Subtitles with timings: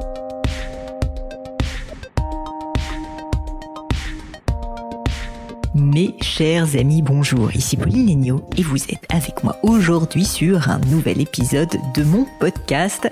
[0.00, 0.27] thank you
[5.94, 10.80] Mes chers amis, bonjour, ici Pauline Legnaud et vous êtes avec moi aujourd'hui sur un
[10.80, 13.08] nouvel épisode de mon podcast.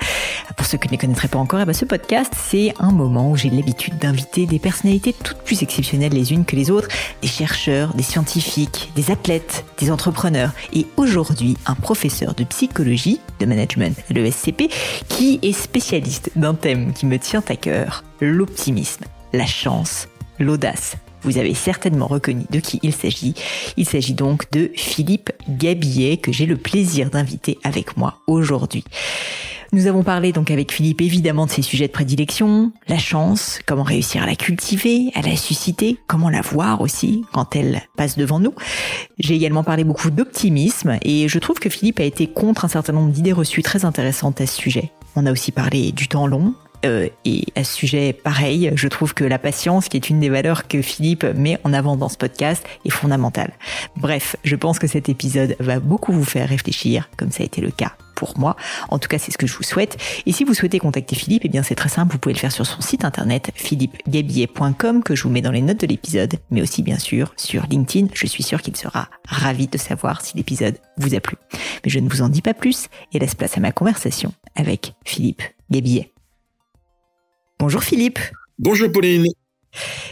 [0.58, 3.30] Pour ceux qui ne les connaîtraient pas encore, eh ben, ce podcast, c'est un moment
[3.30, 6.88] où j'ai l'habitude d'inviter des personnalités toutes plus exceptionnelles les unes que les autres,
[7.22, 13.46] des chercheurs, des scientifiques, des athlètes, des entrepreneurs et aujourd'hui un professeur de psychologie, de
[13.46, 14.70] management à l'ESCP,
[15.08, 21.38] qui est spécialiste d'un thème qui me tient à cœur, l'optimisme, la chance, l'audace vous
[21.38, 23.34] avez certainement reconnu de qui il s'agit.
[23.76, 28.84] Il s'agit donc de Philippe Gabillet que j'ai le plaisir d'inviter avec moi aujourd'hui.
[29.72, 33.82] Nous avons parlé donc avec Philippe évidemment de ses sujets de prédilection, la chance, comment
[33.82, 38.38] réussir à la cultiver, à la susciter, comment la voir aussi quand elle passe devant
[38.38, 38.54] nous.
[39.18, 42.92] J'ai également parlé beaucoup d'optimisme et je trouve que Philippe a été contre un certain
[42.92, 44.92] nombre d'idées reçues très intéressantes à ce sujet.
[45.16, 46.54] On a aussi parlé du temps long,
[46.86, 50.28] euh, et à ce sujet, pareil, je trouve que la patience, qui est une des
[50.28, 53.52] valeurs que Philippe met en avant dans ce podcast, est fondamentale.
[53.96, 57.60] Bref, je pense que cet épisode va beaucoup vous faire réfléchir, comme ça a été
[57.60, 58.56] le cas pour moi.
[58.88, 59.96] En tout cas, c'est ce que je vous souhaite.
[60.24, 62.12] Et si vous souhaitez contacter Philippe, eh bien, c'est très simple.
[62.12, 65.62] Vous pouvez le faire sur son site internet, philippegabillet.com, que je vous mets dans les
[65.62, 68.08] notes de l'épisode, mais aussi, bien sûr, sur LinkedIn.
[68.14, 71.36] Je suis sûr qu'il sera ravi de savoir si l'épisode vous a plu.
[71.84, 74.94] Mais je ne vous en dis pas plus et laisse place à ma conversation avec
[75.04, 76.15] Philippe Gabillet.
[77.58, 78.18] Bonjour Philippe.
[78.58, 79.26] Bonjour Pauline.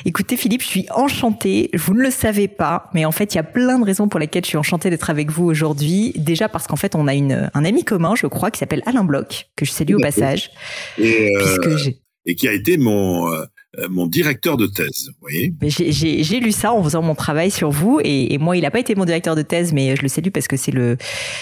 [0.05, 3.41] Écoutez Philippe, je suis enchantée, vous ne le savez pas, mais en fait il y
[3.41, 6.13] a plein de raisons pour lesquelles je suis enchantée d'être avec vous aujourd'hui.
[6.17, 9.05] Déjà parce qu'en fait on a une, un ami commun, je crois, qui s'appelle Alain
[9.05, 10.51] Bloch, que je salue au passage.
[10.99, 11.79] Et, euh,
[12.27, 13.45] et qui a été mon, euh,
[13.91, 15.55] mon directeur de thèse, vous voyez.
[15.63, 18.95] J'ai lu ça en faisant mon travail sur vous et, moi, il n'a pas été
[18.95, 20.97] mon directeur de thèse, mais je le salue parce que c'est le,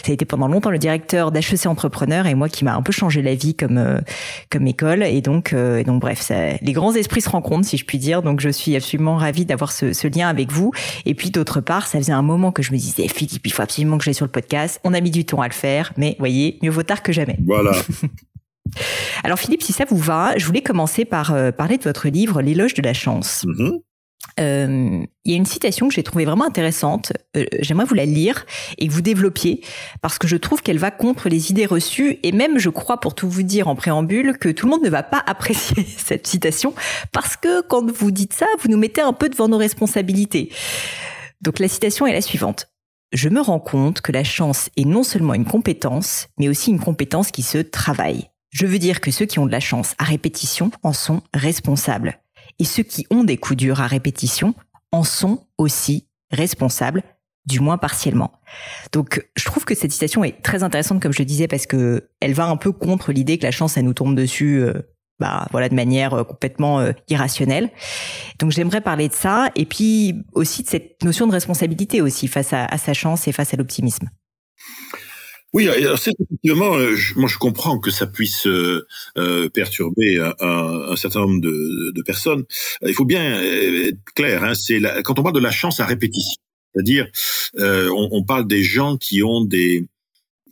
[0.04, 2.92] ça a été pendant longtemps le directeur d'HEC Entrepreneur et moi qui m'a un peu
[2.92, 3.98] changé la vie comme euh,
[4.50, 7.76] comme école et donc euh, et donc bref, ça, les grands esprits se rencontrent si
[7.76, 8.22] je puis dire.
[8.22, 10.72] Donc je suis absolument ravie d'avoir ce, ce, lien avec vous.
[11.06, 13.62] Et puis d'autre part, ça faisait un moment que je me disais Philippe, il faut
[13.62, 14.80] absolument que j'aille sur le podcast.
[14.84, 17.36] On a mis du temps à le faire, mais voyez, mieux vaut tard que jamais.
[17.44, 17.72] Voilà.
[19.24, 22.42] Alors Philippe, si ça vous va, je voulais commencer par euh, parler de votre livre
[22.42, 23.44] L'éloge de la chance.
[23.44, 23.80] Mm-hmm.
[24.40, 27.12] Euh, il y a une citation que j'ai trouvée vraiment intéressante.
[27.36, 28.46] Euh, j'aimerais vous la lire
[28.78, 29.62] et que vous développiez
[30.00, 33.14] parce que je trouve qu'elle va contre les idées reçues et même, je crois, pour
[33.14, 36.74] tout vous dire en préambule, que tout le monde ne va pas apprécier cette citation
[37.12, 40.50] parce que quand vous dites ça, vous nous mettez un peu devant nos responsabilités.
[41.40, 42.68] Donc la citation est la suivante.
[43.12, 46.80] Je me rends compte que la chance est non seulement une compétence, mais aussi une
[46.80, 48.31] compétence qui se travaille.
[48.52, 52.20] Je veux dire que ceux qui ont de la chance à répétition en sont responsables.
[52.58, 54.54] Et ceux qui ont des coups durs à répétition
[54.92, 57.02] en sont aussi responsables,
[57.46, 58.30] du moins partiellement.
[58.92, 62.10] Donc, je trouve que cette citation est très intéressante, comme je le disais, parce que
[62.20, 64.74] elle va un peu contre l'idée que la chance, elle nous tombe dessus, euh,
[65.18, 67.70] bah, voilà, de manière euh, complètement euh, irrationnelle.
[68.38, 72.52] Donc, j'aimerais parler de ça, et puis aussi de cette notion de responsabilité aussi face
[72.52, 74.10] à sa chance et face à l'optimisme.
[75.52, 75.68] Oui,
[75.98, 78.86] c'est effectivement, euh, moi je comprends que ça puisse euh,
[79.18, 82.44] euh perturber un, un, certain nombre de, de, personnes.
[82.86, 86.40] Il faut bien être clair, hein, c'est quand on parle de la chance à répétition,
[86.74, 87.06] c'est-à-dire
[87.58, 89.86] on, on, parle des gens qui ont des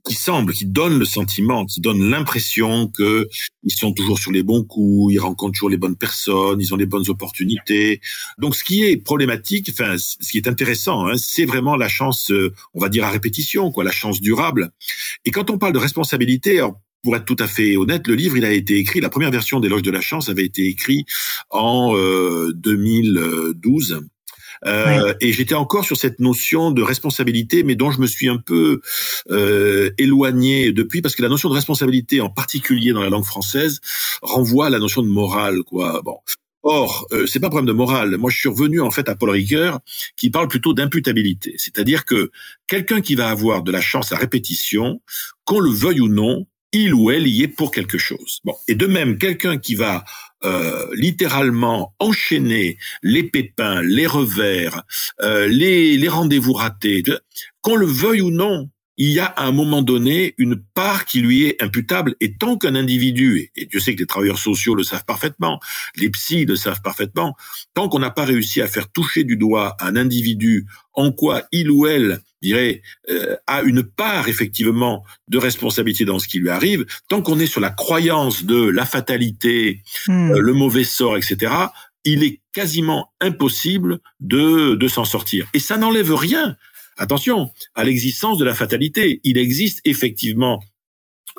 [0.05, 3.29] qui semble, qui donne le sentiment, qui donne l'impression que
[3.63, 6.77] ils sont toujours sur les bons coups, ils rencontrent toujours les bonnes personnes, ils ont
[6.77, 8.01] les bonnes opportunités.
[8.39, 12.31] Donc, ce qui est problématique, enfin, ce qui est intéressant, hein, c'est vraiment la chance,
[12.31, 14.71] euh, on va dire à répétition, quoi, la chance durable.
[15.25, 16.63] Et quand on parle de responsabilité,
[17.03, 19.61] pour être tout à fait honnête, le livre, il a été écrit, la première version
[19.61, 21.05] d'Éloge de la chance avait été écrit
[21.51, 24.01] en euh, 2012.
[24.67, 28.37] Euh, et j'étais encore sur cette notion de responsabilité, mais dont je me suis un
[28.37, 28.81] peu
[29.31, 33.81] euh, éloigné depuis, parce que la notion de responsabilité, en particulier dans la langue française,
[34.23, 36.01] renvoie à la notion de morale, quoi.
[36.05, 36.19] Bon.
[36.63, 38.19] Or, euh, c'est pas un problème de morale.
[38.19, 39.81] Moi, je suis revenu en fait à Paul Ricoeur,
[40.17, 42.31] qui parle plutôt d'imputabilité, c'est-à-dire que
[42.67, 45.01] quelqu'un qui va avoir de la chance à répétition,
[45.45, 48.41] qu'on le veuille ou non, il ou elle y est pour quelque chose.
[48.45, 50.05] Bon, et de même, quelqu'un qui va
[50.45, 54.83] euh, littéralement enchaîner les pépins, les revers,
[55.21, 57.03] euh, les, les rendez-vous ratés,
[57.61, 61.21] qu'on le veuille ou non, il y a à un moment donné une part qui
[61.21, 62.17] lui est imputable.
[62.21, 65.61] Et tant qu'un individu, et Dieu sait que les travailleurs sociaux le savent parfaitement,
[65.97, 67.37] les psys le savent parfaitement,
[67.75, 71.71] tant qu'on n'a pas réussi à faire toucher du doigt un individu en quoi il
[71.71, 76.87] ou elle dirais, euh, a une part effectivement de responsabilité dans ce qui lui arrive,
[77.09, 80.33] tant qu'on est sur la croyance de la fatalité, hmm.
[80.33, 81.53] euh, le mauvais sort, etc.,
[82.05, 85.47] il est quasiment impossible de, de s'en sortir.
[85.53, 86.57] Et ça n'enlève rien
[86.97, 89.21] Attention à l'existence de la fatalité.
[89.25, 90.63] Il existe effectivement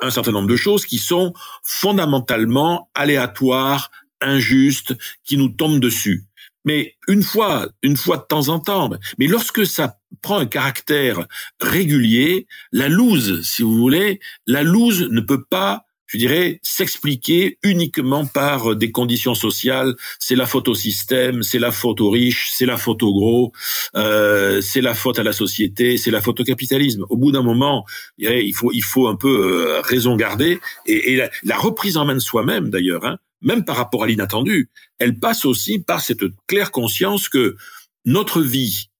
[0.00, 1.32] un certain nombre de choses qui sont
[1.62, 3.90] fondamentalement aléatoires,
[4.20, 4.94] injustes,
[5.24, 6.26] qui nous tombent dessus.
[6.64, 8.90] Mais une fois, une fois de temps en temps.
[9.18, 11.26] Mais lorsque ça prend un caractère
[11.60, 18.26] régulier, la loose, si vous voulez, la loose ne peut pas je dirais, s'expliquer uniquement
[18.26, 19.94] par des conditions sociales.
[20.18, 23.52] C'est la faute au système, c'est la faute aux riches, c'est la faute aux gros,
[23.96, 27.06] euh, c'est la faute à la société, c'est la faute au capitalisme.
[27.08, 27.86] Au bout d'un moment,
[28.18, 30.60] il faut, il faut un peu euh, raison garder.
[30.84, 34.68] Et, et la, reprise en main de soi-même, d'ailleurs, hein, même par rapport à l'inattendu,
[34.98, 37.56] elle passe aussi par cette claire conscience que
[38.04, 38.90] notre vie,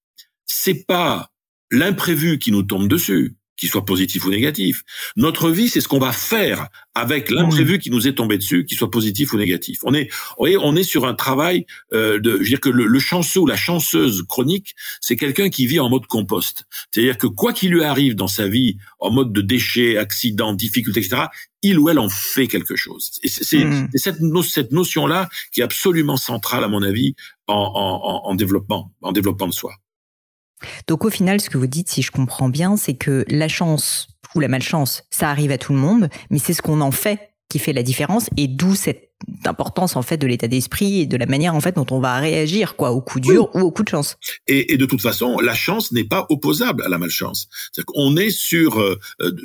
[0.46, 1.30] c'est pas
[1.70, 4.82] l'imprévu qui nous tombe dessus, qu'il soit positif ou négatif.
[5.14, 6.66] Notre vie, c'est ce qu'on va faire
[6.96, 9.78] avec l'imprévu qui nous est tombé dessus, qu'il soit positif ou négatif.
[9.84, 12.86] On est, voyez, on est sur un travail euh, de, je veux dire que le,
[12.86, 16.64] le chanceux ou la chanceuse chronique, c'est quelqu'un qui vit en mode compost.
[16.90, 20.98] C'est-à-dire que quoi qu'il lui arrive dans sa vie, en mode de déchets, accidents, difficultés,
[20.98, 21.26] etc.,
[21.62, 23.12] il ou elle en fait quelque chose.
[23.22, 23.64] Et c'est
[23.94, 24.18] cette,
[24.48, 27.14] cette notion-là qui est absolument centrale, à mon avis,
[27.46, 29.72] en, en, en développement, en développement de soi.
[30.86, 34.08] Donc au final, ce que vous dites, si je comprends bien, c'est que la chance
[34.34, 37.32] ou la malchance, ça arrive à tout le monde, mais c'est ce qu'on en fait
[37.48, 39.11] qui fait la différence et d'où cette
[39.44, 42.18] importance en fait de l'état d'esprit et de la manière en fait dont on va
[42.18, 44.16] réagir quoi au coup dur ou au coup de chance.
[44.46, 47.48] Et, et, de toute façon, la chance n'est pas opposable à la malchance.
[47.72, 48.98] C'est on est sur euh,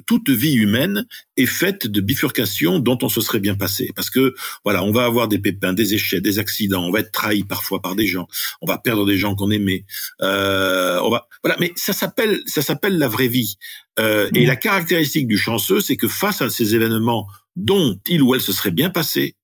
[0.05, 4.35] toute vie humaine est faite de bifurcations dont on se serait bien passé parce que
[4.63, 7.81] voilà, on va avoir des pépins, des échecs, des accidents, on va être trahi parfois
[7.81, 8.27] par des gens,
[8.61, 9.85] on va perdre des gens qu'on aimait,
[10.21, 13.55] euh, on va voilà, mais ça s'appelle ça s'appelle la vraie vie.
[13.99, 14.47] Euh, Et mmh.
[14.47, 18.53] la caractéristique du chanceux, c'est que face à ces événements dont il ou elle se
[18.53, 19.35] serait bien passé,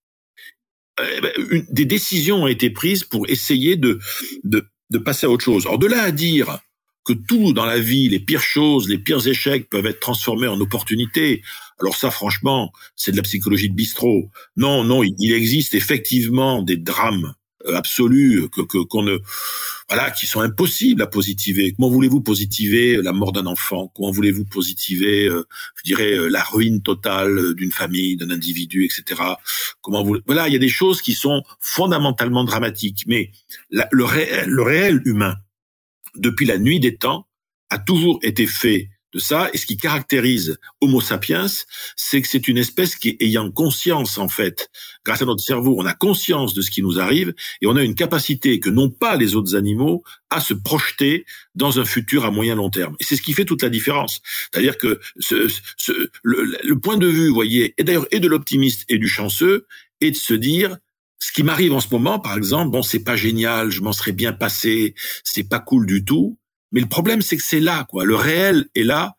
[1.00, 4.00] euh, ben, des décisions ont été prises pour essayer de,
[4.44, 5.66] de, de passer à autre chose.
[5.66, 6.60] Alors de là à dire
[7.06, 10.60] que tout dans la vie, les pires choses, les pires échecs peuvent être transformés en
[10.60, 11.42] opportunités.
[11.82, 14.30] Alors ça, franchement, c'est de la psychologie de bistrot.
[14.56, 17.34] Non, non, il existe effectivement des drames
[17.66, 19.18] euh, absolus que qu'on ne
[19.90, 21.74] voilà qui sont impossibles à positiver.
[21.74, 23.92] Comment voulez-vous positiver la mort d'un enfant?
[23.96, 25.44] Comment voulez-vous positiver, euh,
[25.78, 29.22] je dirais, euh, la ruine totale d'une famille, d'un individu, etc.
[29.82, 33.32] Comment vous voilà, il y a des choses qui sont fondamentalement dramatiques, mais
[33.70, 35.36] le réel, le réel humain,
[36.16, 37.28] depuis la nuit des temps,
[37.70, 39.50] a toujours été fait de ça.
[39.54, 41.46] Et ce qui caractérise Homo sapiens,
[41.96, 44.70] c'est que c'est une espèce qui, ayant conscience, en fait,
[45.06, 47.84] grâce à notre cerveau, on a conscience de ce qui nous arrive et on a
[47.84, 51.26] une capacité que n'ont pas les autres animaux à se projeter
[51.56, 52.96] dans un futur à moyen long terme.
[53.00, 54.22] Et c'est ce qui fait toute la différence.
[54.52, 58.86] C'est-à-dire que ce, ce, le, point de vue, vous voyez, et d'ailleurs, et de l'optimiste
[58.90, 59.68] et du chanceux,
[60.02, 60.78] est de se dire,
[61.20, 64.12] ce qui m'arrive en ce moment, par exemple, bon, c'est pas génial, je m'en serais
[64.12, 66.38] bien passé, c'est pas cool du tout,
[66.74, 68.04] mais le problème, c'est que c'est là, quoi.
[68.04, 69.16] Le réel est là.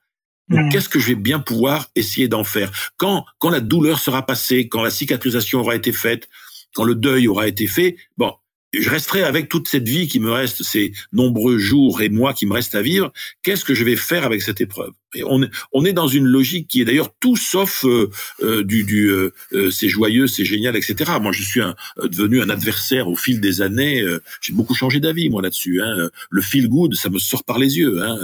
[0.70, 2.70] Qu'est-ce que je vais bien pouvoir essayer d'en faire?
[2.98, 6.28] Quand, quand la douleur sera passée, quand la cicatrisation aura été faite,
[6.74, 8.30] quand le deuil aura été fait, bon,
[8.78, 12.44] je resterai avec toute cette vie qui me reste, ces nombreux jours et mois qui
[12.44, 13.10] me restent à vivre.
[13.42, 14.92] Qu'est-ce que je vais faire avec cette épreuve?
[15.22, 18.10] On, on est dans une logique qui est d'ailleurs tout sauf euh,
[18.42, 21.12] euh du, du euh, euh, c'est joyeux, c'est génial, etc.
[21.20, 24.04] Moi, je suis un, devenu un adversaire au fil des années.
[24.40, 25.80] J'ai beaucoup changé d'avis moi là-dessus.
[25.82, 26.08] Hein.
[26.30, 28.02] Le feel good, ça me sort par les yeux.
[28.02, 28.18] Hein.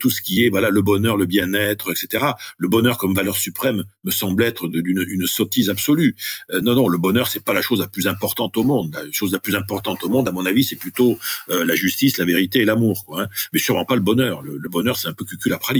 [0.00, 2.24] tout ce qui est voilà le bonheur, le bien-être, etc.
[2.58, 6.16] Le bonheur comme valeur suprême me semble être d'une une sottise absolue.
[6.62, 8.94] non, non, le bonheur c'est pas la chose la plus importante au monde.
[8.94, 12.24] La chose la plus importante au monde, à mon avis, c'est plutôt la justice, la
[12.24, 13.04] vérité et l'amour.
[13.16, 13.26] Hein.
[13.52, 14.42] Mais sûrement pas le bonheur.
[14.42, 15.24] Le, bonheur, c'est un peu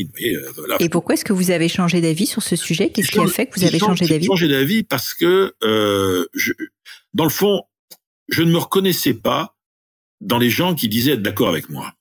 [0.05, 2.91] euh, Et pourquoi est-ce que vous avez changé d'avis sur ce sujet?
[2.91, 4.23] Qu'est-ce qui a fait que vous avez changé d'avis?
[4.23, 6.53] J'ai changé d'avis parce que, euh, je,
[7.15, 7.62] dans le fond,
[8.29, 9.57] je ne me reconnaissais pas
[10.21, 11.93] dans les gens qui disaient être d'accord avec moi.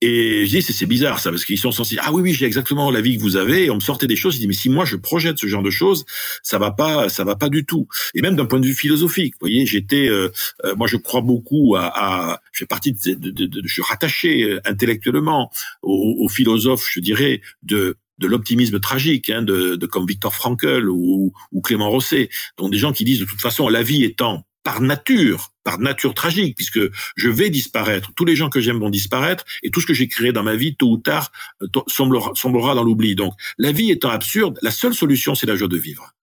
[0.00, 2.90] Et je dis c'est bizarre ça parce qu'ils sont censés ah oui oui j'ai exactement
[2.90, 3.64] l'avis que vous avez.
[3.64, 5.62] Et on me sortait des choses je dis mais si moi je projette ce genre
[5.62, 6.04] de choses
[6.42, 7.88] ça va pas ça va pas du tout.
[8.14, 10.30] Et même d'un point de vue philosophique vous voyez j'étais euh,
[10.64, 13.72] euh, moi je crois beaucoup à, à je fais partie de, de, de, de je
[13.72, 15.50] suis rattaché euh, intellectuellement
[15.82, 20.88] aux, aux, philosophes je dirais de de l'optimisme tragique, hein, de, de, comme Victor Frankl
[20.88, 24.46] ou, ou Clément Rosset, donc des gens qui disent de toute façon la vie étant
[24.64, 26.80] par nature, par nature tragique, puisque
[27.16, 30.08] je vais disparaître, tous les gens que j'aime vont disparaître, et tout ce que j'ai
[30.08, 31.30] créé dans ma vie, tôt ou tard,
[31.62, 33.14] euh, sombrera, dans l'oubli.
[33.14, 36.14] Donc, la vie étant absurde, la seule solution, c'est la joie de vivre.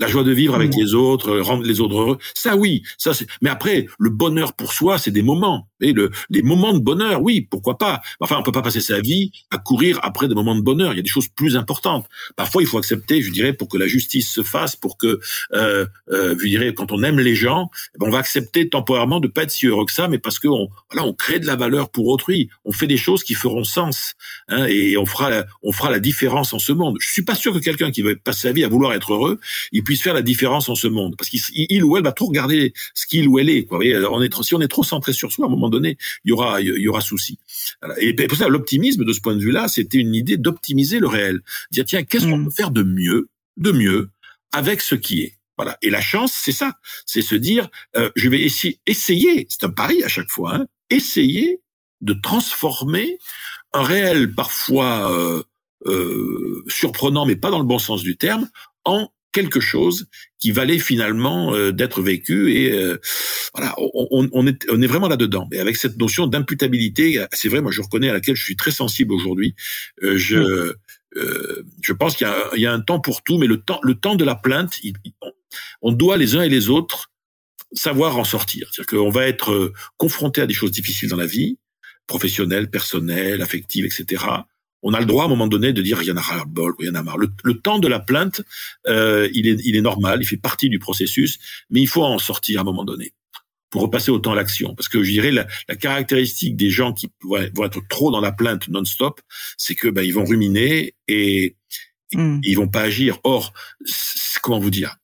[0.00, 3.14] La joie de vivre avec les autres, euh, rendre les autres heureux, ça oui, ça
[3.14, 3.26] c'est.
[3.42, 5.68] Mais après, le bonheur pour soi, c'est des moments.
[5.80, 8.00] Et le, les moments de bonheur, oui, pourquoi pas.
[8.20, 10.92] Enfin, on peut pas passer sa vie à courir après des moments de bonheur.
[10.92, 12.08] Il y a des choses plus importantes.
[12.36, 15.20] Parfois, il faut accepter, je dirais, pour que la justice se fasse, pour que,
[15.52, 19.20] euh, euh, je dirais, quand on aime les gens, eh ben, on va accepter temporairement
[19.20, 21.46] de pas être si heureux que ça, mais parce que on, voilà, on crée de
[21.46, 22.48] la valeur pour autrui.
[22.64, 24.14] On fait des choses qui feront sens,
[24.48, 26.96] hein, et on fera, la, on fera la différence en ce monde.
[27.00, 29.38] Je suis pas sûr que quelqu'un qui veut passer sa vie à vouloir être heureux,
[29.72, 32.72] il puisse faire la différence en ce monde, parce qu'il ou elle va trop regarder
[32.94, 33.64] ce qu'il ou elle est.
[33.64, 33.78] Quoi.
[33.78, 36.30] Voyez, on est si on est trop centré sur soi, à un moment donné, il
[36.30, 37.38] y aura, il y aura souci.
[37.98, 41.40] Et pour ça, l'optimisme de ce point de vue-là, c'était une idée d'optimiser le réel.
[41.70, 42.44] Dire tiens, qu'est-ce qu'on mm.
[42.46, 44.10] peut faire de mieux, de mieux
[44.52, 45.34] avec ce qui est?
[45.56, 45.78] Voilà.
[45.82, 46.74] Et la chance, c'est ça,
[47.06, 50.66] c'est se dire, euh, je vais essayer, essayer, c'est un pari à chaque fois, hein,
[50.90, 51.60] essayer
[52.00, 53.18] de transformer
[53.72, 55.42] un réel parfois euh,
[55.86, 58.48] euh, surprenant, mais pas dans le bon sens du terme,
[58.84, 60.06] en quelque chose
[60.38, 62.98] qui valait finalement euh, d'être vécu et euh,
[63.52, 67.48] voilà on, on, est on est vraiment là dedans et avec cette notion d'imputabilité c'est
[67.48, 69.54] vrai moi je reconnais à laquelle je suis très sensible aujourd'hui.
[70.02, 70.74] Euh, je mmh.
[71.82, 74.14] je pense qu'il y, y, a un temps pour tout mais le temps le temps
[74.14, 74.80] de la plainte
[75.82, 77.10] on doit les uns et les autres
[77.72, 78.68] savoir en sortir.
[78.70, 81.58] C'est-à-dire qu'on va être confronté à des choses difficiles dans la vie
[82.06, 84.24] professionnelles personnelles affectives etc
[84.84, 86.44] on a le droit à un moment donné de dire il y en a ras
[86.44, 87.16] bol, il y en a marre.
[87.16, 88.42] Le, temps de la plainte,
[88.86, 91.38] euh, il, est, il est normal, il fait partie du processus,
[91.70, 93.12] mais il faut en sortir à un moment donné
[93.70, 94.74] pour repasser au temps à l'action.
[94.74, 98.30] Parce que je dirais la, la, caractéristique des gens qui vont être trop dans la
[98.30, 99.20] plainte non-stop,
[99.56, 101.56] c'est que ben, ils vont ruminer et,
[102.12, 102.40] hmm.
[102.44, 103.18] ils vont pas agir.
[103.24, 103.52] Or,
[104.42, 104.96] comment vous dire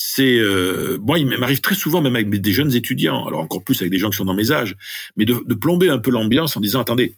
[0.00, 3.80] c'est euh, moi il m'arrive très souvent même avec des jeunes étudiants alors encore plus
[3.80, 4.76] avec des gens qui sont dans mes âges
[5.16, 7.16] mais de, de plomber un peu l'ambiance en disant attendez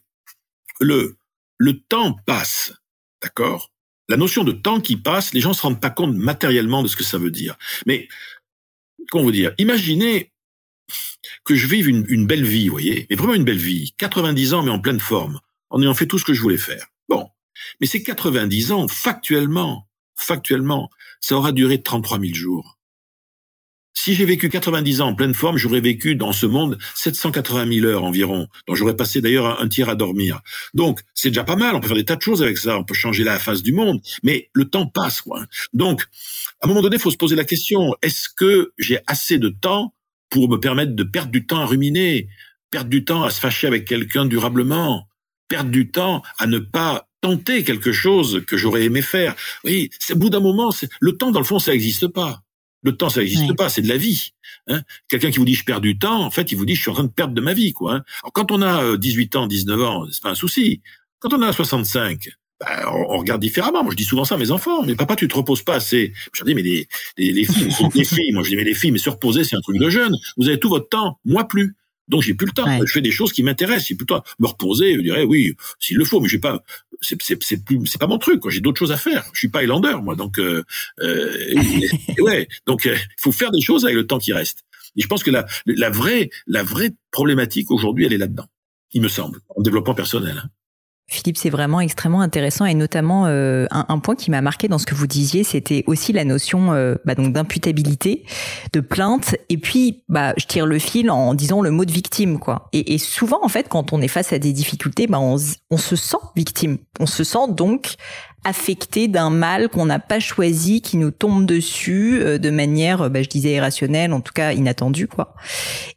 [0.80, 1.18] le
[1.60, 2.72] le temps passe,
[3.22, 3.70] d'accord?
[4.08, 6.96] La notion de temps qui passe, les gens se rendent pas compte matériellement de ce
[6.96, 7.56] que ça veut dire.
[7.86, 8.08] Mais,
[9.10, 9.52] comment vous dire?
[9.58, 10.32] Imaginez
[11.44, 14.62] que je vive une, belle vie, vous voyez, mais vraiment une belle vie, 90 ans
[14.62, 15.38] mais en pleine forme,
[15.68, 16.86] en ayant fait tout ce que je voulais faire.
[17.10, 17.28] Bon,
[17.80, 19.86] mais ces 90 ans, factuellement,
[20.16, 20.90] factuellement,
[21.20, 22.78] ça aura duré 33 000 jours.
[23.92, 27.86] Si j'ai vécu 90 ans en pleine forme, j'aurais vécu dans ce monde 780 000
[27.86, 30.40] heures environ, dont j'aurais passé d'ailleurs un, tiers à dormir.
[30.74, 32.84] Donc, c'est déjà pas mal, on peut faire des tas de choses avec ça, on
[32.84, 35.44] peut changer la face du monde, mais le temps passe, quoi.
[35.72, 36.04] Donc,
[36.60, 39.48] à un moment donné, il faut se poser la question, est-ce que j'ai assez de
[39.48, 39.92] temps
[40.30, 42.28] pour me permettre de perdre du temps à ruminer,
[42.70, 45.08] perdre du temps à se fâcher avec quelqu'un durablement,
[45.48, 49.34] perdre du temps à ne pas tenter quelque chose que j'aurais aimé faire?
[49.64, 52.42] Oui, au bout d'un moment, le temps, dans le fond, ça n'existe pas.
[52.82, 54.30] Le temps, ça n'existe pas, c'est de la vie.
[54.66, 56.80] Hein Quelqu'un qui vous dit je perds du temps, en fait, il vous dit je
[56.80, 57.72] suis en train de perdre de ma vie.
[57.72, 60.80] Quoi, hein Alors, quand on a 18 euh, ans, 19 ans, c'est pas un souci.
[61.18, 63.82] Quand on a 65, ben, on, regarde différemment.
[63.82, 64.82] Moi, je dis souvent ça à mes enfants.
[64.82, 66.12] Mais papa, tu te reposes pas assez.
[66.32, 68.32] Je dis, mais les, les, les filles, les filles.
[68.32, 70.16] Moi, je dis, mais les filles, mais se reposer, c'est un truc de jeune.
[70.36, 71.76] Vous avez tout votre temps, moi plus.
[72.10, 72.66] Donc j'ai plus le temps.
[72.84, 73.88] Je fais des choses qui m'intéressent.
[73.88, 74.96] J'ai plutôt me reposer.
[74.96, 76.62] Je dirais oui, s'il le faut, mais j'ai pas.
[77.00, 78.42] C'est c'est c'est plus c'est pas mon truc.
[78.50, 79.30] J'ai d'autres choses à faire.
[79.32, 80.16] Je suis pas Highlander moi.
[80.16, 80.64] Donc euh,
[81.00, 81.54] euh
[82.18, 82.48] ouais.
[82.66, 84.64] Donc euh, il faut faire des choses avec le temps qui reste.
[84.96, 88.46] Et je pense que la la vraie la vraie problématique aujourd'hui, elle est là-dedans.
[88.92, 90.42] Il me semble en développement personnel.
[91.10, 94.86] Philippe, c'est vraiment extrêmement intéressant et notamment euh, un, point qui m'a marqué dans ce
[94.86, 98.24] que vous disiez, c'était aussi la notion euh, bah, donc d'imputabilité,
[98.72, 102.38] de plainte et puis bah je tire le fil en disant le mot de victime
[102.38, 102.68] quoi.
[102.72, 105.36] Et, souvent en fait quand on est face à des difficultés, bah on,
[105.70, 107.96] on se sent victime, on se sent donc
[108.44, 113.22] affecté d'un mal qu'on n'a pas choisi, qui nous tombe dessus euh, de manière, bah,
[113.22, 115.34] je disais irrationnelle, en tout cas inattendue, quoi.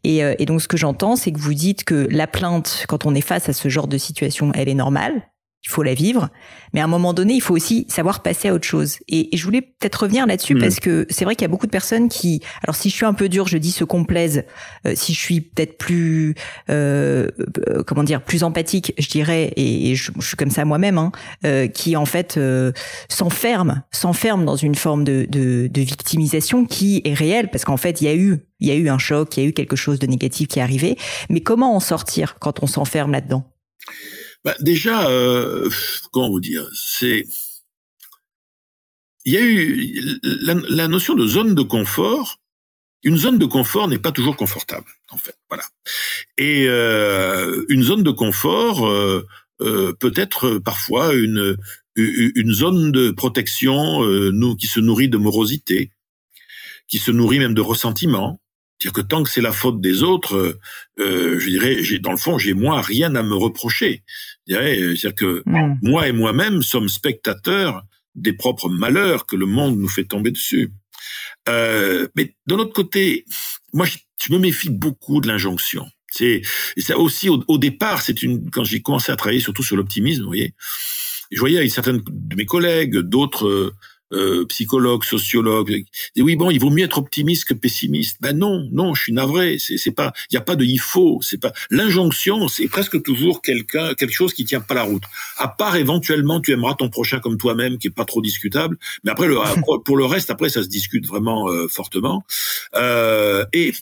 [0.03, 3.05] Et, euh, et donc ce que j'entends, c'est que vous dites que la plainte, quand
[3.05, 5.29] on est face à ce genre de situation, elle est normale,
[5.63, 6.29] il faut la vivre,
[6.73, 8.97] mais à un moment donné, il faut aussi savoir passer à autre chose.
[9.07, 10.59] Et, je voulais peut-être revenir là-dessus mm.
[10.59, 13.05] parce que c'est vrai qu'il y a beaucoup de personnes qui, alors si je suis
[13.05, 14.43] un peu dur, je dis se complaisent.
[14.85, 16.35] Euh, si je suis peut-être plus,
[16.69, 17.29] euh,
[17.69, 21.11] euh, comment dire, plus empathique, je dirais, et, je, suis comme ça moi-même, hein,
[21.45, 22.39] euh, qui en fait
[23.07, 28.01] s'enferme, s'enferme dans une forme de, de, de victimisation qui est réelle parce qu'en fait,
[28.01, 29.75] il y a eu, il y a eu un choc, il y a eu quelque
[29.75, 30.97] chose de négatif qui est arrivé.
[31.29, 33.45] Mais comment en sortir quand on s'enferme là-dedans?
[34.43, 35.69] Bah, déjà, euh,
[36.11, 37.25] comment vous dire, c'est
[39.25, 42.39] il y a eu la, notion de zone de confort.
[43.03, 45.35] Une zone de confort n'est pas toujours confortable, en fait.
[45.49, 45.63] Voilà.
[46.37, 49.25] Et euh, une zone de confort euh,
[49.61, 51.57] euh peut être parfois une
[51.95, 55.91] une zone de protection euh, nous, qui se nourrit de morosité,
[56.87, 58.41] qui se nourrit même de ressentiment,
[58.83, 60.59] c'est-à-dire que tant que c'est la faute des autres, euh,
[60.99, 64.03] euh je dirais, j'ai dans le fond, j'ai moi rien à me reprocher.
[64.45, 65.77] C'est-à-dire que mm.
[65.81, 70.69] moi et moi-même sommes spectateurs des propres malheurs que le monde nous fait tomber dessus.
[71.47, 73.23] Euh, mais d'un autre côté,
[73.71, 75.85] moi, je, me méfie beaucoup de l'injonction.
[76.11, 76.41] C'est
[76.77, 80.27] ça aussi au, départ, c'est une quand j'ai commencé à travailler surtout sur l'optimisme, vous
[80.27, 80.53] voyez,
[81.31, 83.73] je voyais certains de mes collègues, d'autres
[84.13, 85.83] euh, psychologue, sociologue,
[86.15, 88.17] dit oui bon, il vaut mieux être optimiste que pessimiste.
[88.21, 89.57] Ben non, non, je suis navré.
[89.59, 91.19] C'est, c'est pas, il y a pas de il faut.
[91.21, 92.47] C'est pas l'injonction.
[92.47, 95.03] C'est presque toujours quelqu'un, quelque chose qui tient pas la route.
[95.37, 98.77] À part éventuellement, tu aimeras ton prochain comme toi-même, qui est pas trop discutable.
[99.03, 99.37] Mais après, le,
[99.85, 102.23] pour le reste, après, ça se discute vraiment euh, fortement.
[102.75, 103.73] Euh, et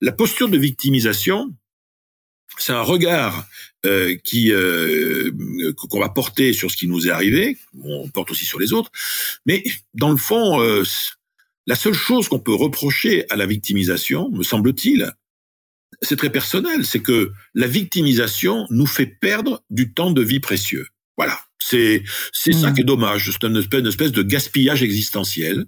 [0.00, 1.52] la posture de victimisation,
[2.56, 3.46] c'est un regard
[3.86, 5.30] euh, qui euh,
[5.76, 8.90] qu'on va porter sur ce qui nous est arrivé, on porte aussi sur les autres,
[9.46, 9.62] mais
[9.94, 10.82] dans le fond, euh,
[11.66, 15.12] la seule chose qu'on peut reprocher à la victimisation, me semble-t-il,
[16.02, 20.86] c'est très personnel, c'est que la victimisation nous fait perdre du temps de vie précieux.
[21.16, 21.40] Voilà.
[21.58, 23.30] C'est c'est ça qui est dommage.
[23.32, 25.66] C'est une espèce, une espèce de gaspillage existentiel.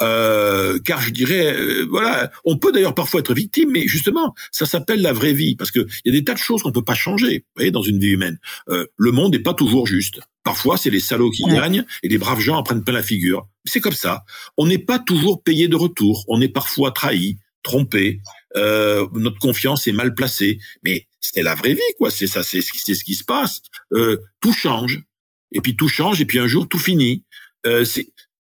[0.00, 4.66] Euh, car je dirais, euh, voilà, on peut d'ailleurs parfois être victime, mais justement, ça
[4.66, 6.84] s'appelle la vraie vie parce que il y a des tas de choses qu'on peut
[6.84, 7.38] pas changer.
[7.38, 8.38] Vous voyez, dans une vie humaine,
[8.68, 10.20] euh, le monde n'est pas toujours juste.
[10.44, 13.46] Parfois, c'est les salauds qui gagnent et les braves gens en prennent plein la figure.
[13.64, 14.24] C'est comme ça.
[14.56, 16.24] On n'est pas toujours payé de retour.
[16.26, 18.20] On est parfois trahi, trompé.
[18.56, 20.58] Euh, notre confiance est mal placée.
[20.82, 22.10] Mais c'était la vraie vie, quoi.
[22.10, 23.62] C'est ça, c'est ce qui se passe.
[23.92, 25.04] Euh, tout change
[25.52, 27.24] et puis tout change, et puis un jour tout finit.
[27.66, 27.84] Euh,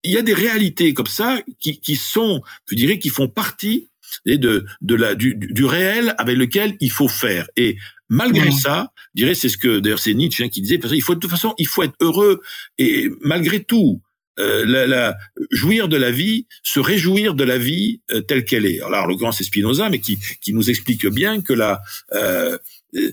[0.02, 3.88] il y a des réalités comme ça qui, qui sont, je dirais, qui font partie
[4.26, 7.48] de, de la, du, du réel avec lequel il faut faire.
[7.56, 7.76] Et
[8.08, 11.02] malgré ça, je dirais, c'est ce que d'ailleurs c'est Nietzsche hein, qui disait, parce qu'il
[11.02, 12.40] faut de toute façon, il faut être heureux
[12.78, 14.00] et malgré tout.
[14.40, 15.16] Euh, la, la,
[15.52, 18.80] jouir de la vie, se réjouir de la vie euh, telle qu'elle est.
[18.80, 21.80] Alors, en l'occurrence, c'est Spinoza, mais qui, qui nous explique bien que la
[22.14, 22.58] euh,
[22.96, 23.12] euh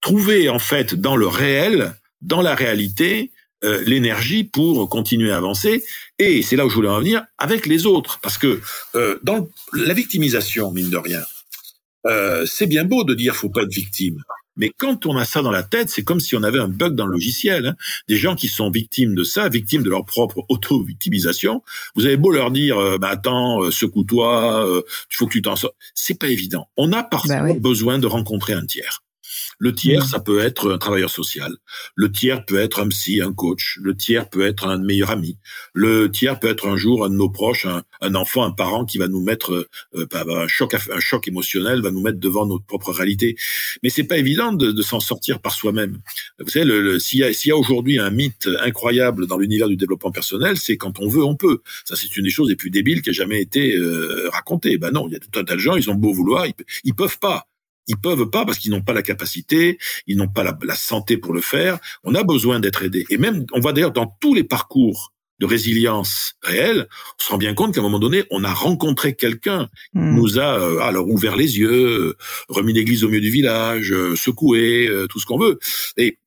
[0.00, 1.94] trouver en fait dans le réel
[2.24, 3.30] dans la réalité
[3.64, 5.84] euh, l'énergie pour continuer à avancer.
[6.18, 8.60] Et c'est là où je voulais en venir avec les autres, parce que
[8.94, 11.22] euh, dans la victimisation, mine de rien,
[12.06, 14.22] euh, c'est bien beau de dire faut pas être victime.
[14.56, 16.94] Mais quand on a ça dans la tête, c'est comme si on avait un bug
[16.94, 17.66] dans le logiciel.
[17.66, 17.76] Hein.
[18.06, 21.62] Des gens qui sont victimes de ça, victimes de leur propre auto-victimisation,
[21.96, 25.72] vous avez beau leur dire, euh, bah, attends, secoue-toi, il faut que tu t'en sors.
[25.94, 26.68] C'est pas évident.
[26.76, 29.02] On a parfois bah besoin de rencontrer un tiers.
[29.58, 31.52] Le tiers, ça peut être un travailleur social.
[31.94, 33.78] Le tiers peut être un psy, un coach.
[33.82, 35.38] Le tiers peut être un meilleur ami.
[35.72, 37.66] Le tiers peut être un jour un de nos proches,
[38.00, 41.90] un, enfant, un parent qui va nous mettre euh, un choc, un choc émotionnel, va
[41.90, 43.36] nous mettre devant notre propre réalité.
[43.82, 45.98] Mais c'est pas évident de, s'en sortir par soi-même.
[46.38, 50.10] Vous savez, le, s'il y a, a aujourd'hui un mythe incroyable dans l'univers du développement
[50.10, 51.60] personnel, c'est quand on veut, on peut.
[51.84, 54.78] Ça, c'est une des choses les plus débiles qui a jamais été euh, racontée.
[54.78, 56.54] Ben non, il y a tout un tas de gens, ils ont beau vouloir, ils,
[56.84, 57.46] ils peuvent pas.
[57.88, 61.32] Ils peuvent pas parce qu'ils n'ont pas la capacité, ils n'ont pas la, santé pour
[61.32, 61.78] le faire.
[62.02, 63.04] On a besoin d'être aidé.
[63.10, 66.86] Et même, on voit d'ailleurs dans tous les parcours de résilience réelle,
[67.18, 70.14] on se rend bien compte qu'à un moment donné, on a rencontré quelqu'un qui hmm.
[70.14, 72.16] nous a euh, alors ouvert les yeux,
[72.48, 75.58] remis l'église au milieu du village, euh, secoué, euh, tout ce qu'on veut.
[75.96, 76.18] Et,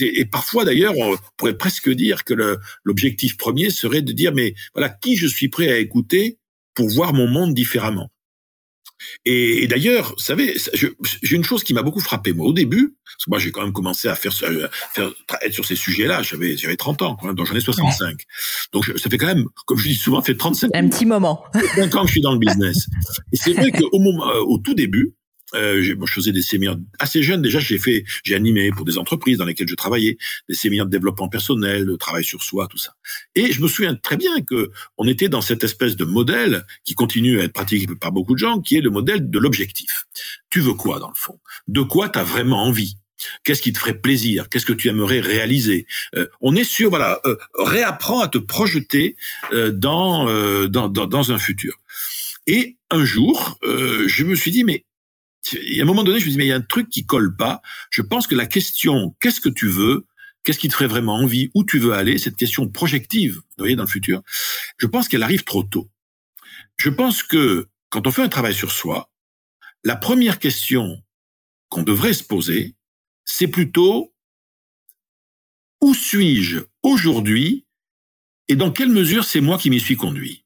[0.00, 4.88] et parfois d'ailleurs, on pourrait presque dire que l'objectif premier serait de dire mais voilà
[4.88, 6.38] qui je suis prêt à écouter
[6.74, 8.10] pour voir mon monde différemment?
[9.24, 13.24] Et, d'ailleurs, vous savez, j'ai une chose qui m'a beaucoup frappé moi au début, parce
[13.24, 15.12] que moi j'ai quand même commencé à faire, faire
[15.42, 16.22] être sur ces sujets-là.
[16.22, 18.20] J'avais j'avais 30 ans, quand donc j'en ai 65.
[18.72, 21.44] Donc ça fait quand même, comme je dis souvent, fait 35 un petit moment.
[21.76, 22.86] 5 ans que je suis dans le business.
[23.32, 25.14] Et c'est vrai qu'au moment, au tout début,
[25.54, 27.60] euh, je faisais des séminaires assez jeunes déjà.
[27.60, 31.28] J'ai fait, j'ai animé pour des entreprises dans lesquelles je travaillais, des séminaires de développement
[31.28, 32.94] personnel, de travail sur soi, tout ça.
[33.34, 36.94] Et je me souviens très bien que on était dans cette espèce de modèle qui
[36.94, 40.06] continue à être pratiqué par beaucoup de gens, qui est le modèle de l'objectif.
[40.50, 41.38] Tu veux quoi dans le fond?
[41.68, 42.96] De quoi tu as vraiment envie?
[43.44, 44.48] Qu'est-ce qui te ferait plaisir?
[44.48, 45.86] Qu'est-ce que tu aimerais réaliser?
[46.14, 49.16] Euh, On est sur voilà, euh, réapprends à te projeter
[49.52, 50.26] euh, dans,
[50.68, 51.74] dans, dans dans un futur.
[52.46, 54.84] Et un jour, je me suis dit mais
[55.52, 57.36] à un moment donné, je me dis, mais il y a un truc qui colle
[57.36, 57.60] pas.
[57.90, 60.06] Je pense que la question, qu'est-ce que tu veux,
[60.42, 63.76] qu'est-ce qui te ferait vraiment envie, où tu veux aller, cette question projective, vous voyez,
[63.76, 64.22] dans le futur,
[64.78, 65.90] je pense qu'elle arrive trop tôt.
[66.76, 69.10] Je pense que quand on fait un travail sur soi,
[69.84, 71.02] la première question
[71.68, 72.74] qu'on devrait se poser,
[73.24, 74.14] c'est plutôt
[75.80, 77.66] où suis-je aujourd'hui
[78.48, 80.44] et dans quelle mesure c'est moi qui m'y suis conduit?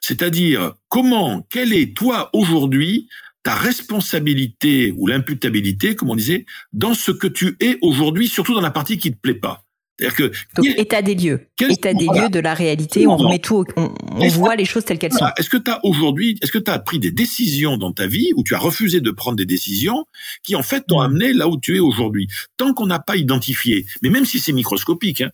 [0.00, 3.08] C'est-à-dire comment, quel est toi aujourd'hui
[3.42, 8.60] ta responsabilité ou l'imputabilité, comme on disait, dans ce que tu es aujourd'hui, surtout dans
[8.60, 9.64] la partie qui te plaît pas.
[9.98, 13.06] que donc état des lieux, état des lieux de la réalité.
[13.06, 15.26] On remet tout, on, on voit les choses telles qu'elles sont.
[15.36, 18.30] Est-ce que tu as aujourd'hui, est-ce que tu as pris des décisions dans ta vie
[18.36, 20.06] ou tu as refusé de prendre des décisions
[20.44, 21.04] qui en fait t'ont mm.
[21.04, 22.28] amené là où tu es aujourd'hui?
[22.56, 25.30] Tant qu'on n'a pas identifié, mais même si c'est microscopique, hein,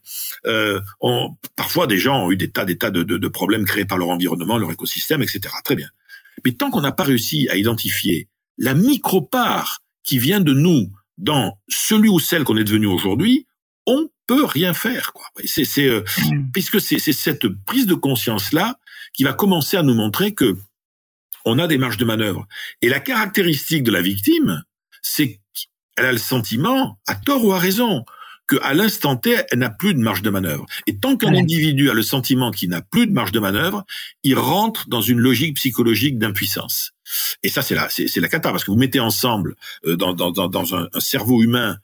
[0.47, 3.65] euh, on, parfois des gens ont eu des tas, des tas de, de, de problèmes
[3.65, 5.41] créés par leur environnement, leur écosystème, etc.
[5.63, 5.89] Très bien.
[6.45, 11.59] Mais tant qu'on n'a pas réussi à identifier la micro-part qui vient de nous dans
[11.69, 13.47] celui ou celle qu'on est devenu aujourd'hui,
[13.87, 15.13] on peut rien faire.
[15.13, 15.27] Quoi.
[15.45, 16.05] C'est, c'est, euh,
[16.53, 18.79] puisque c'est, c'est cette prise de conscience là
[19.15, 20.57] qui va commencer à nous montrer que
[21.45, 22.47] on a des marges de manœuvre.
[22.83, 24.63] Et la caractéristique de la victime,
[25.03, 28.05] c'est qu'elle a le sentiment, à tort ou à raison,
[28.49, 30.67] qu'à l'instant T, elle n'a plus de marge de manœuvre.
[30.87, 33.85] Et tant qu'un individu a le sentiment qu'il n'a plus de marge de manœuvre,
[34.23, 36.93] il rentre dans une logique psychologique d'impuissance.
[37.43, 39.57] Et ça, c'est la, c'est, la cata, parce que vous mettez ensemble
[39.87, 41.79] euh, dans, dans, dans un, un, cerveau humain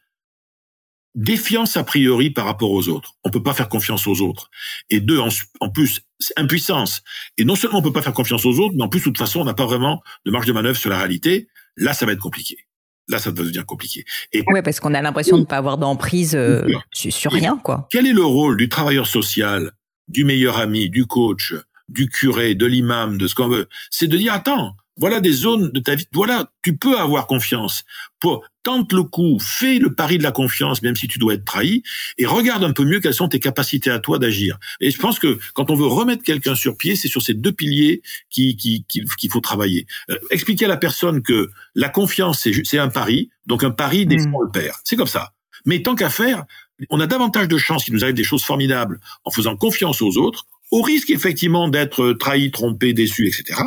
[1.15, 3.15] défiance a priori par rapport aux autres.
[3.23, 4.51] On peut pas faire confiance aux autres.
[4.91, 5.29] Et deux, en,
[5.61, 6.01] en plus,
[6.37, 7.03] impuissance.
[7.39, 9.19] Et non seulement on peut pas faire confiance aux autres, mais en plus, de toute
[9.19, 11.47] façon, on n'a pas vraiment de marge de manœuvre sur la réalité.
[11.77, 12.67] Là, ça va être compliqué.
[13.09, 14.05] Là, ça devenir compliqué.
[14.33, 17.87] Et ouais, parce qu'on a l'impression de ne pas avoir d'emprise euh, sur rien, quoi.
[17.91, 19.73] Quel est le rôle du travailleur social,
[20.09, 21.55] du meilleur ami, du coach,
[21.89, 23.69] du curé, de l'imam, de ce qu'on veut?
[23.91, 26.07] C'est de dire attends, voilà des zones de ta vie.
[26.13, 27.85] Voilà, tu peux avoir confiance.
[28.21, 31.45] Pour, tente le coup, fais le pari de la confiance, même si tu dois être
[31.45, 31.83] trahi,
[32.17, 34.59] et regarde un peu mieux quelles sont tes capacités à toi d'agir.
[34.81, 37.53] Et je pense que quand on veut remettre quelqu'un sur pied, c'est sur ces deux
[37.53, 39.87] piliers qu'il qui, qui, faut travailler.
[40.11, 44.29] Euh, expliquer à la personne que la confiance, c'est un pari, donc un pari défend
[44.29, 44.45] mmh.
[44.47, 44.81] le père.
[44.85, 45.33] C'est comme ça.
[45.67, 46.45] Mais tant qu'à faire,
[46.91, 50.17] on a davantage de chances qu'il nous arrive des choses formidables en faisant confiance aux
[50.19, 53.61] autres, au risque effectivement d'être trahi, trompé, déçu, etc.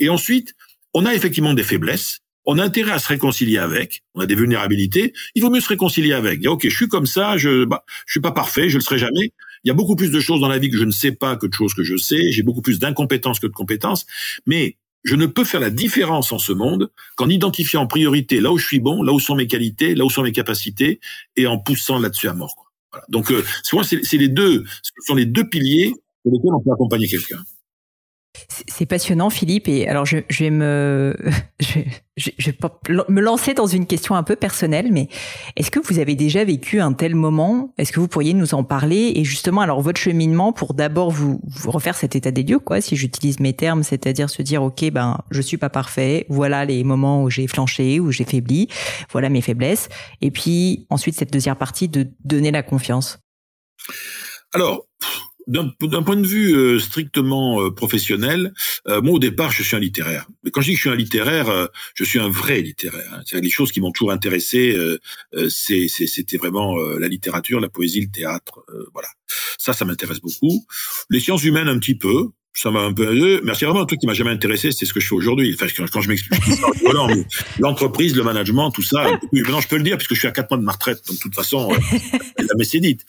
[0.00, 0.54] Et ensuite,
[0.98, 4.34] on a effectivement des faiblesses, on a intérêt à se réconcilier avec, on a des
[4.34, 6.40] vulnérabilités, il vaut mieux se réconcilier avec.
[6.40, 9.34] Dire, ok, je suis comme ça, je bah, suis pas parfait, je le serai jamais.
[9.62, 11.36] Il y a beaucoup plus de choses dans la vie que je ne sais pas
[11.36, 14.06] que de choses que je sais, j'ai beaucoup plus d'incompétences que de compétences,
[14.46, 18.50] mais je ne peux faire la différence en ce monde qu'en identifiant en priorité là
[18.50, 21.00] où je suis bon, là où sont mes qualités, là où sont mes capacités,
[21.36, 22.72] et en poussant là-dessus à mort.
[22.90, 23.04] Voilà.
[23.10, 26.72] Donc, euh, souvent, c'est les deux, ce sont les deux piliers pour lesquels on peut
[26.72, 27.42] accompagner quelqu'un.
[28.48, 29.68] C'est passionnant, Philippe.
[29.68, 31.16] Et alors, je, vais me,
[31.60, 31.80] je,
[32.50, 32.56] vais
[33.08, 35.08] me lancer dans une question un peu personnelle, mais
[35.56, 37.72] est-ce que vous avez déjà vécu un tel moment?
[37.78, 39.12] Est-ce que vous pourriez nous en parler?
[39.16, 42.96] Et justement, alors votre cheminement pour d'abord vous, refaire cet état des lieux, quoi, si
[42.96, 46.26] j'utilise mes termes, c'est-à-dire se dire, ok, ben, je suis pas parfait.
[46.28, 48.68] Voilà les moments où j'ai flanché, où j'ai faibli.
[49.12, 49.88] Voilà mes faiblesses.
[50.20, 53.18] Et puis ensuite cette deuxième partie de donner la confiance.
[54.52, 54.86] Alors,
[55.46, 58.52] d'un point de vue euh, strictement euh, professionnel,
[58.88, 60.26] euh, moi au départ je suis un littéraire.
[60.42, 63.14] Mais quand je dis que je suis un littéraire, je suis un vrai littéraire.
[63.14, 63.22] Hein.
[63.24, 64.76] C'est les choses qui m'ont toujours intéressé.
[65.48, 68.64] C'était vraiment la littérature, la poésie, le théâtre.
[68.92, 69.08] voilà.
[69.58, 70.66] Ça, ça m'intéresse beaucoup.
[71.10, 73.06] Les sciences humaines un petit peu ça m'a un peu
[73.44, 75.54] mais c'est vraiment un truc qui m'a jamais intéressé c'est ce que je fais aujourd'hui.
[75.54, 76.40] Enfin quand, je m'explique
[77.58, 79.06] l'entreprise le management tout ça.
[79.32, 81.02] Maintenant je peux le dire puisque je suis à quatre mois de ma retraite.
[81.06, 81.76] Donc de toute façon euh,
[82.38, 83.02] la messe est dite.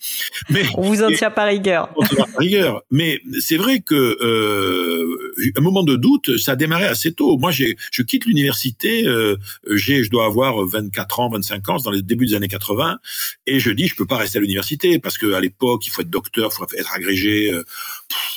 [0.49, 1.89] Mais on vous en tient par rigueur.
[1.95, 2.81] on tient par rigueur.
[2.91, 7.37] Mais c'est vrai que euh, un moment de doute ça a démarré assez tôt.
[7.37, 9.37] Moi j'ai je quitte l'université euh,
[9.71, 12.99] j'ai je dois avoir 24 ans 25 ans dans les débuts des années 80
[13.45, 16.01] et je dis je peux pas rester à l'université parce que à l'époque il faut
[16.01, 17.63] être docteur il faut être agrégé euh,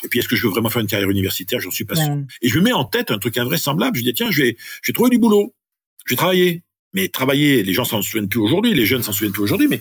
[0.05, 2.17] et puis est-ce que je veux vraiment faire une carrière universitaire, j'en suis pas sûr.
[2.43, 3.97] Et je me mets en tête un truc invraisemblable.
[3.97, 5.55] Je dis tiens, je vais, je vais trouver du boulot.
[6.07, 6.63] Je vais travailler.
[6.93, 9.69] Mais travailler, les gens s'en souviennent plus aujourd'hui, les jeunes s'en souviennent plus aujourd'hui.
[9.69, 9.81] Mais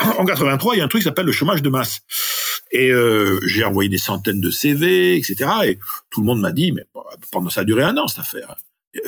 [0.18, 2.02] en 83, il y a un truc qui s'appelle le chômage de masse.
[2.70, 5.50] Et euh, j'ai envoyé des centaines de CV, etc.
[5.64, 5.78] Et
[6.10, 6.84] tout le monde m'a dit mais
[7.32, 8.56] pendant ça a duré un an cette affaire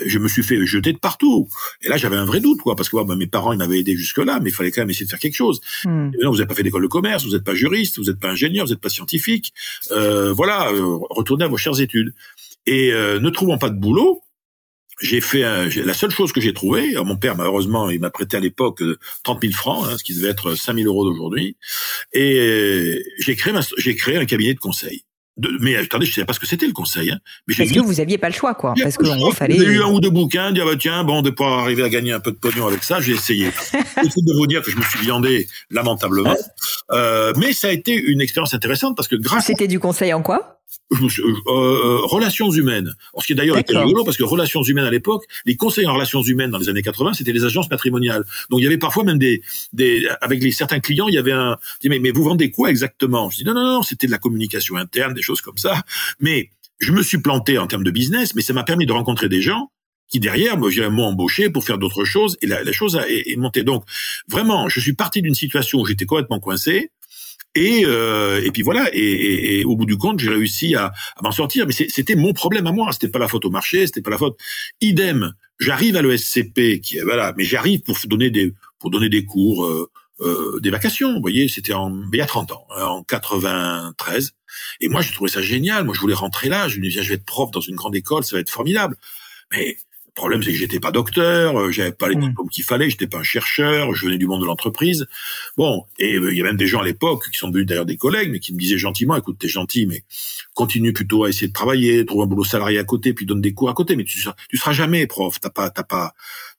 [0.06, 1.48] je me suis fait jeter de partout.
[1.82, 3.96] Et là, j'avais un vrai doute, quoi, parce que bah, mes parents, ils m'avaient aidé
[3.96, 5.60] jusque-là, mais il fallait quand même essayer de faire quelque chose.
[5.84, 6.10] Hmm.
[6.20, 8.30] non, vous n'avez pas fait d'école de commerce, vous n'êtes pas juriste, vous n'êtes pas
[8.30, 9.52] ingénieur, vous n'êtes pas scientifique.
[9.90, 12.14] Euh, voilà, euh, retournez à vos chères études.
[12.66, 14.22] Et euh, ne trouvant pas de boulot,
[15.00, 16.94] j'ai fait un, la seule chose que j'ai trouvé.
[17.04, 18.82] Mon père, malheureusement, il m'a prêté à l'époque
[19.24, 21.56] 30 000 francs, hein, ce qui devait être 5 000 euros d'aujourd'hui.
[22.12, 25.02] Et j'ai créé, j'ai créé un cabinet de conseil
[25.60, 27.10] mais attendez, je savais pas ce que c'était le conseil.
[27.10, 27.18] Hein.
[27.46, 28.74] Mais Parce que vous aviez pas le choix, quoi.
[28.80, 29.56] Parce qu'en gros, fallait.
[29.56, 32.12] J'ai eu un ou deux bouquins, dire bah tiens, bon, de pouvoir arriver à gagner
[32.12, 33.50] un peu de pognon avec ça, j'ai essayé.
[34.02, 36.36] Il de vous dire que je me suis viandé lamentablement,
[36.90, 39.46] euh, mais ça a été une expérience intéressante parce que grâce.
[39.46, 40.61] C'était du conseil en quoi?
[40.92, 42.94] Euh, euh, relations humaines.
[43.18, 45.94] Ce qui est d'ailleurs était rigolo parce que relations humaines à l'époque, les conseils en
[45.94, 48.24] relations humaines dans les années 80, c'était les agences patrimoniales.
[48.50, 51.32] Donc il y avait parfois même des, des avec les certains clients, il y avait
[51.32, 53.30] un, mais, mais vous vendez quoi exactement?
[53.30, 55.82] Je dis non non non, c'était de la communication interne, des choses comme ça.
[56.20, 59.28] Mais je me suis planté en termes de business, mais ça m'a permis de rencontrer
[59.28, 59.70] des gens
[60.08, 63.36] qui derrière m'ont embauché pour faire d'autres choses et la, la chose a, est, est
[63.36, 63.64] montée.
[63.64, 63.84] Donc
[64.28, 66.90] vraiment, je suis parti d'une situation où j'étais complètement coincé
[67.54, 68.88] Et, euh, et puis voilà.
[68.92, 71.66] Et, et, au bout du compte, j'ai réussi à, à m'en sortir.
[71.66, 72.92] Mais c'était mon problème à moi.
[72.92, 73.86] C'était pas la faute au marché.
[73.86, 74.38] C'était pas la faute.
[74.80, 75.34] Idem.
[75.60, 77.34] J'arrive à l'ESCP, qui voilà.
[77.36, 79.64] Mais j'arrive pour donner des pour donner des cours.
[79.64, 81.14] Euh, euh, des vacations.
[81.14, 84.32] Vous voyez, c'était en il y a 30 ans, hein, en 93.
[84.80, 85.84] Et moi, je trouvais ça génial.
[85.84, 86.68] Moi, je voulais rentrer là.
[86.68, 88.96] Je me disais, je vais être prof dans une grande école, ça va être formidable.
[89.50, 89.76] Mais
[90.14, 92.28] le problème, c'est que j'étais pas docteur, euh, j'avais pas les mmh.
[92.28, 95.06] diplômes qu'il fallait, j'étais pas un chercheur, je venais du monde de l'entreprise.
[95.56, 97.86] Bon, et euh, il y a même des gens à l'époque qui sont devenus d'ailleurs
[97.86, 100.04] des collègues, mais qui me disaient gentiment, écoute, t'es gentil, mais
[100.52, 103.54] continue plutôt à essayer de travailler, trouve un boulot salarié à côté, puis donne des
[103.54, 106.12] cours à côté, mais tu, tu seras jamais prof, t'as pas, t'as pas,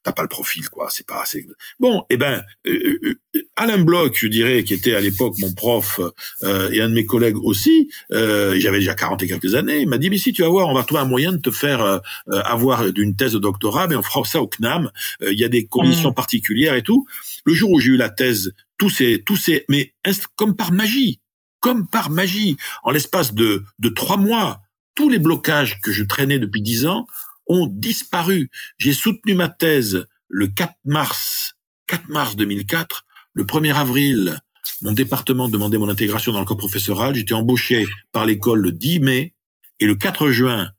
[0.04, 0.90] t'as pas le profil, quoi.
[0.90, 1.48] C'est pas assez.
[1.80, 5.54] Bon, eh ben, euh, euh, euh, Alain Bloch, je dirais, qui était à l'époque mon
[5.54, 6.00] prof
[6.44, 9.88] euh, et un de mes collègues aussi, euh, j'avais déjà 40 et quelques années, il
[9.88, 12.02] m'a dit mais si tu vas voir, on va trouver un moyen de te faire
[12.28, 14.92] avoir d'une thèse de doctorat, mais on fera ça au CNAM.
[15.22, 16.16] Il y a des conditions mmh.
[16.16, 17.08] particulières et tout.
[17.46, 19.94] Le jour où j'ai eu la thèse, tout ces, tout ces, mais
[20.36, 21.20] comme par magie,
[21.60, 24.62] comme par magie, en l'espace de de trois mois,
[24.96, 27.08] tous les blocages que je traînais depuis dix ans
[27.48, 28.50] ont disparu.
[28.78, 31.56] J'ai soutenu ma thèse le 4 mars,
[31.88, 33.06] 4 mars 2004.
[33.34, 34.40] Le 1er avril,
[34.82, 37.16] mon département demandait mon intégration dans le corps professoral.
[37.16, 39.34] J'étais embauché par l'école le 10 mai
[39.80, 40.72] et le 4 juin,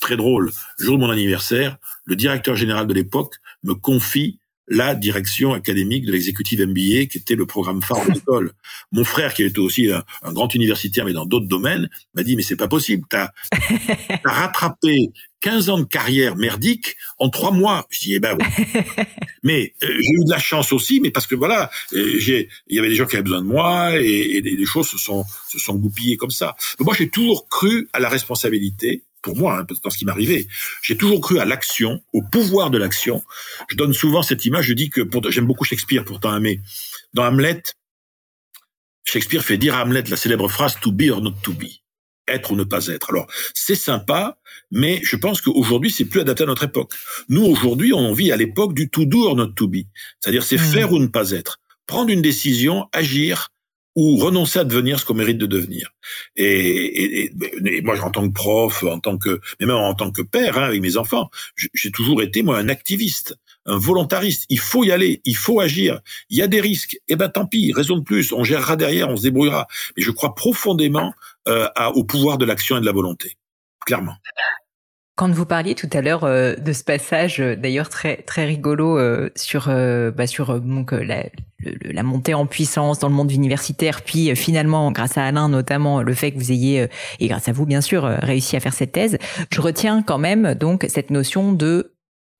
[0.00, 4.38] très drôle, jour de mon anniversaire, le directeur général de l'époque me confie
[4.72, 8.52] la direction académique de l'exécutive MBA, qui était le programme phare de l'école.
[8.90, 12.42] Mon frère, qui était aussi un, grand universitaire, mais dans d'autres domaines, m'a dit, mais
[12.42, 13.28] c'est pas possible, t'as
[14.24, 17.86] as rattrapé 15 ans de carrière merdique en trois mois.
[17.90, 18.64] Je dis, eh ben oui.
[19.42, 22.76] mais euh, j'ai eu de la chance aussi, mais parce que voilà, euh, j'ai, il
[22.76, 25.24] y avait des gens qui avaient besoin de moi et, et les choses se sont,
[25.50, 26.56] se sont goupillées comme ça.
[26.80, 30.46] Moi, j'ai toujours cru à la responsabilité pour moi, hein, dans ce qui m'arrivait.
[30.82, 33.22] J'ai toujours cru à l'action, au pouvoir de l'action.
[33.70, 36.60] Je donne souvent cette image, je dis que j'aime beaucoup Shakespeare pourtant, mais
[37.14, 37.62] dans Hamlet,
[39.04, 41.66] Shakespeare fait dire à Hamlet la célèbre phrase to be or not to be.
[42.28, 43.10] Être ou ne pas être.
[43.10, 44.38] Alors, c'est sympa,
[44.70, 46.92] mais je pense qu'aujourd'hui, c'est plus adapté à notre époque.
[47.28, 49.86] Nous, aujourd'hui, on vit à l'époque du to do or not to be.
[50.20, 50.72] C'est-à-dire, c'est mmh.
[50.72, 51.58] faire ou ne pas être.
[51.86, 53.48] Prendre une décision, agir,
[53.94, 55.94] ou renoncer à devenir ce qu'on mérite de devenir.
[56.36, 57.32] Et, et,
[57.64, 60.58] et, moi, en tant que prof, en tant que, mais même en tant que père,
[60.58, 61.30] hein, avec mes enfants,
[61.74, 64.46] j'ai toujours été moi un activiste, un volontariste.
[64.48, 66.00] Il faut y aller, il faut agir.
[66.30, 66.98] Il y a des risques.
[67.08, 68.32] Eh ben, tant pis, raison de plus.
[68.32, 69.66] On gérera derrière, on se débrouillera.
[69.96, 71.14] Mais je crois profondément
[71.48, 73.36] euh, au pouvoir de l'action et de la volonté,
[73.84, 74.16] clairement.
[75.22, 78.98] Quand vous parliez tout à l'heure euh, de ce passage, euh, d'ailleurs très très rigolo
[78.98, 81.26] euh, sur bah, sur donc la,
[81.84, 86.12] la montée en puissance dans le monde universitaire, puis finalement grâce à Alain notamment le
[86.12, 86.88] fait que vous ayez
[87.20, 89.16] et grâce à vous bien sûr réussi à faire cette thèse,
[89.52, 91.91] je retiens quand même donc cette notion de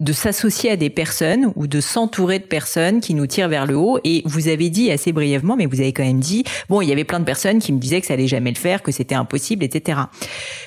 [0.02, 3.76] de s'associer à des personnes ou de s'entourer de personnes qui nous tirent vers le
[3.76, 4.00] haut.
[4.02, 6.92] Et vous avez dit assez brièvement, mais vous avez quand même dit, bon, il y
[6.92, 9.14] avait plein de personnes qui me disaient que ça allait jamais le faire, que c'était
[9.14, 10.00] impossible, etc.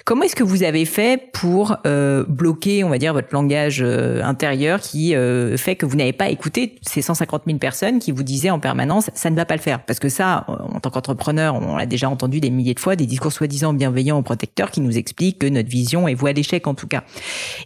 [0.05, 4.23] Comment est-ce que vous avez fait pour euh, bloquer, on va dire, votre langage euh,
[4.23, 8.23] intérieur qui euh, fait que vous n'avez pas écouté ces 150 000 personnes qui vous
[8.23, 9.83] disaient en permanence, ça ne va pas le faire?
[9.83, 13.05] Parce que ça, en tant qu'entrepreneur, on l'a déjà entendu des milliers de fois, des
[13.05, 16.73] discours soi-disant bienveillants aux protecteurs qui nous expliquent que notre vision est voie d'échec en
[16.73, 17.03] tout cas.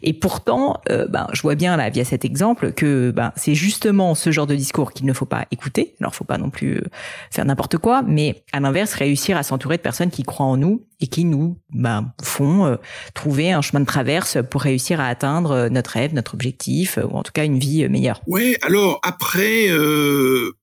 [0.02, 4.32] Et pourtant, ben, je vois bien là via cet exemple que ben, c'est justement ce
[4.32, 5.96] genre de discours qu'il ne faut pas écouter.
[6.00, 6.84] Alors, faut pas non plus euh,
[7.32, 10.88] faire n'importe quoi, mais à l'inverse, réussir à s'entourer de personnes qui croient en nous
[11.02, 12.78] et qui nous ben, font euh,
[13.14, 17.18] trouver un chemin de traverse pour réussir à atteindre euh, notre rêve, notre objectif, ou
[17.18, 18.22] en tout cas une vie meilleure.
[18.26, 19.68] Oui, alors après,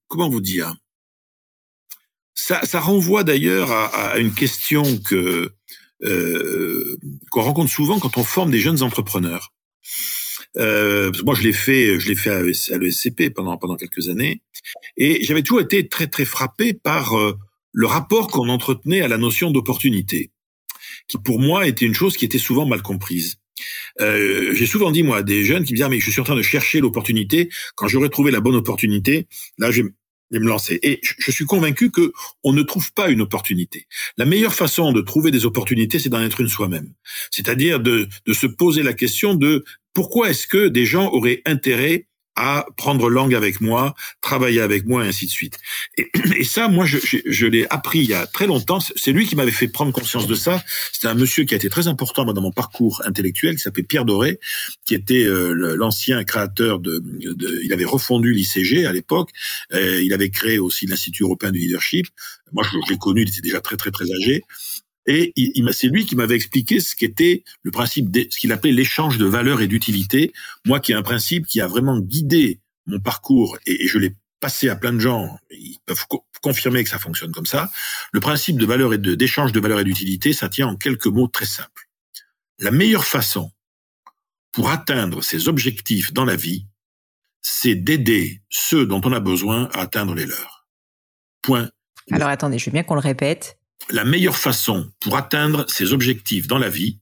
[0.09, 0.75] comment vous dire?
[2.35, 5.53] Ça, renvoie d'ailleurs à, à, une question que
[7.31, 9.53] qu'on rencontre souvent quand on forme des jeunes entrepreneurs.
[10.59, 12.43] Euh, moi, je l'ai fait, je l'ai fait à
[12.79, 14.43] l'ESCP pendant pendant quelques années,
[14.97, 17.37] et j'avais toujours été très très frappé par euh,
[17.73, 20.31] le rapport qu'on entretenait à la notion d'opportunité,
[21.09, 23.37] qui pour moi était une chose qui était souvent mal comprise.
[24.01, 26.21] Euh, j'ai souvent dit moi à des jeunes qui me disaient ah, mais je suis
[26.21, 29.81] en train de chercher l'opportunité quand j'aurai trouvé la bonne opportunité là je,
[30.33, 30.79] me lancer.
[30.83, 32.13] Et je suis convaincu que
[32.43, 33.87] on ne trouve pas une opportunité.
[34.17, 36.93] La meilleure façon de trouver des opportunités, c'est d'en être une soi-même.
[37.31, 42.07] C'est-à-dire de, de se poser la question de pourquoi est-ce que des gens auraient intérêt
[42.37, 45.59] à prendre langue avec moi, travailler avec moi, et ainsi de suite.
[45.97, 46.11] Et,
[46.45, 48.79] ça, moi, je, je, je l'ai appris il y a très longtemps.
[48.81, 50.63] C'est lui qui m'avait fait prendre conscience de ça.
[50.93, 54.05] C'était un monsieur qui a été très important dans mon parcours intellectuel, qui s'appelait Pierre
[54.05, 54.39] Doré,
[54.85, 59.31] qui était euh, l'ancien créateur de, de, Il avait refondu l'ICG à l'époque.
[59.73, 62.07] Il avait créé aussi l'Institut européen du leadership.
[62.53, 64.45] Moi, je l'ai connu, il était déjà très très très âgé.
[65.07, 68.73] Et il, c'est lui qui m'avait expliqué ce qu'était le principe, de, ce qu'il appelait
[68.73, 70.33] l'échange de valeur et d'utilité.
[70.65, 74.69] Moi, qui est un principe qui a vraiment guidé mon parcours et, je l'ai passé
[74.69, 75.39] à plein de gens.
[75.51, 76.05] Ils peuvent
[76.43, 77.71] confirmer que ça fonctionne comme ça.
[78.13, 81.29] Le principe de valeur et d'échange de valeur et d'utilité, ça tient en quelques mots
[81.29, 81.89] très simples.
[82.59, 83.53] La meilleure façon
[84.53, 86.67] pour atteindre ses objectifs dans la vie,
[87.43, 90.67] c'est d'aider ceux dont on a besoin à atteindre les leurs.
[91.43, 91.71] Point.
[92.11, 93.59] Alors attendez, je veux bien qu'on le répète.
[93.91, 96.99] La meilleure façon pour atteindre ses objectifs dans la vie,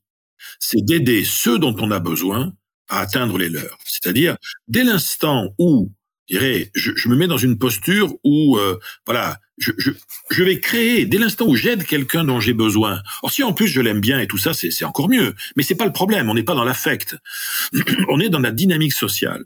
[0.59, 2.53] c'est d'aider ceux dont on a besoin
[2.89, 3.79] à atteindre les leurs.
[3.85, 4.37] C'est-à-dire,
[4.69, 5.93] dès l'instant où
[6.29, 9.91] je dirais, je, je, me mets dans une posture où, euh, voilà, je, je,
[10.31, 13.03] je, vais créer dès l'instant où j'aide quelqu'un dont j'ai besoin.
[13.23, 15.35] Or, si en plus je l'aime bien et tout ça, c'est encore mieux.
[15.57, 16.31] Mais c'est pas le problème.
[16.31, 17.17] On n'est pas dans l'affect.
[18.09, 19.45] on est dans la dynamique sociale.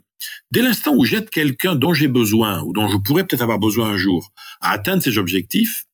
[0.51, 3.89] Dès l'instant où j'aide quelqu'un dont j'ai besoin ou dont je pourrais peut-être avoir besoin
[3.89, 5.85] un jour à atteindre ses objectifs,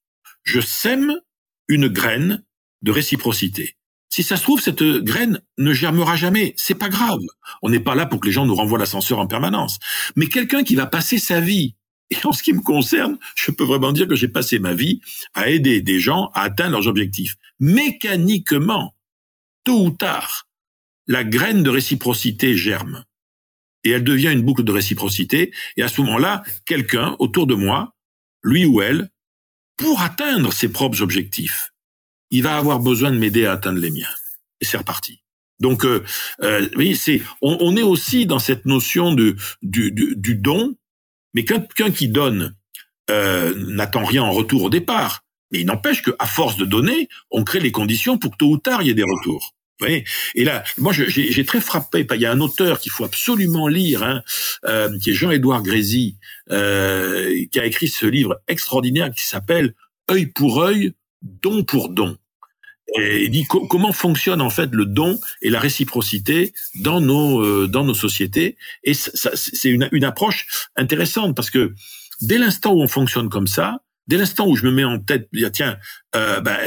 [0.43, 1.15] je sème
[1.67, 2.43] une graine
[2.81, 3.75] de réciprocité.
[4.09, 6.53] Si ça se trouve, cette graine ne germera jamais.
[6.55, 7.19] C'est pas grave.
[7.61, 9.77] On n'est pas là pour que les gens nous renvoient l'ascenseur en permanence.
[10.15, 11.75] Mais quelqu'un qui va passer sa vie,
[12.11, 15.01] et en ce qui me concerne, je peux vraiment dire que j'ai passé ma vie
[15.33, 17.35] à aider des gens à atteindre leurs objectifs.
[17.59, 18.95] Mécaniquement,
[19.63, 20.47] tôt ou tard,
[21.07, 23.03] la graine de réciprocité germe.
[23.83, 25.53] Et elle devient une boucle de réciprocité.
[25.77, 27.95] Et à ce moment-là, quelqu'un autour de moi,
[28.43, 29.09] lui ou elle,
[29.77, 31.73] pour atteindre ses propres objectifs,
[32.31, 34.09] il va avoir besoin de m'aider à atteindre les miens.
[34.61, 35.21] Et c'est reparti.
[35.59, 36.03] Donc, euh,
[36.41, 40.75] euh, c'est, on, est aussi dans cette notion de du don,
[41.33, 42.55] mais quelqu'un qui donne
[43.09, 45.23] euh, n'attend rien en retour au départ.
[45.51, 48.57] Mais il n'empêche qu'à force de donner, on crée les conditions pour que tôt ou
[48.57, 49.53] tard il y ait des retours.
[49.79, 50.05] Voyez?
[50.35, 52.07] Et là, moi, j'ai très frappé.
[52.13, 54.21] Il y a un auteur qu'il faut absolument lire, hein,
[54.65, 56.17] euh, qui est Jean-Édouard Grézy,
[56.51, 59.73] euh, qui a écrit ce livre extraordinaire qui s'appelle
[60.09, 62.17] Œil pour œil, don pour don.
[62.97, 67.67] Et il dit comment fonctionne en fait le don et la réciprocité dans nos euh,
[67.67, 68.57] dans nos sociétés?
[68.83, 71.73] Et c'est une, une approche intéressante parce que
[72.21, 75.27] dès l'instant où on fonctionne comme ça, dès l'instant où je me mets en tête,
[75.51, 75.77] tiens,
[76.15, 76.57] euh, ben,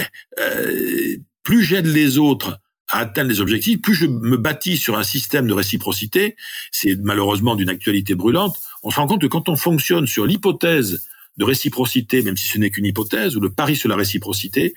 [0.41, 5.03] euh, plus j'aide les autres à atteindre les objectifs, plus je me bâtis sur un
[5.03, 6.37] système de réciprocité,
[6.73, 11.07] c'est malheureusement d'une actualité brûlante, on se rend compte que quand on fonctionne sur l'hypothèse
[11.37, 14.75] de réciprocité, même si ce n'est qu'une hypothèse, ou le pari sur la réciprocité,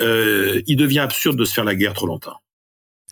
[0.00, 2.38] euh, il devient absurde de se faire la guerre trop longtemps.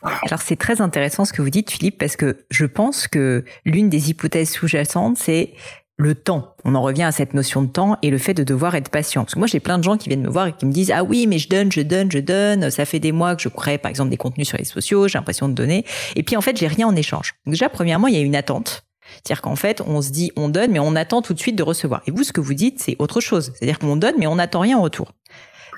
[0.02, 3.88] Alors c'est très intéressant ce que vous dites, Philippe, parce que je pense que l'une
[3.88, 5.54] des hypothèses sous-jacentes, c'est
[5.98, 6.54] le temps.
[6.64, 9.24] On en revient à cette notion de temps et le fait de devoir être patient.
[9.24, 10.92] Parce que moi, j'ai plein de gens qui viennent me voir et qui me disent,
[10.92, 12.70] ah oui, mais je donne, je donne, je donne.
[12.70, 15.08] Ça fait des mois que je crée, par exemple, des contenus sur les sociaux.
[15.08, 15.84] J'ai l'impression de donner.
[16.14, 17.34] Et puis, en fait, j'ai rien en échange.
[17.46, 18.84] déjà, premièrement, il y a une attente.
[19.10, 21.62] C'est-à-dire qu'en fait, on se dit on donne, mais on attend tout de suite de
[21.62, 22.02] recevoir.
[22.06, 23.52] Et vous, ce que vous dites, c'est autre chose.
[23.54, 25.12] C'est-à-dire qu'on donne, mais on n'attend rien en retour.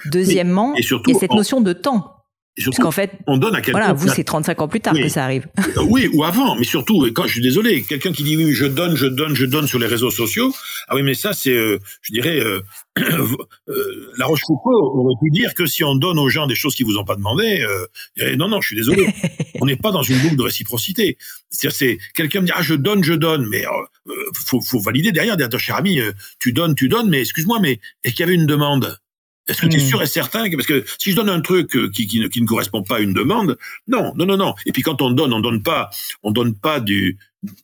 [0.06, 2.19] Deuxièmement, il y a cette notion de temps.
[2.64, 3.78] Parce qu'en fait, on donne à quelqu'un.
[3.78, 5.46] Voilà, vous, c'est 35 ans plus tard que ça arrive.
[5.58, 8.66] Euh, oui, ou avant, mais surtout, quand je suis désolé, quelqu'un qui dit oui, je
[8.66, 10.52] donne, je donne, je donne sur les réseaux sociaux.
[10.88, 12.60] Ah oui, mais ça, c'est, euh, je dirais, euh,
[14.18, 16.98] La Rochefoucauld aurait pu dire que si on donne aux gens des choses qu'ils vous
[16.98, 17.64] ont pas demandé,
[18.36, 19.06] non, non, je suis désolé,
[19.60, 21.16] on n'est pas dans une boucle de réciprocité.
[21.50, 23.64] C'est-à-dire, c'est quelqu'un me dit ah je donne, je donne, mais
[24.46, 26.00] faut, faut valider derrière, dire cher ami,
[26.38, 28.98] tu donnes, tu donnes, mais excuse-moi, mais est-ce qu'il y avait une demande?
[29.50, 29.88] Est-ce que tu es hmm.
[29.88, 32.28] sûr et certain que parce que si je donne un truc euh, qui, qui, ne,
[32.28, 33.58] qui ne correspond pas à une demande,
[33.88, 34.54] non, non, non, non.
[34.64, 35.90] Et puis quand on donne, on donne pas,
[36.22, 37.18] on donne pas du,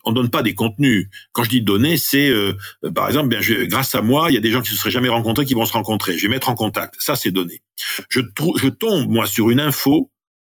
[0.05, 1.09] on donne pas des contenus.
[1.33, 2.55] Quand je dis donner, c'est euh,
[2.94, 4.90] par exemple, bien, je, grâce à moi, il y a des gens qui se seraient
[4.90, 6.18] jamais rencontrés qui vont se rencontrer.
[6.18, 6.96] Je vais mettre en contact.
[6.99, 7.62] Ça, c'est donner.
[8.09, 8.20] Je,
[8.57, 10.11] je tombe moi sur une info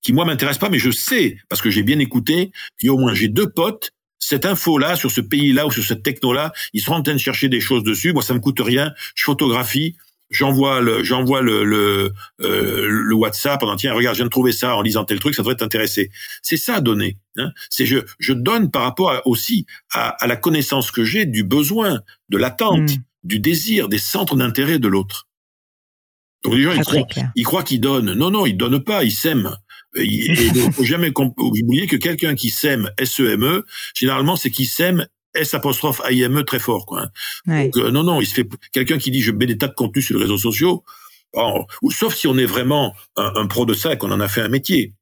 [0.01, 2.51] qui moi m'intéresse pas, mais je sais parce que j'ai bien écouté.
[2.77, 3.91] Puis au moins j'ai deux potes.
[4.19, 7.49] Cette info-là, sur ce pays-là ou sur cette techno-là, ils sont en train de chercher
[7.49, 8.13] des choses dessus.
[8.13, 8.91] Moi, ça me coûte rien.
[9.13, 9.95] Je photographie
[10.29, 14.51] j'envoie le j'envoie le le, euh, le WhatsApp en tiens regarde je viens de trouver
[14.51, 16.11] ça en lisant tel truc ça devrait t'intéresser.
[16.41, 17.51] C'est ça donner hein.
[17.69, 22.01] C'est je je donne par rapport aussi à, à, la connaissance que j'ai du besoin
[22.29, 23.01] de l'attente hmm.
[23.23, 25.27] du désir des centres d'intérêt de l'autre.
[26.43, 28.13] Donc les gens ils croient, ils croient qu'ils donnent.
[28.13, 29.55] Non non ils donnent pas ils s'aiment.
[29.95, 33.63] Il ne faut jamais oublier que quelqu'un qui sème S-E-M-E, -E,
[33.95, 37.07] généralement, c'est qu'il sème S apostrophe AIME très fort, quoi.
[37.47, 37.65] Hein.
[37.65, 39.73] Donc, euh, non, non, il se fait quelqu'un qui dit je mets des tas de
[39.73, 40.83] contenus sur les réseaux sociaux,
[41.89, 44.49] sauf si on est vraiment un, pro de ça et qu'on en a fait un
[44.49, 44.93] métier.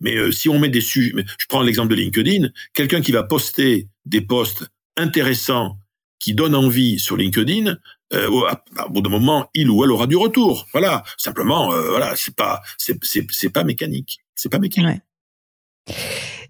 [0.00, 3.22] Mais euh, si on met des sujets, je prends l'exemple de LinkedIn, quelqu'un qui va
[3.22, 4.66] poster des posts
[4.96, 5.78] intéressants
[6.18, 7.76] qui donnent envie sur LinkedIn,
[8.12, 8.46] euh, au,
[8.90, 10.66] bout d'un moment, il ou elle aura du retour.
[10.72, 15.02] Voilà, simplement, euh, voilà, c'est pas, c'est, c'est, pas mécanique, c'est pas mécanique.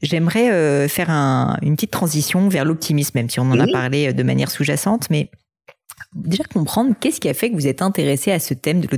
[0.02, 4.12] J'aimerais euh, faire une petite transition vers l'optimisme, même si on en a parlé euh,
[4.12, 5.30] de manière sous-jacente, mais
[6.14, 8.88] déjà comprendre qu'est-ce qui a fait que vous êtes intéressé à ce thème de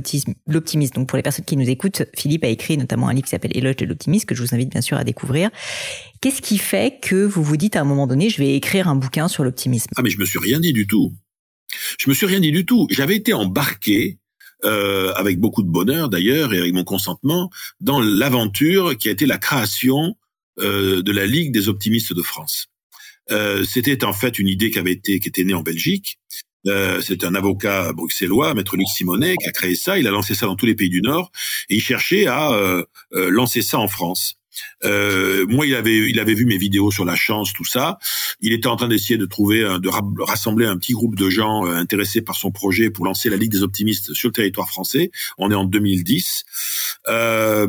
[0.47, 0.93] l'optimisme.
[0.93, 3.55] Donc pour les personnes qui nous écoutent, Philippe a écrit notamment un livre qui s'appelle
[3.55, 5.49] Éloge de l'optimisme que je vous invite bien sûr à découvrir.
[6.21, 8.95] Qu'est-ce qui fait que vous vous dites à un moment donné, je vais écrire un
[8.95, 9.89] bouquin sur l'optimisme?
[9.95, 11.13] Ah mais je me suis rien dit du tout.
[11.99, 12.87] Je me suis rien dit du tout.
[12.91, 14.19] J'avais été embarqué
[14.65, 19.25] euh, avec beaucoup de bonheur d'ailleurs et avec mon consentement dans l'aventure qui a été
[19.25, 20.15] la création
[20.59, 22.67] euh, de la Ligue des optimistes de France.
[23.31, 26.17] Euh, C'était en fait une idée qui avait été qui était née en Belgique.
[26.67, 29.97] Euh, c'est un avocat bruxellois, maître Luc Simonet, qui a créé ça.
[29.97, 31.31] Il a lancé ça dans tous les pays du Nord
[31.69, 32.83] et il cherchait à euh,
[33.13, 34.35] euh, lancer ça en France.
[34.85, 37.97] Euh, moi, il avait, il avait vu mes vidéos sur la chance, tout ça.
[38.41, 41.75] Il était en train d'essayer de trouver, de rassembler un petit groupe de gens euh,
[41.75, 45.11] intéressés par son projet pour lancer la Ligue des optimistes sur le territoire français.
[45.37, 46.45] On est en 2010.
[47.09, 47.67] Euh,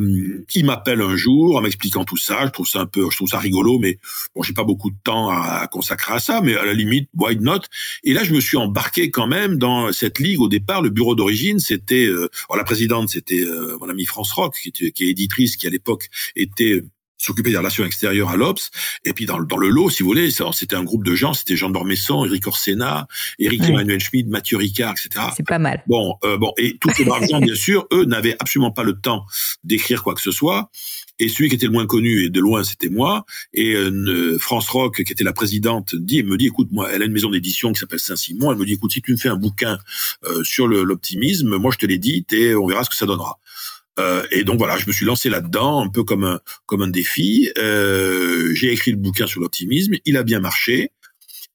[0.55, 2.47] il m'appelle un jour en m'expliquant tout ça.
[2.47, 3.99] Je trouve ça un peu, je trouve ça rigolo, mais
[4.34, 6.41] bon, j'ai pas beaucoup de temps à, consacrer à ça.
[6.43, 7.61] Mais à la limite, why not?
[8.05, 10.41] Et là, je me suis embarqué quand même dans cette ligue.
[10.41, 14.57] Au départ, le bureau d'origine, c'était, euh, la présidente, c'était euh, mon amie France Rock,
[14.61, 16.78] qui, qui est éditrice, qui à l'époque était
[17.19, 18.71] s'occuper des relations extérieures à l'Obs.
[19.05, 21.57] Et puis dans, dans le lot, si vous voulez, c'était un groupe de gens, c'était
[21.57, 23.07] Jean Dormesson, Eric Orsena,
[23.39, 25.27] Eric Emmanuel Schmidt, Mathieu Ricard, etc.
[25.37, 25.83] C'est pas mal.
[25.87, 29.27] Bon, euh, bon, et tous ces gens, bien sûr, eux n'avaient absolument pas le temps
[29.64, 30.71] d'écrire quoi que ce soit.
[31.21, 33.25] Et celui qui était le moins connu, et de loin, c'était moi.
[33.53, 37.07] Et euh, France Rock, qui était la présidente, dit, me dit, écoute, moi, elle a
[37.07, 38.53] une maison d'édition qui s'appelle Saint-Simon.
[38.53, 39.79] Elle me dit, écoute, si tu me fais un bouquin
[40.25, 43.41] euh, sur l'optimisme, moi, je te l'ai dit, et on verra ce que ça donnera.
[43.99, 46.88] Euh, et donc voilà, je me suis lancé là-dedans un peu comme un comme un
[46.88, 47.51] défi.
[47.59, 50.92] Euh, j'ai écrit le bouquin sur l'optimisme, il a bien marché.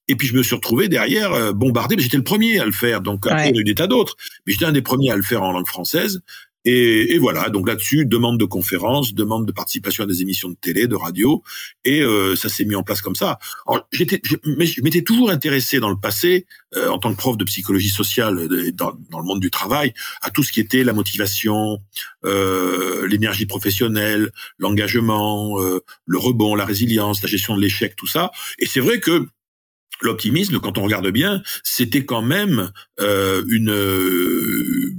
[0.06, 1.96] Et puis je me suis retrouvé derrière euh, bombardé.
[1.98, 4.16] J'étais le premier à le faire, donc après il y a eu des tas d'autres,
[4.46, 6.20] mais j'étais un des premiers à le faire en langue française.
[6.64, 10.56] Et, et, voilà, donc là-dessus, demande de conférences, demande de participation à des émissions de
[10.60, 11.42] télé, de radio,
[11.84, 13.38] et euh, ça s'est mis en place comme ça.
[13.66, 16.46] Alors, j'étais, mais je m'étais toujours intéressé dans le passé,
[16.76, 19.92] euh, en tant que prof de psychologie sociale euh, dans, dans, le monde du travail,
[20.22, 21.80] à tout ce qui était la motivation,
[22.24, 28.30] euh, l'énergie professionnelle, l'engagement, euh, le rebond, la résilience, la gestion de l'échec, tout ça.
[28.58, 29.26] Et c'est vrai que
[30.00, 33.70] l'optimisme, quand on regarde bien, c'était quand même euh, une,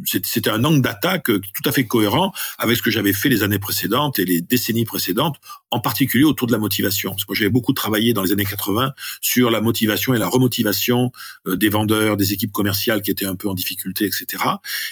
[0.06, 3.60] c'était un angle d'attaque tout à fait cohérent avec ce que j'avais fait les années
[3.60, 5.38] précédentes et les décennies précédentes,
[5.72, 7.12] en particulier autour de la motivation.
[7.12, 11.12] Parce que j'avais beaucoup travaillé dans les années 80 sur la motivation et la remotivation
[11.48, 14.44] euh, des vendeurs, des équipes commerciales qui étaient un peu en difficulté, etc.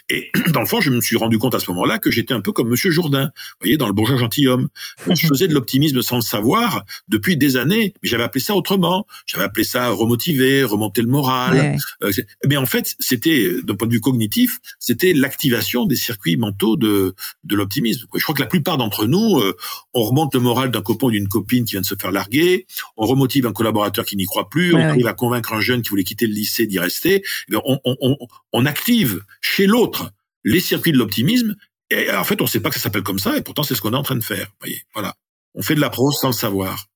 [0.09, 2.41] Et dans le fond, je me suis rendu compte à ce moment-là que j'étais un
[2.41, 4.69] peu comme Monsieur Jourdain, vous voyez, dans le bourgeois gentilhomme.
[5.13, 9.05] Je faisais de l'optimisme sans le savoir depuis des années, mais j'avais appelé ça autrement.
[9.25, 11.77] J'avais appelé ça remotiver, remonter le moral.
[12.03, 12.11] Euh,
[12.47, 17.15] mais en fait, c'était, d'un point de vue cognitif, c'était l'activation des circuits mentaux de,
[17.43, 18.07] de l'optimisme.
[18.15, 19.57] Je crois que la plupart d'entre nous, euh,
[19.93, 22.65] on remonte le moral d'un copain ou d'une copine qui vient de se faire larguer,
[22.95, 25.89] on remotive un collaborateur qui n'y croit plus, on arrive à convaincre un jeune qui
[25.89, 27.23] voulait quitter le lycée d'y rester.
[27.51, 28.17] Eh on, on, on,
[28.53, 30.11] on active chez l'autre
[30.45, 31.55] les circuits de l'optimisme.
[31.89, 33.75] Et en fait, on ne sait pas que ça s'appelle comme ça, et pourtant c'est
[33.75, 34.47] ce qu'on est en train de faire.
[34.59, 35.15] Voyez, voilà.
[35.55, 36.87] On fait de la prose sans le savoir.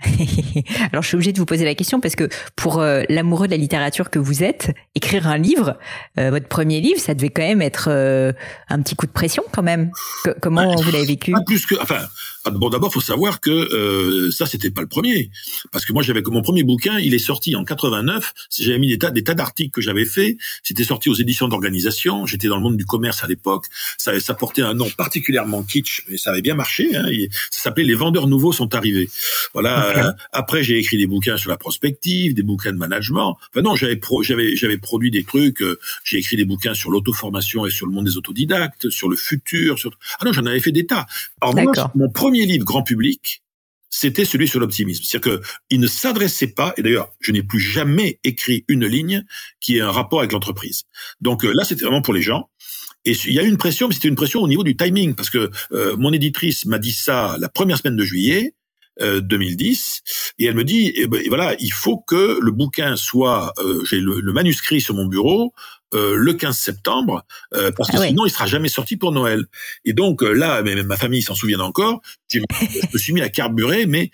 [0.92, 3.52] Alors je suis obligée de vous poser la question parce que pour euh, l'amoureux de
[3.52, 5.76] la littérature que vous êtes, écrire un livre,
[6.18, 8.32] euh, votre premier livre, ça devait quand même être euh,
[8.68, 9.90] un petit coup de pression quand même.
[10.40, 11.34] comment vous l'avez vécu?
[11.46, 12.00] plus que, enfin,
[12.50, 15.30] bon, d'abord, faut savoir que euh, ça, c'était pas le premier,
[15.72, 18.32] parce que moi, j'avais mon premier bouquin, il est sorti en 89.
[18.58, 20.36] J'avais mis des tas, des tas d'articles que j'avais fait.
[20.62, 22.26] C'était sorti aux éditions d'organisation.
[22.26, 23.66] J'étais dans le monde du commerce à l'époque.
[23.96, 26.94] Ça, ça portait un nom particulièrement kitsch, mais ça avait bien marché.
[26.96, 27.06] Hein.
[27.50, 29.08] Ça s'appelait Les vendeurs nouveaux sont arrivés.
[29.54, 30.14] Voilà.
[30.32, 33.36] Après, j'ai écrit des bouquins sur la prospective, des bouquins de management.
[33.50, 35.62] Enfin non, j'avais j'avais j'avais produit des trucs.
[35.62, 39.16] Euh, j'ai écrit des bouquins sur l'auto-formation et sur le monde des autodidactes, sur le
[39.16, 39.78] futur.
[39.78, 39.90] Sur
[40.20, 41.06] ah non, j'en avais fait des tas.
[41.40, 43.42] Alors moi, mon premier livre grand public,
[43.90, 45.02] c'était celui sur l'optimisme.
[45.04, 49.24] C'est-à-dire qu'il ne s'adressait pas, et d'ailleurs, je n'ai plus jamais écrit une ligne
[49.60, 50.84] qui ait un rapport avec l'entreprise.
[51.20, 52.50] Donc euh, là, c'était vraiment pour les gens.
[53.04, 55.14] Et il y a eu une pression, mais c'était une pression au niveau du timing,
[55.14, 58.54] parce que euh, mon éditrice m'a dit ça la première semaine de juillet,
[59.00, 63.52] 2010 euh, et elle me dit eh ben, voilà il faut que le bouquin soit
[63.58, 65.52] euh, j'ai le, manuscrit sur mon bureau
[65.94, 69.46] euh, le 15 septembre parce que ah sinon il sera jamais sorti pour Noël.
[69.84, 72.00] Et donc là mais ma famille s'en souvient encore
[72.32, 72.40] je
[72.92, 74.10] me suis mis à carburer mais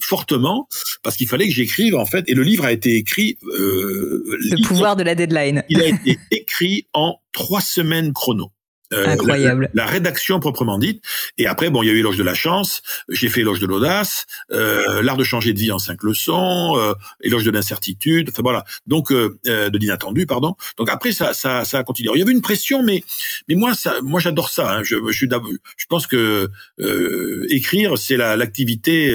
[0.00, 0.68] fortement
[1.02, 4.96] parce qu'il fallait que j'écrive en fait et le livre a été écrit le pouvoir
[4.96, 5.62] de la deadline.
[5.68, 8.50] il a été écrit en trois semaines chrono
[8.92, 9.70] euh, Incroyable.
[9.74, 11.02] La, rédaction proprement dite.
[11.38, 12.82] Et après, bon, il y a eu éloge de la chance.
[13.08, 16.94] J'ai fait éloge de l'audace, euh, l'art de changer de vie en cinq leçons, euh,
[17.22, 18.28] éloge de l'incertitude.
[18.30, 18.64] Enfin voilà.
[18.86, 20.56] Donc euh, euh, de l'inattendu, pardon.
[20.78, 22.10] Donc après, ça, ça, ça a continué.
[22.14, 23.02] il y avait une pression, mais
[23.48, 24.76] mais moi, ça, moi, j'adore ça.
[24.76, 24.82] Hein.
[24.82, 25.28] Je, je suis,
[25.76, 26.48] je pense que
[26.80, 29.14] euh, écrire, c'est l'activité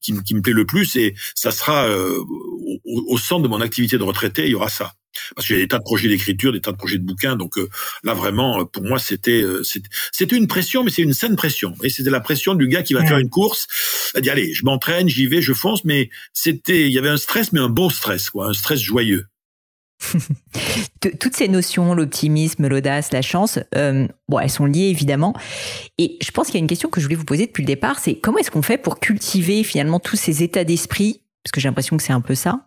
[0.00, 3.98] qui, qui, me plaît le plus, et ça sera au, au centre de mon activité
[3.98, 4.44] de retraité.
[4.44, 4.92] Il y aura ça
[5.34, 7.36] parce qu'il y a des tas de projets d'écriture, des tas de projets de bouquins.
[7.36, 7.68] Donc euh,
[8.04, 9.62] là, vraiment, euh, pour moi, c'était euh,
[10.12, 11.74] c'était une pression, mais c'est une saine pression.
[11.82, 13.66] Et c'était la pression du gars qui va faire une course.
[14.14, 15.84] Il dit allez, je m'entraîne, j'y vais, je fonce.
[15.84, 19.26] Mais c'était, il y avait un stress, mais un bon stress, quoi, un stress joyeux.
[21.20, 25.34] Toutes ces notions, l'optimisme, l'audace, la chance, euh, bon, elles sont liées évidemment.
[25.98, 27.66] Et je pense qu'il y a une question que je voulais vous poser depuis le
[27.66, 31.60] départ, c'est comment est-ce qu'on fait pour cultiver finalement tous ces états d'esprit, parce que
[31.60, 32.66] j'ai l'impression que c'est un peu ça,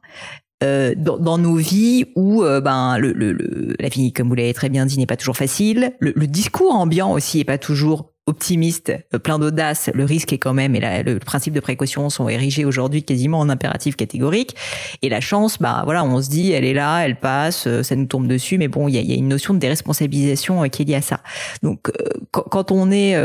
[0.63, 4.35] euh, dans, dans, nos vies où euh, ben le, le, le, la vie, comme vous
[4.35, 5.93] l'avez très bien dit, n'est pas toujours facile.
[5.99, 10.37] Le, le discours ambiant aussi est pas toujours optimiste, euh, plein d'audace, le risque est
[10.37, 14.55] quand même, et la, le principe de précaution sont érigés aujourd'hui quasiment en impératif catégorique.
[15.01, 17.95] Et la chance, bah voilà, on se dit, elle est là, elle passe, euh, ça
[17.95, 20.83] nous tombe dessus, mais bon, il y a, y a, une notion de déresponsabilisation qui
[20.83, 21.19] est liée à ça.
[21.61, 21.91] Donc,
[22.31, 23.15] quand on est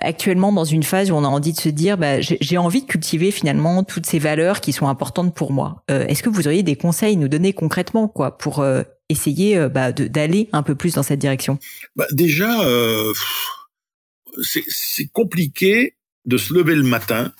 [0.00, 2.86] actuellement dans une phase où on a envie de se dire, bah, j'ai envie de
[2.86, 5.84] cultiver finalement toutes ces valeurs qui sont importantes pour moi.
[5.88, 8.64] Est-ce que vous auriez des conseils à nous donner concrètement, quoi, pour
[9.08, 11.58] essayer bah, d'aller un peu plus dans cette direction?
[11.96, 12.62] Bah, Déjà.
[12.62, 13.12] Euh
[14.42, 17.32] c'est compliqué de se lever le matin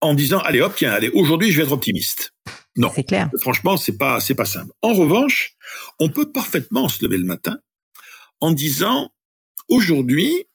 [0.00, 2.32] en disant allez hop tiens allez aujourd'hui je vais être optimiste.
[2.76, 3.30] Non, c'est clair.
[3.40, 4.72] Franchement c'est pas c'est pas simple.
[4.82, 5.56] En revanche,
[5.98, 7.58] on peut parfaitement se lever le matin
[8.40, 9.10] en disant
[9.68, 10.46] aujourd'hui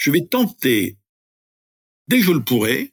[0.00, 0.96] je vais tenter
[2.08, 2.92] dès que je le pourrai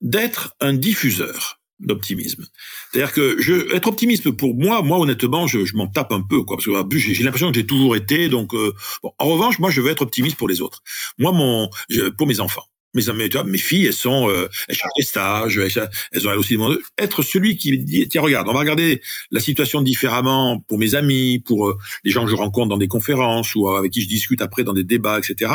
[0.00, 2.46] d'être un diffuseur d'optimisme.
[2.90, 6.42] C'est-à-dire que je, être optimiste pour moi, moi honnêtement, je, je m'en tape un peu,
[6.42, 8.28] quoi, parce que j'ai l'impression que j'ai toujours été.
[8.28, 8.72] Donc, euh,
[9.02, 10.82] bon, en revanche, moi, je veux être optimiste pour les autres.
[11.18, 12.64] Moi, mon, je, pour mes enfants,
[12.94, 16.32] mes tu vois, mes filles, elles sont, euh, elles cherchent des stages, elles, elles ont
[16.32, 20.78] aussi demandé être celui qui dit, tiens, regarde, on va regarder la situation différemment pour
[20.78, 24.02] mes amis, pour euh, les gens que je rencontre dans des conférences ou avec qui
[24.02, 25.52] je discute après dans des débats, etc.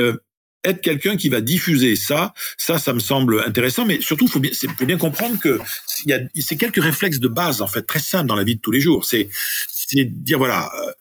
[0.00, 0.16] Euh,
[0.64, 4.52] être quelqu'un qui va diffuser ça, ça, ça me semble intéressant, mais surtout, faut bien,
[4.78, 5.60] faut bien comprendre que
[6.06, 8.60] y a, c'est quelques réflexes de base en fait très simples dans la vie de
[8.60, 9.04] tous les jours.
[9.04, 9.28] C'est,
[9.68, 10.92] c'est dire voilà, euh,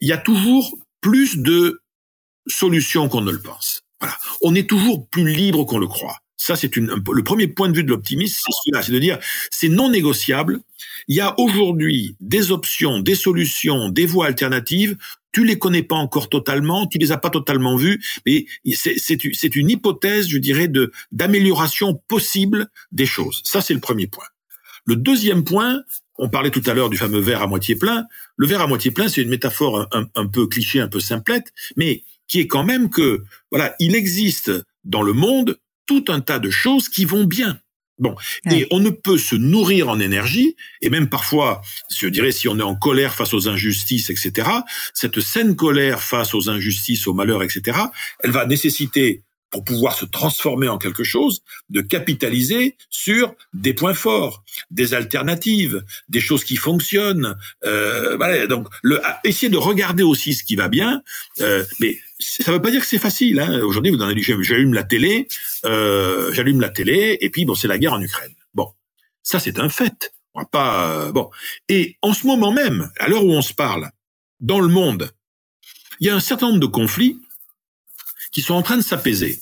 [0.00, 1.82] il y a toujours plus de
[2.46, 3.82] solutions qu'on ne le pense.
[4.00, 6.18] Voilà, on est toujours plus libre qu'on le croit.
[6.42, 9.18] Ça, c'est une, le premier point de vue de l'optimisme, c'est celui-là, c'est de dire,
[9.50, 10.60] c'est non négociable.
[11.06, 14.96] Il y a aujourd'hui des options, des solutions, des voies alternatives
[15.32, 19.70] tu les connais pas encore totalement, tu les as pas totalement vues, mais c'est une
[19.70, 23.40] hypothèse, je dirais, de d'amélioration possible des choses.
[23.44, 24.24] Ça, c'est le premier point.
[24.86, 25.82] Le deuxième point,
[26.18, 28.06] on parlait tout à l'heure du fameux verre à moitié plein.
[28.36, 31.52] Le verre à moitié plein, c'est une métaphore un, un, peu cliché, un peu simplette,
[31.76, 33.22] mais qui est quand même que,
[33.52, 34.50] voilà, il existe
[34.82, 35.58] dans le monde
[35.90, 37.58] tout un tas de choses qui vont bien.
[37.98, 38.14] Bon,
[38.48, 41.62] et on ne peut se nourrir en énergie, et même parfois,
[41.94, 44.48] je dirais, si on est en colère face aux injustices, etc.,
[44.94, 47.76] cette saine colère face aux injustices, aux malheurs, etc.,
[48.20, 53.94] elle va nécessiter pour pouvoir se transformer en quelque chose, de capitaliser sur des points
[53.94, 57.36] forts, des alternatives, des choses qui fonctionnent.
[57.64, 61.02] Euh, voilà, donc le, essayer de regarder aussi ce qui va bien,
[61.40, 63.40] euh, mais ça ne veut pas dire que c'est facile.
[63.40, 63.60] Hein.
[63.62, 65.26] Aujourd'hui, vous en avez j'allume la télé,
[65.64, 68.34] euh, j'allume la télé, et puis bon, c'est la guerre en Ukraine.
[68.54, 68.68] Bon,
[69.22, 70.12] ça c'est un fait.
[70.34, 71.30] On va pas euh, bon.
[71.68, 73.90] Et en ce moment même, à l'heure où on se parle,
[74.38, 75.10] dans le monde,
[75.98, 77.20] il y a un certain nombre de conflits
[78.32, 79.38] qui sont en train de s'apaiser.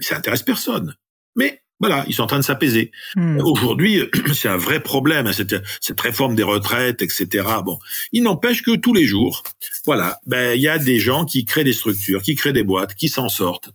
[0.00, 0.94] Ça intéresse personne.
[1.36, 2.90] Mais voilà, ils sont en train de s'apaiser.
[3.16, 3.38] Hmm.
[3.40, 4.02] Aujourd'hui,
[4.34, 7.46] c'est un vrai problème, hein, cette, cette réforme des retraites, etc.
[7.64, 7.78] Bon,
[8.12, 9.42] il n'empêche que tous les jours,
[9.84, 12.94] voilà, ben il y a des gens qui créent des structures, qui créent des boîtes,
[12.94, 13.68] qui s'en sortent.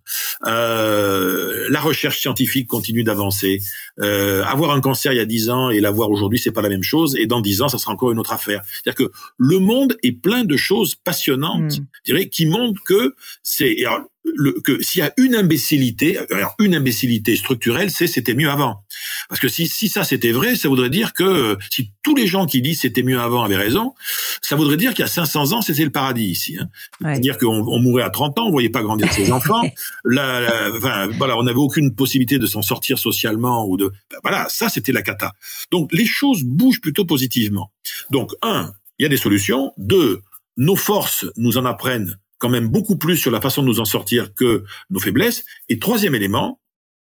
[0.47, 3.61] Euh, la recherche scientifique continue d'avancer.
[3.99, 6.69] Euh, avoir un cancer il y a dix ans et l'avoir aujourd'hui, c'est pas la
[6.69, 7.15] même chose.
[7.17, 8.63] Et dans dix ans, ça sera encore une autre affaire.
[8.65, 11.85] C'est-à-dire que le monde est plein de choses passionnantes, hmm.
[12.03, 13.85] je dirais, qui montrent que c'est
[14.23, 18.83] le, que s'il y a une imbécilité, alors une imbécilité structurelle, c'est c'était mieux avant.
[19.29, 22.45] Parce que si, si ça c'était vrai, ça voudrait dire que si tous les gens
[22.45, 23.93] qui disent c'était mieux avant avaient raison,
[24.41, 26.57] ça voudrait dire qu'il y a 500 ans c'était le paradis ici.
[26.59, 26.67] Hein.
[27.01, 29.63] C'est-à-dire qu'on on mourait à 30 ans, on voyait pas grandir ses enfants.
[30.05, 34.47] Là, enfin, voilà, on n'avait aucune possibilité de s'en sortir socialement ou de, ben, voilà,
[34.49, 35.33] ça c'était la cata.
[35.71, 37.71] Donc les choses bougent plutôt positivement.
[38.11, 39.73] Donc un, il y a des solutions.
[39.77, 40.21] Deux,
[40.57, 43.85] nos forces nous en apprennent quand même beaucoup plus sur la façon de nous en
[43.85, 45.45] sortir que nos faiblesses.
[45.69, 46.59] Et troisième élément,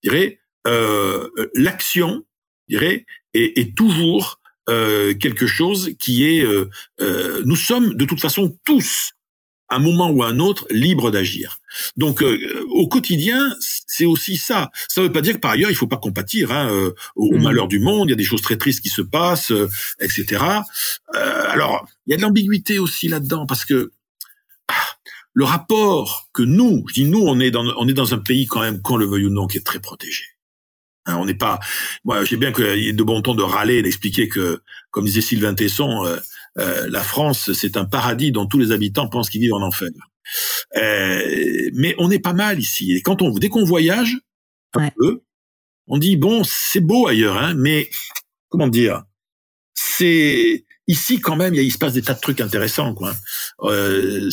[0.02, 2.24] je dirais, euh, l'action,
[2.68, 3.04] je dirais,
[3.34, 6.42] est, est toujours euh, quelque chose qui est...
[6.44, 6.70] Euh,
[7.00, 9.14] euh, nous sommes de toute façon tous,
[9.68, 11.58] à un moment ou à un autre, libres d'agir.
[11.96, 14.70] Donc euh, au quotidien, c'est aussi ça.
[14.88, 17.36] Ça ne veut pas dire que par ailleurs, il faut pas compatir hein, euh, au,
[17.36, 17.42] mmh.
[17.42, 18.08] malheur du monde.
[18.08, 19.52] Il y a des choses très tristes qui se passent,
[19.98, 20.44] etc.
[21.12, 23.90] alors, il y a de l'ambiguïté aussi là-dedans, parce que
[25.34, 28.46] le rapport que nous, je dis nous, on est dans, on est dans un pays
[28.46, 30.24] quand même, qu'on le veuille ou non, qui est très protégé.
[31.06, 31.58] Hein, on n'est pas.
[32.04, 35.20] Moi, j'ai bien qu'il y ait de bon ton de râler, d'expliquer que, comme disait
[35.20, 36.16] Sylvain Tesson, euh,
[36.58, 39.90] euh, la France, c'est un paradis dont tous les habitants pensent qu'ils vivent en enfer.
[40.76, 42.92] Euh, mais on est pas mal ici.
[42.92, 44.16] Et quand on, dès qu'on voyage
[44.74, 45.22] un peu,
[45.88, 47.90] on dit bon, c'est beau ailleurs, hein, mais
[48.48, 49.02] comment dire
[49.74, 52.94] C'est ici, quand même, il, se passe des tas de trucs intéressants.
[52.94, 53.14] Quoi.
[53.62, 54.30] Euh,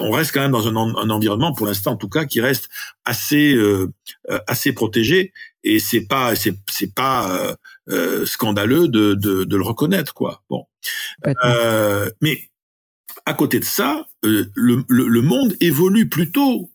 [0.00, 2.68] on reste quand même dans un, environnement, pour l'instant en tout cas, qui reste
[3.04, 3.90] assez euh,
[4.30, 5.32] euh, assez protégé.
[5.62, 7.56] Et c'est pas c'est c'est pas
[7.88, 10.42] euh, scandaleux de, de, de le reconnaître, quoi.
[10.50, 10.66] Bon,
[12.20, 12.50] mais
[13.26, 16.70] à côté de ça, le, le, le monde évolue plutôt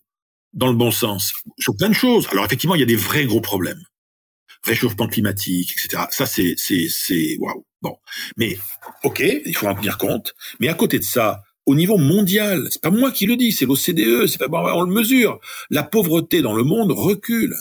[0.52, 2.26] dans le bon sens sur plein de choses.
[2.32, 3.80] Alors effectivement, il y a des vrais gros problèmes
[4.64, 6.04] réchauffement climatique, etc.
[6.10, 7.64] Ça, c'est, c'est, c'est, waouh.
[7.82, 7.96] Bon.
[8.36, 8.58] Mais,
[9.04, 10.34] ok, il faut en tenir compte.
[10.58, 13.66] Mais à côté de ça, au niveau mondial, c'est pas moi qui le dis, c'est
[13.66, 15.40] l'OCDE, c'est pas on le mesure.
[15.70, 17.54] La pauvreté dans le monde recule.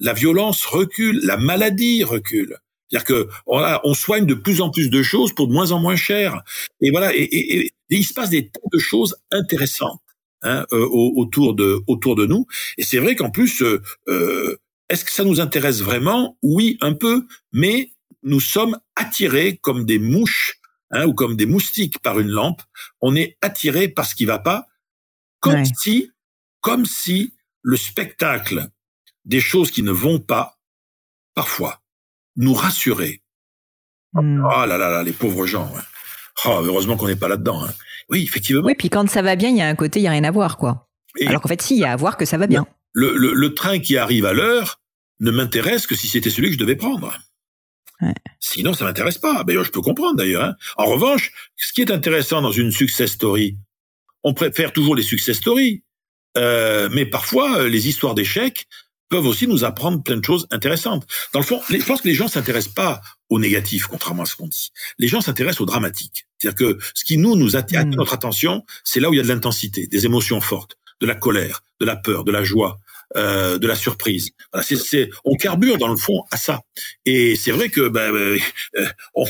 [0.00, 1.20] La violence recule.
[1.24, 2.58] La maladie recule.
[2.90, 5.96] C'est-à-dire que on, soigne de plus en plus de choses pour de moins en moins
[5.96, 6.42] cher.
[6.80, 10.00] Et voilà, et il se passe des tas de choses intéressantes
[10.42, 12.46] hein, euh, autour de autour de nous.
[12.78, 14.56] Et c'est vrai qu'en plus, euh, euh
[14.88, 16.38] est-ce que ça nous intéresse vraiment?
[16.42, 20.57] Oui, un peu, mais nous sommes attirés comme des mouches
[20.90, 22.62] hein, ou comme des moustiques par une lampe.
[23.00, 24.66] On est attirés par ce qui va pas,
[25.40, 26.10] comme si,
[26.60, 28.68] comme si le spectacle
[29.24, 30.58] des choses qui ne vont pas,
[31.34, 31.82] parfois,
[32.36, 33.22] nous rassurait.
[34.14, 34.44] Hmm.
[34.50, 35.70] Ah là là là, les pauvres gens.
[35.76, 35.82] Hein.
[36.44, 37.64] Oh, heureusement qu'on n'est pas là-dedans.
[37.64, 37.74] Hein.
[38.08, 38.62] Oui, effectivement.
[38.64, 40.24] Oui, puis quand ça va bien, il y a un côté, il y a rien
[40.24, 40.88] à voir, quoi.
[41.26, 42.66] Alors qu'en fait, si, il y a à voir que ça va bien
[42.98, 44.80] le, train qui arrive à l'heure
[45.20, 47.16] ne m'intéresse que si c'était celui que je devais prendre.
[48.40, 49.44] Sinon, ça m'intéresse pas.
[49.44, 50.44] Ben, je peux comprendre d'ailleurs.
[50.44, 50.54] Hein.
[50.76, 53.56] En revanche, ce qui est intéressant dans une success story,
[54.22, 55.82] on préfère toujours les success stories,
[56.36, 58.66] euh, mais parfois euh, les histoires d'échecs
[59.08, 61.06] peuvent aussi nous apprendre plein de choses intéressantes.
[61.32, 64.36] Dans le fond, je pense que les gens s'intéressent pas au négatif, contrairement à ce
[64.36, 64.70] qu'on dit.
[64.98, 66.26] Les gens s'intéressent au dramatique.
[66.38, 67.94] C'est-à-dire que ce qui nous nous attire hmm.
[67.94, 71.14] notre attention, c'est là où il y a de l'intensité, des émotions fortes de la
[71.14, 72.78] colère, de la peur, de la joie,
[73.16, 74.30] euh, de la surprise.
[74.52, 76.60] Voilà, c'est, on carbure dans le fond à ça.
[77.06, 78.38] Et c'est vrai que ben, ben
[79.14, 79.24] on,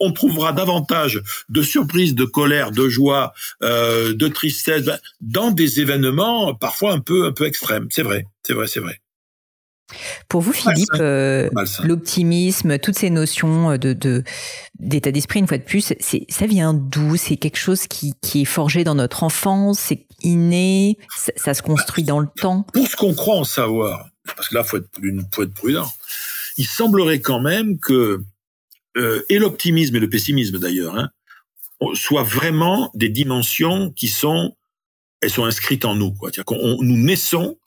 [0.00, 3.32] on, trouvera davantage de surprise, de colère, de joie,
[3.62, 7.88] euh, de tristesse ben, dans des événements parfois un peu un peu extrêmes.
[7.90, 9.00] C'est vrai, c'est vrai, c'est vrai.
[10.28, 11.50] Pour vous, Philippe, euh,
[11.82, 14.24] l'optimisme, toutes ces notions euh, de
[14.78, 17.16] d'état d'esprit, une fois de plus, c'est ça vient d'où?
[17.16, 20.96] C'est quelque chose qui, qui est forgé dans notre enfance, c'est inné,
[21.36, 22.66] ça, se construit dans le temps?
[22.72, 24.88] Pour ce qu'on croit en savoir, parce que là, faut être,
[25.32, 25.90] faut être prudent.
[26.56, 28.22] Il semblerait quand même que
[28.96, 31.10] euh, et l'optimisme et le pessimisme d'ailleurs hein,
[31.94, 34.56] soient vraiment des dimensions qui sont
[35.20, 36.12] elles sont inscrites en nous.
[36.12, 36.30] Quoi.
[36.30, 37.58] C'est-à-dire qu'on nous naissons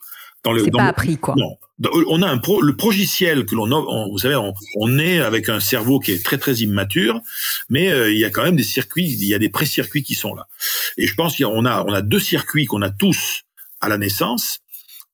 [0.44, 0.64] dans le.
[0.64, 1.34] C'est pas appris quoi.
[1.36, 1.56] Non,
[2.06, 3.68] on a un pro, le progiciel que l'on
[4.10, 4.36] vous savez,
[4.76, 7.20] on, est avec un cerveau qui est très très immature,
[7.68, 10.14] mais euh, il y a quand même des circuits, il y a des pré-circuits qui
[10.14, 10.48] sont là.
[10.96, 13.42] Et je pense qu'on a on a deux circuits qu'on a tous
[13.80, 14.60] à la naissance,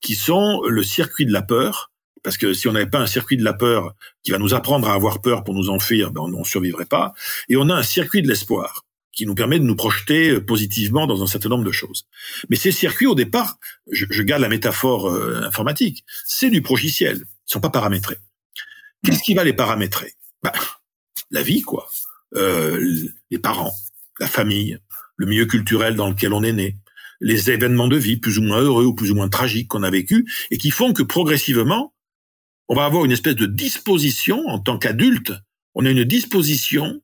[0.01, 1.91] qui sont le circuit de la peur,
[2.23, 4.89] parce que si on n'avait pas un circuit de la peur qui va nous apprendre
[4.89, 7.13] à avoir peur pour nous enfuir, ben on ne survivrait pas.
[7.49, 8.84] Et on a un circuit de l'espoir
[9.15, 12.07] qui nous permet de nous projeter euh, positivement dans un certain nombre de choses.
[12.49, 13.59] Mais ces circuits, au départ,
[13.91, 17.19] je, je garde la métaphore euh, informatique, c'est du progiciel.
[17.19, 18.19] Ils sont pas paramétrés.
[19.05, 20.15] Qu'est-ce qui va les paramétrer?
[20.43, 20.53] Bah,
[21.31, 21.89] La vie, quoi.
[22.37, 23.75] Euh, les parents,
[24.19, 24.79] la famille,
[25.17, 26.77] le milieu culturel dans lequel on est né,
[27.21, 29.91] les événements de vie plus ou moins heureux ou plus ou moins tragiques qu'on a
[29.91, 31.95] vécu et qui font que progressivement,
[32.69, 35.33] on va avoir une espèce de disposition en tant qu'adulte.
[35.75, 37.01] On a une disposition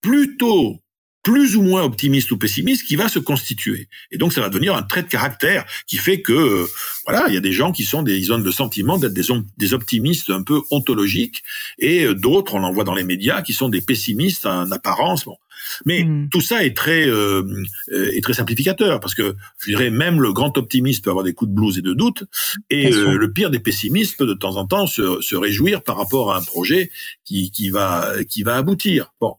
[0.00, 0.81] plutôt
[1.22, 3.88] plus ou moins optimiste ou pessimiste qui va se constituer.
[4.10, 6.66] Et donc ça va devenir un trait de caractère qui fait que euh,
[7.06, 9.28] voilà, il y a des gens qui sont des ils ont le sentiment d'être des,
[9.56, 11.42] des optimistes un peu ontologiques
[11.78, 15.24] et euh, d'autres on en voit dans les médias qui sont des pessimistes en apparence.
[15.24, 15.36] Bon.
[15.86, 16.28] Mais hmm.
[16.30, 17.44] tout ça est très euh,
[17.88, 21.50] est très simplificateur parce que je dirais même le grand optimiste peut avoir des coups
[21.50, 22.24] de blues et de doute
[22.68, 26.32] et le pire des pessimistes peut de temps en temps se, se réjouir par rapport
[26.32, 26.90] à un projet
[27.24, 29.12] qui qui va qui va aboutir.
[29.20, 29.36] Bon.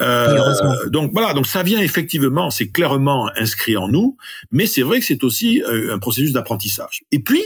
[0.00, 4.16] Euh, donc voilà, donc ça vient effectivement, c'est clairement inscrit en nous,
[4.50, 7.02] mais c'est vrai que c'est aussi euh, un processus d'apprentissage.
[7.10, 7.42] Et puis,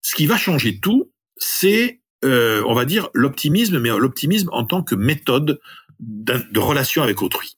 [0.00, 4.82] ce qui va changer tout, c'est, euh, on va dire, l'optimisme, mais l'optimisme en tant
[4.82, 5.60] que méthode
[5.98, 7.56] de relation avec autrui.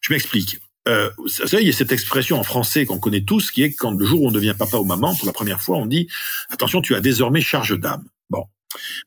[0.00, 0.58] Je m'explique.
[0.86, 3.72] Euh, vous savez, il y a cette expression en français qu'on connaît tous, qui est
[3.72, 6.08] quand le jour où on devient papa ou maman, pour la première fois, on dit
[6.50, 8.04] attention, tu as désormais charge d'âme.
[8.28, 8.44] Bon,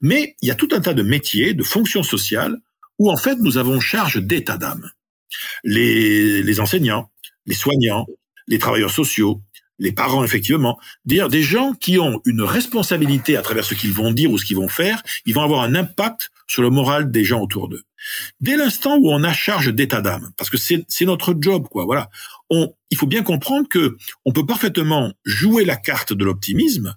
[0.02, 2.58] mais il y a tout un tas de métiers, de fonctions sociales
[3.00, 4.90] où en fait nous avons charge d'état d'âme.
[5.64, 7.12] Les, enseignants,
[7.46, 8.06] les soignants,
[8.48, 9.42] les travailleurs sociaux,
[9.80, 14.12] les parents effectivement, dire des gens qui ont une responsabilité à travers ce qu'ils vont
[14.12, 17.24] dire ou ce qu'ils vont faire, ils vont avoir un impact sur le moral des
[17.24, 17.84] gens autour d'eux.
[18.40, 21.86] Dès l'instant où on a charge d'état d'âme, parce que c'est notre job, quoi.
[21.86, 22.10] Voilà,
[22.50, 26.96] il faut bien comprendre que on peut parfaitement jouer la carte de l'optimisme,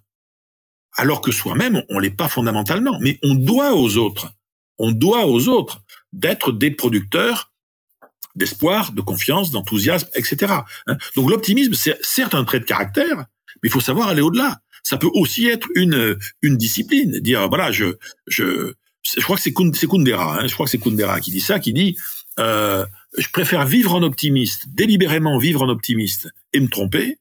[0.96, 4.32] alors que soi-même on l'est pas fondamentalement, mais on doit aux autres,
[4.78, 5.82] on doit aux autres
[6.12, 7.50] d'être des producteurs
[8.36, 10.54] d'espoir, de confiance, d'enthousiasme, etc.
[10.86, 10.96] Hein.
[11.16, 14.60] Donc l'optimisme, c'est certes un trait de caractère, mais il faut savoir aller au-delà.
[14.82, 17.96] Ça peut aussi être une une discipline, dire voilà, je
[18.26, 21.58] je je crois que c'est Kundera, hein, je crois que c'est Kundera qui dit ça,
[21.58, 21.96] qui dit
[22.38, 22.86] euh,
[23.18, 27.18] je préfère vivre en optimiste, délibérément vivre en optimiste et me tromper,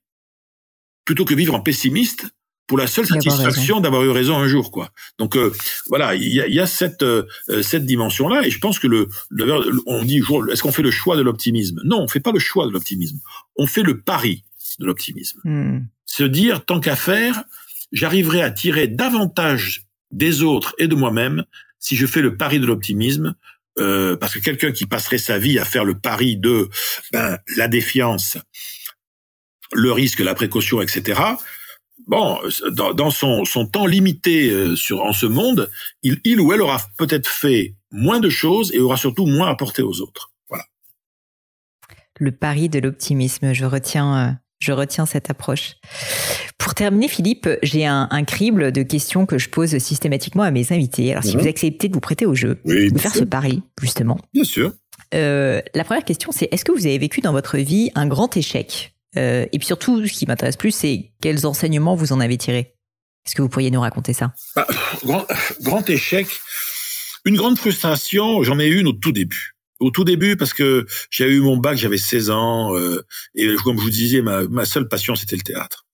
[1.06, 2.28] plutôt que vivre en pessimiste
[2.70, 4.92] pour la seule satisfaction d'avoir eu raison un jour, quoi.
[5.18, 5.52] Donc euh,
[5.88, 7.26] voilà, il y a, y a, cette euh,
[7.64, 11.18] cette dimension-là, et je pense que le, le on dit est-ce qu'on fait le choix
[11.18, 11.82] de l'optimisme?
[11.84, 13.20] Non, on fait pas le choix de l'optimisme.
[13.58, 14.46] On fait le pari
[14.80, 15.42] de l'optimisme.
[15.44, 15.80] Hmm.
[16.06, 17.44] Se dire tant qu'à faire,
[17.92, 21.46] j'arriverai à tirer davantage des autres et de moi-même
[21.80, 23.36] si je fais le pari de l'optimisme.
[23.80, 26.70] Euh, parce que quelqu'un qui passerait sa vie à faire le pari de
[27.14, 28.38] ben, la défiance,
[29.74, 31.20] le risque, la précaution, etc
[32.08, 32.38] bon,
[32.72, 35.70] dans, son, temps limité euh, sur en ce monde,
[36.04, 39.82] il, il ou elle aura peut-être fait moins de choses et aura surtout moins apporté
[39.82, 40.32] aux autres.
[40.50, 40.66] Voilà.
[42.20, 45.76] Le pari de l'optimisme, je retiens, euh, je retiens cette approche.
[46.58, 51.12] Pour terminer, Philippe, j'ai un, crible de questions que je pose systématiquement à mes invités.
[51.12, 51.41] Alors, si mhm.
[51.41, 54.20] vous acceptez de vous prêter au jeu, de faire ce pari, justement.
[54.34, 54.74] Bien sûr.
[55.14, 58.36] Euh, la première question, c'est est-ce que vous avez vécu dans votre vie un grand
[58.38, 58.93] échec?
[59.18, 62.76] Euh, et puis surtout, ce qui m'intéresse plus, c'est quels enseignements vous en avez tirés.
[63.26, 64.34] Est-ce que vous pourriez nous raconter ça?
[64.55, 64.68] Bah,
[65.62, 66.28] grand, échec,
[67.26, 69.55] une grande frustration, j'en ai eu une au tout début.
[69.80, 73.05] Au tout début, parce que j'ai eu mon bac, j'avais 16 ans, euh,
[73.36, 75.86] et comme je vous disais, ma, ma seule passion, c'était le théâtre.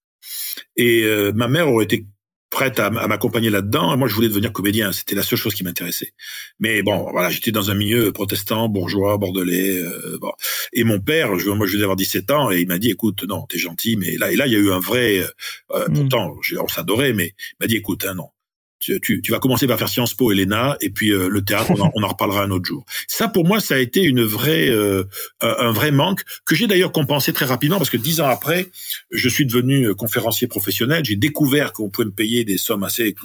[0.76, 2.08] Et euh, ma mère aurait été
[2.50, 3.98] prête à, m'accompagner là-dedans.
[3.98, 4.92] moi, je voulais devenir comédien.
[4.92, 6.14] C'était la seule chose qui m'intéressait.
[6.60, 9.80] Mais bon, voilà, j'étais dans un milieu protestant, bourgeois, bordelais.
[9.80, 10.32] Euh, bon.
[10.74, 13.24] Et mon père, je, moi, je devais avoir 17 ans, et il m'a dit, écoute,
[13.24, 15.26] non, t'es gentil, mais là, et là, il y a eu un vrai.
[15.72, 15.94] Euh, mm.
[15.94, 18.30] Pourtant, on s'adorait, mais il m'a dit, écoute, hein, non,
[19.02, 21.72] tu, tu, vas commencer par faire Sciences Po et l'ENA, et puis euh, le théâtre,
[21.72, 22.86] on en, on en, reparlera un autre jour.
[23.08, 25.04] Ça, pour moi, ça a été une vraie, euh,
[25.42, 28.68] un vrai manque que j'ai d'ailleurs compensé très rapidement parce que dix ans après,
[29.12, 31.04] je suis devenu euh, conférencier professionnel.
[31.06, 33.16] J'ai découvert qu'on pouvait me payer des sommes assez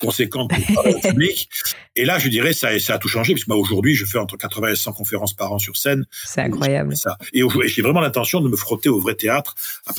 [0.00, 1.48] conséquentes pour le public.
[1.96, 4.18] Et là, je dirais, ça, ça a tout changé parce que moi, aujourd'hui, je fais
[4.18, 6.06] entre 80 et 100 conférences par an sur scène.
[6.24, 6.96] C'est incroyable.
[6.96, 7.16] Ça.
[7.32, 9.54] Et j'ai vraiment l'intention de me frotter au vrai théâtre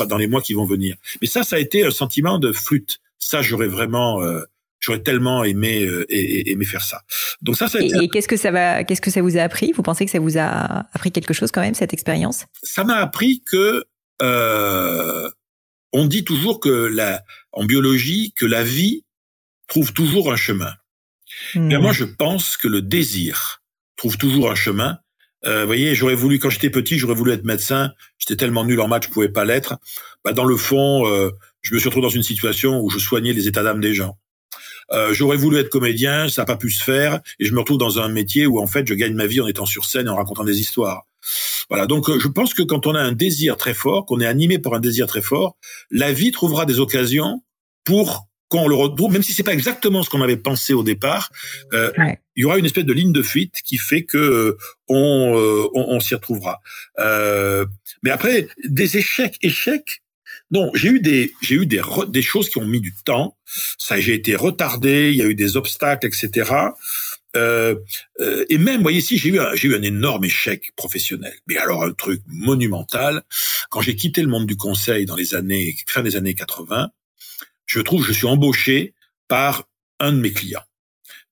[0.08, 0.96] dans les mois qui vont venir.
[1.22, 3.00] Mais ça, ça a été un sentiment de flûte.
[3.18, 4.22] Ça, j'aurais vraiment,
[4.86, 7.02] J'aurais tellement aimé euh, aimé faire ça.
[7.42, 9.72] Donc ça, ça et, qu'est-ce que ça va qu'est-ce que ça vous a appris?
[9.72, 12.46] Vous pensez que ça vous a appris quelque chose quand même cette expérience?
[12.62, 13.84] Ça m'a appris que
[14.22, 15.30] euh,
[15.92, 19.06] on dit toujours que la en biologie que la vie
[19.68, 20.74] trouve toujours un chemin.
[21.56, 21.76] Hmm.
[21.80, 23.64] moi, je pense que le désir
[23.96, 25.00] trouve toujours un chemin.
[25.46, 27.92] Euh, vous voyez, j'aurais voulu quand j'étais petit, j'aurais voulu être médecin.
[28.18, 29.78] J'étais tellement nul en maths, je pouvais pas l'être.
[30.24, 31.32] Bah, dans le fond, euh,
[31.62, 34.18] je me suis retrouvé dans une situation où je soignais les états d'âme des gens.
[34.92, 37.78] Euh, j'aurais voulu être comédien, ça n'a pas pu se faire, et je me retrouve
[37.78, 40.10] dans un métier où en fait je gagne ma vie en étant sur scène et
[40.10, 41.04] en racontant des histoires.
[41.70, 44.28] Voilà, donc euh, je pense que quand on a un désir très fort, qu'on est
[44.28, 45.58] animé par un désir très fort,
[45.90, 47.42] la vie trouvera des occasions
[47.84, 51.32] pour qu'on le retrouve, même si c'est pas exactement ce qu'on avait pensé au départ,
[51.74, 51.92] euh,
[52.36, 54.56] il y aura une espèce de ligne de fuite qui fait que
[54.88, 56.60] on, on, s'y retrouvera.
[58.04, 60.04] mais après, des échecs, échecs,
[60.56, 63.38] non, j'ai eu des j'ai eu des des choses qui ont mis du temps.
[63.78, 65.12] Ça, j'ai été retardé.
[65.12, 66.50] Il y a eu des obstacles, etc.
[67.36, 67.76] Euh,
[68.22, 71.34] euh, et même, voyez, si j'ai eu un, j'ai eu un énorme échec professionnel.
[71.48, 73.24] Mais alors un truc monumental.
[73.70, 76.90] Quand j'ai quitté le monde du conseil dans les années fin des années 80,
[77.66, 78.94] je trouve je suis embauché
[79.28, 79.68] par
[80.00, 80.64] un de mes clients,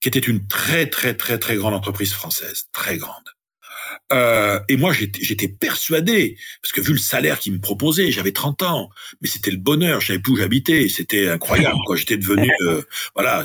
[0.01, 3.32] qui était une très très très très grande entreprise française, très grande.
[4.13, 8.61] Euh, et moi, j'étais persuadé, parce que vu le salaire qu'il me proposait, j'avais 30
[8.63, 8.89] ans,
[9.21, 11.95] mais c'était le bonheur, je savais plus où j'habitais, c'était incroyable, quoi.
[11.95, 12.81] J'étais devenu, euh,
[13.15, 13.43] voilà.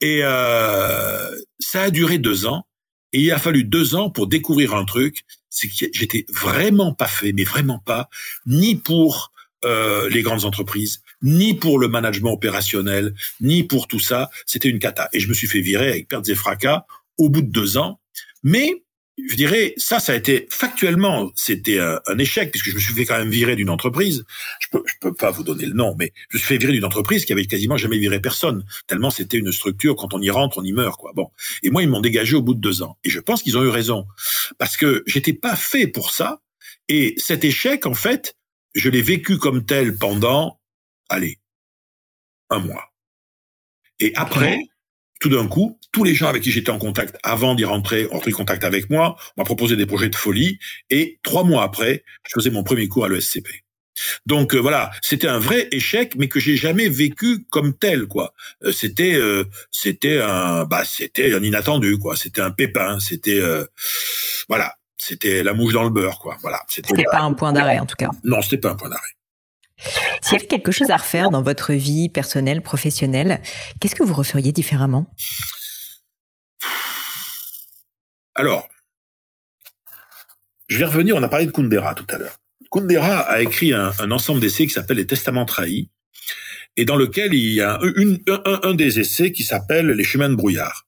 [0.00, 2.66] Et euh, ça a duré deux ans,
[3.12, 7.08] et il a fallu deux ans pour découvrir un truc, c'est que j'étais vraiment pas
[7.08, 8.08] fait, mais vraiment pas,
[8.46, 9.32] ni pour
[9.64, 14.30] euh, les grandes entreprises, ni pour le management opérationnel, ni pour tout ça.
[14.46, 15.08] C'était une cata.
[15.12, 16.86] Et je me suis fait virer avec pertes et fracas
[17.16, 17.98] au bout de deux ans.
[18.44, 18.84] Mais
[19.26, 23.04] je dirais, ça, ça a été factuellement, c'était un, échec puisque je me suis fait
[23.04, 24.24] quand même virer d'une entreprise.
[24.60, 26.72] Je peux, je peux pas vous donner le nom, mais je me suis fait virer
[26.72, 28.64] d'une entreprise qui avait quasiment jamais viré personne.
[28.86, 31.12] Tellement c'était une structure quand on y rentre, on y meurt, quoi.
[31.14, 31.30] Bon.
[31.62, 32.96] Et moi, ils m'ont dégagé au bout de deux ans.
[33.04, 34.06] Et je pense qu'ils ont eu raison
[34.58, 36.40] parce que j'étais pas fait pour ça.
[36.88, 38.36] Et cet échec, en fait,
[38.74, 40.60] je l'ai vécu comme tel pendant,
[41.08, 41.38] allez,
[42.50, 42.92] un mois.
[44.00, 44.60] Et après,
[45.20, 48.20] tout d'un coup, tous les gens avec qui j'étais en contact avant d'y rentrer ont
[48.20, 50.58] pris contact avec moi, m'ont proposé des projets de folie,
[50.90, 53.48] et trois mois après, je faisais mon premier cours à l'ESCP.
[54.26, 58.32] Donc euh, voilà, c'était un vrai échec, mais que j'ai jamais vécu comme tel, quoi.
[58.64, 62.16] Euh, c'était, euh, c'était un, bah, c'était un inattendu, quoi.
[62.16, 63.00] C'était un pépin.
[63.00, 63.40] C'était,
[64.48, 64.74] voilà.
[64.96, 66.36] c'était la mouche dans le beurre, quoi.
[66.42, 66.62] Voilà.
[66.68, 68.10] C'était pas un point d'arrêt, en tout cas.
[68.24, 69.17] Non, c'était pas un point d'arrêt.
[70.22, 73.40] S'il y avait quelque chose à refaire dans votre vie personnelle, professionnelle,
[73.80, 75.06] qu'est-ce que vous referiez différemment?
[78.34, 78.68] Alors,
[80.68, 82.36] je vais revenir, on a parlé de Kundera tout à l'heure.
[82.70, 85.90] Kundera a écrit un, ensemble d'essais qui s'appelle Les Testaments trahis,
[86.76, 87.80] et dans lequel il y a
[88.62, 90.86] un, des essais qui s'appelle Les chemins de brouillard.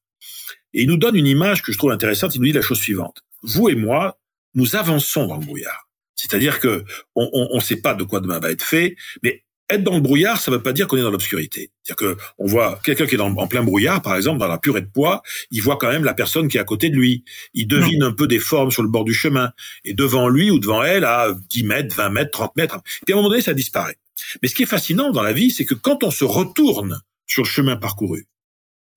[0.75, 2.79] Et il nous donne une image que je trouve intéressante, il nous dit la chose
[2.79, 3.23] suivante.
[3.43, 4.19] Vous et moi,
[4.55, 5.90] nous avançons dans le brouillard.
[6.21, 9.95] C'est-à-dire que on ne sait pas de quoi demain va être fait, mais être dans
[9.95, 11.71] le brouillard, ça ne veut pas dire qu'on est dans l'obscurité.
[11.83, 14.81] C'est-à-dire que on voit quelqu'un qui est en plein brouillard, par exemple, dans la purée
[14.81, 17.25] de poids, il voit quand même la personne qui est à côté de lui.
[17.55, 19.53] Il devine un peu des formes sur le bord du chemin.
[19.85, 22.81] Et devant lui ou devant elle, à 10 mètres, 20 mètres, 30 mètres.
[23.07, 23.97] Puis à un moment donné, ça disparaît.
[24.43, 27.45] Mais ce qui est fascinant dans la vie, c'est que quand on se retourne sur
[27.45, 28.27] le chemin parcouru,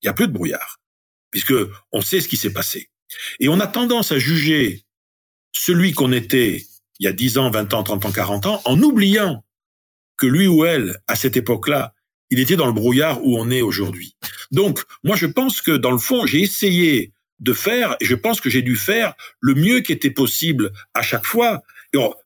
[0.02, 0.80] il y a plus de brouillard,
[1.32, 1.54] puisque
[1.92, 2.90] on sait ce qui s'est passé.
[3.40, 4.84] Et on a tendance à juger
[5.54, 6.66] celui qu'on était
[7.00, 9.44] il y a 10 ans, 20 ans, 30 ans, 40 ans, en oubliant
[10.18, 11.94] que lui ou elle, à cette époque-là,
[12.30, 14.16] il était dans le brouillard où on est aujourd'hui.
[14.52, 18.40] Donc, moi, je pense que dans le fond, j'ai essayé de faire, et je pense
[18.42, 21.62] que j'ai dû faire le mieux qui était possible à chaque fois,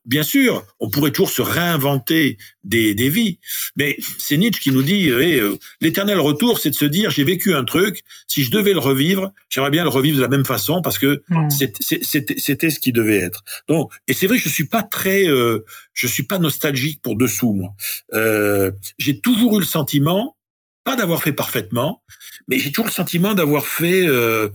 [0.06, 3.38] bien sûr, on pourrait toujours se réinventer des, des vies,
[3.76, 7.54] mais c'est Nietzsche qui nous dit euh, l'éternel retour, c'est de se dire j'ai vécu
[7.54, 10.80] un truc, si je devais le revivre, j'aimerais bien le revivre de la même façon
[10.80, 11.50] parce que hmm.
[11.50, 13.44] c'était ce qui devait être.
[13.68, 17.52] Donc, et c'est vrai, je suis pas très, euh, je suis pas nostalgique pour dessous
[17.52, 17.74] moi.
[18.14, 20.36] Euh, j'ai toujours eu le sentiment,
[20.84, 22.02] pas d'avoir fait parfaitement,
[22.48, 24.48] mais j'ai toujours le sentiment d'avoir fait euh,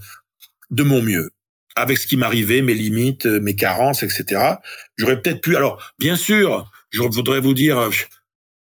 [0.72, 1.30] de mon mieux
[1.76, 4.56] avec ce qui m'arrivait, mes limites, euh, mes carences, etc.
[4.98, 5.56] J'aurais peut-être pu.
[5.56, 7.90] Alors, bien sûr, je voudrais vous dire, euh,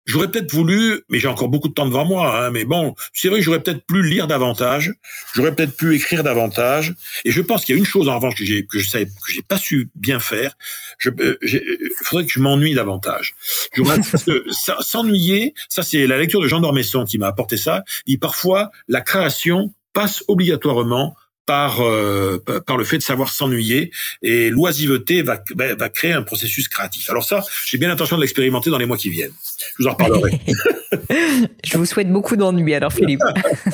[0.07, 2.46] j'aurais peut-être voulu, mais j'ai encore beaucoup de temps devant moi.
[2.46, 4.94] Hein, mais bon, c'est vrai j'aurais peut-être pu lire davantage.
[5.34, 6.94] J'aurais peut-être pu écrire davantage.
[7.24, 9.07] Et je pense qu'il y a une chose en revanche que j'ai que je savais
[9.07, 10.57] que j'ai pas su bien faire.
[10.98, 13.34] Je, euh, il faudrait que je m'ennuie davantage.
[14.80, 17.84] s'ennuyer, ça c'est la lecture de Jean Dormesson qui m'a apporté ça.
[18.07, 21.16] Il dit parfois la création passe obligatoirement
[21.47, 23.92] par euh, par le fait de savoir s'ennuyer
[24.22, 27.09] et l'oisiveté va ben, va créer un processus créatif.
[27.09, 29.32] Alors ça, j'ai bien l'intention de l'expérimenter dans les mois qui viennent.
[29.78, 30.40] Je vous en reparlerai.
[31.64, 33.22] Je vous souhaite beaucoup d'ennui alors Philippe.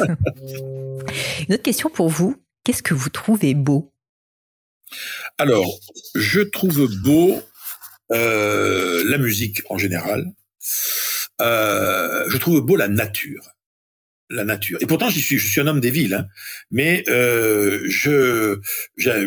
[1.49, 3.93] Une autre question pour vous, qu'est-ce que vous trouvez beau?
[5.39, 5.79] Alors,
[6.14, 7.41] je trouve beau
[8.12, 10.27] euh, la musique en général.
[11.41, 13.52] Euh, je trouve beau la nature
[14.33, 14.78] la nature.
[14.80, 16.26] Et pourtant, je suis, je suis un homme des villes, hein.
[16.70, 18.59] mais euh, je,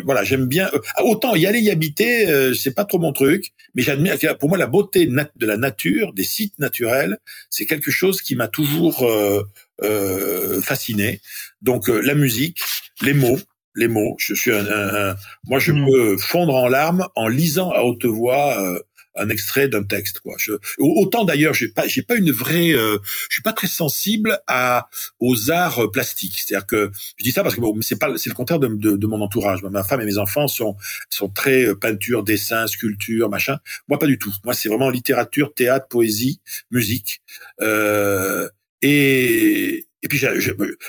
[0.04, 0.68] voilà, j'aime bien.
[0.74, 4.16] Euh, autant y aller y habiter, euh, c'est pas trop mon truc, mais j'admire.
[4.38, 7.18] Pour moi, la beauté de la nature, des sites naturels,
[7.50, 9.42] c'est quelque chose qui m'a toujours euh,
[9.82, 11.20] euh fasciné.
[11.62, 12.60] Donc, la musique,
[13.02, 13.38] les mots,
[13.74, 14.16] les mots.
[14.18, 15.86] Je suis un, moi, je mmh.
[15.86, 18.80] peux fondre en larmes en lisant à haute voix
[19.16, 20.34] un extrait d'un texte quoi.
[20.38, 22.98] Je, autant d'ailleurs, j'ai pas j'ai pas une vraie euh,
[23.28, 24.88] je suis pas très sensible à
[25.20, 26.38] aux arts plastiques.
[26.38, 28.96] C'est-à-dire que je dis ça parce que bon, c'est pas c'est le contraire de, de,
[28.96, 29.62] de, mon entourage.
[29.62, 30.76] Ma femme et mes enfants sont
[31.10, 33.58] sont très euh, peinture, dessin, sculpture, machin.
[33.88, 34.32] Moi pas du tout.
[34.44, 36.40] Moi c'est vraiment littérature, théâtre, poésie,
[36.70, 37.22] musique.
[37.60, 38.48] Euh,
[38.82, 40.20] et et puis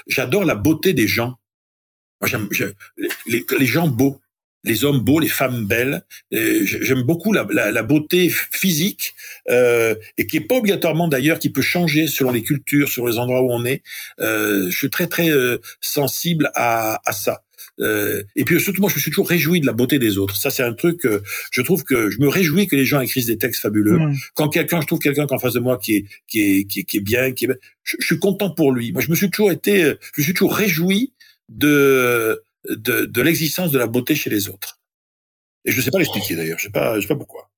[0.08, 1.40] j'adore la beauté des gens.
[2.22, 2.50] Moi j'aime
[3.28, 4.20] les, les gens beaux
[4.68, 6.04] les hommes beaux, les femmes belles.
[6.32, 9.16] J'aime beaucoup la, la, beauté physique
[9.50, 13.18] euh, et qui est pas obligatoirement d'ailleurs, qui peut changer selon les cultures, sur les
[13.18, 13.82] endroits où on est.
[14.20, 17.44] Euh, je suis très très euh, sensible à, à ça.
[17.80, 20.36] Euh, et puis surtout, moi, je me suis toujours réjoui de la beauté des autres.
[20.36, 21.00] Ça, c'est un truc.
[21.02, 24.00] que je trouve que je me réjouis que les gens écrivent des textes fabuleux.
[24.36, 26.84] Quand quelqu'un, je trouve quelqu'un qu'en face de moi qui est qui est qui est,
[26.84, 27.50] qui est bien, qui est,
[27.84, 28.92] je, je, suis content pour lui.
[28.92, 31.14] Moi, je me suis toujours été, je me suis toujours réjoui
[31.50, 34.80] de de, de l'existence de la beauté chez les autres.
[35.66, 37.52] Et je ne sais pas l'expliquer d'ailleurs, je sais pas, je sais pas pourquoi.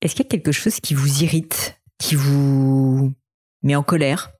[0.00, 3.12] Est-ce qu'il y a quelque chose qui vous irrite, qui vous
[3.62, 4.32] met en colère?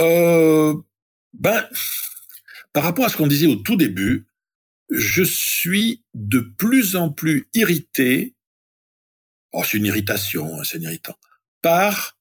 [0.00, 0.74] Euh,
[1.32, 1.66] Ben,
[2.72, 4.26] par rapport à ce qu'on disait au tout début,
[4.90, 8.34] je suis de plus en plus irrité.
[9.52, 11.16] Oh, c'est une irritation, hein, c'est irritant.
[11.62, 12.18] Par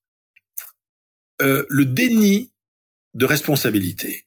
[1.42, 2.52] euh, le déni
[3.14, 4.26] de responsabilité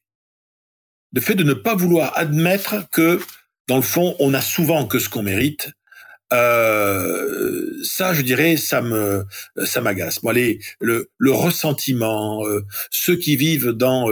[1.15, 3.21] le fait de ne pas vouloir admettre que,
[3.69, 5.71] dans le fond, on a souvent que ce qu'on mérite,
[6.33, 9.25] euh, ça, je dirais, ça me,
[9.65, 10.23] ça m'agace.
[10.23, 14.09] Moi, les, le, le ressentiment, euh, ceux qui vivent dans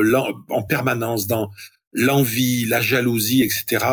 [0.49, 1.51] en permanence dans
[1.93, 3.85] l'envie, la jalousie, etc.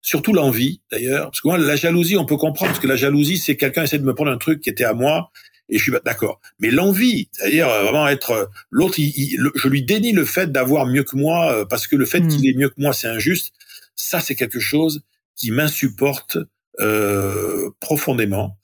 [0.00, 3.38] Surtout l'envie, d'ailleurs, parce que moi, la jalousie, on peut comprendre, parce que la jalousie,
[3.38, 5.30] c'est quelqu'un essaie de me prendre un truc qui était à moi,
[5.68, 6.40] et je suis d'accord.
[6.58, 11.04] Mais l'envie, c'est-à-dire euh, vraiment être euh, l'autre, je lui dénie le fait d'avoir mieux
[11.04, 12.28] que moi euh, parce que le fait hmm.
[12.28, 13.52] qu'il est mieux que moi, c'est injuste.
[13.96, 15.02] Ça, c'est quelque chose
[15.36, 16.38] qui m'insupportent
[16.80, 18.58] euh, profondément.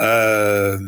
[0.00, 0.78] Euh,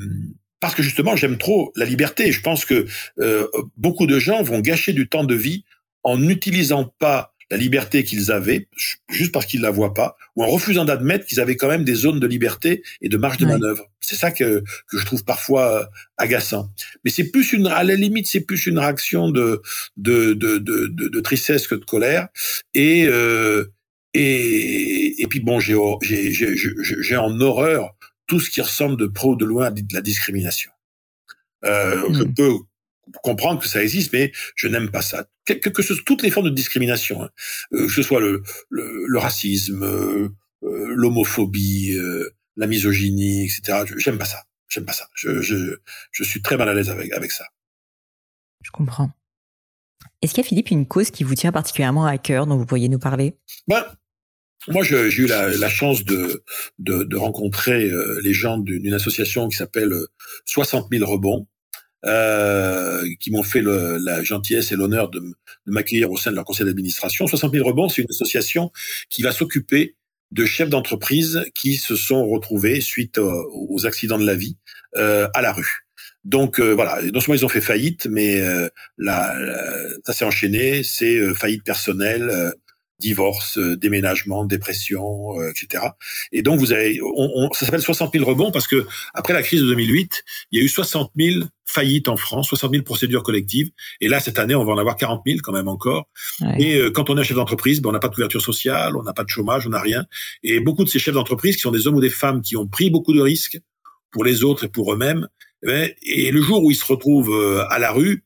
[0.61, 2.33] parce que justement, j'aime trop la liberté.
[2.33, 2.87] Je pense que
[3.19, 5.65] euh, beaucoup de gens vont gâcher du temps de vie
[6.03, 8.69] en n'utilisant pas la liberté qu'ils avaient,
[9.11, 11.95] juste parce qu'ils la voient pas, ou en refusant d'admettre qu'ils avaient quand même des
[11.95, 13.87] zones de liberté et de marge de manœuvre.
[14.01, 15.85] C'est ça que, que je trouve parfois euh,
[16.17, 16.71] agaçant.
[17.05, 19.63] Mais c'est plus une, à la limite, c'est plus une réaction de
[19.97, 22.29] de, de, de, de, tristesse que de colère.
[22.75, 23.67] Et euh,
[24.15, 27.95] et, et puis bon, j'ai j'ai j'ai en horreur
[28.27, 30.71] tout ce qui ressemble de pro ou de loin à de la discrimination.
[31.65, 32.35] Euh, Je hmm.
[32.35, 32.59] peux
[33.23, 35.27] comprendre que ça existe, mais je n'aime pas ça.
[35.47, 37.31] Que, que, ce soit toutes les formes de discrimination, hein.
[37.73, 40.29] euh, que ce soit le, le, le racisme, euh,
[40.65, 43.85] euh l'homophobie, euh, la misogynie, etc.
[43.97, 44.45] J'aime pas ça.
[44.69, 45.09] J'aime pas ça.
[45.15, 45.77] Je, je,
[46.13, 47.47] je suis très mal à l'aise avec, avec ça.
[48.63, 49.11] Je comprends.
[50.23, 52.67] Est-ce qu'il y a, Philippe, une cause qui vous tient particulièrement à cœur dont vous
[52.67, 53.35] pourriez nous parler?
[53.67, 53.85] Ben,
[54.69, 56.45] Moi, j'ai eu la, la, chance de,
[56.79, 57.91] de, de rencontrer
[58.23, 59.93] les gens d'une association qui s'appelle
[60.45, 61.49] 60 000 rebonds,
[62.07, 65.23] euh, qui m'ont fait le, la gentillesse et l'honneur de,
[65.67, 67.27] m'accueillir au sein de leur conseil d'administration.
[67.27, 68.73] 60 000 rebonds, c'est une association
[69.09, 69.97] qui va s'occuper
[70.31, 74.57] de chefs d'entreprise qui se sont retrouvés suite aux, accidents de la vie
[74.97, 75.87] euh, à la rue.
[76.25, 79.35] Donc euh, voilà, non seulement ils ont fait faillite, mais euh, la,
[80.05, 82.53] ça s'est enchaîné, c'est euh, faillite personnelle,
[83.01, 85.85] divorce, euh, déménagement, dépression, euh, etc.
[86.33, 89.63] Et donc vous avez, on, ça s'appelle 60 000 rebonds parce que après la crise
[89.63, 90.23] de 2008,
[90.53, 93.71] il y a eu 60 000 faillites en France, 60 000 procédures collectives.
[94.01, 96.09] Et là, cette année, on va en avoir 40 000 quand même encore.
[96.59, 99.03] Et euh, quand on est chef d'entreprise, ben, on n'a pas de couverture sociale, on
[99.03, 100.05] n'a pas de chômage, on n'a rien.
[100.43, 102.67] Et beaucoup de ces chefs d'entreprise, qui sont des hommes ou des femmes qui ont
[102.67, 103.59] pris beaucoup de risques
[104.11, 105.29] pour les autres et pour eux-mêmes,
[105.63, 108.25] eh ben, et le jour où ils se retrouvent à la rue,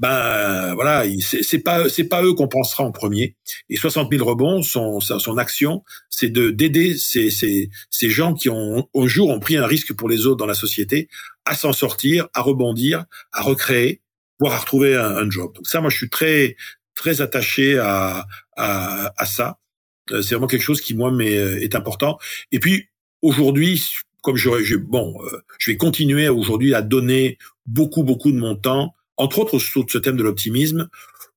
[0.00, 3.36] ben voilà, c'est pas c'est pas eux qu'on pensera en premier.
[3.68, 8.48] Et 60 000 rebonds, son son action, c'est de d'aider ces, ces ces gens qui
[8.48, 11.08] ont un jour ont pris un risque pour les autres dans la société
[11.44, 14.02] à s'en sortir, à rebondir, à recréer,
[14.40, 15.54] voire à retrouver un, job.
[15.54, 16.56] Donc ça, moi, je suis très
[16.96, 18.26] très attaché à
[18.56, 19.58] à, à ça.
[20.10, 22.18] Euh, c'est vraiment quelque chose qui moi euh, est important.
[22.50, 22.88] Et puis
[23.22, 23.80] aujourd'hui,
[24.22, 28.92] comme je, bon, euh, je vais continuer aujourd'hui à donner beaucoup beaucoup de mon temps
[29.16, 30.88] entre autres sur ce thème de l'optimisme,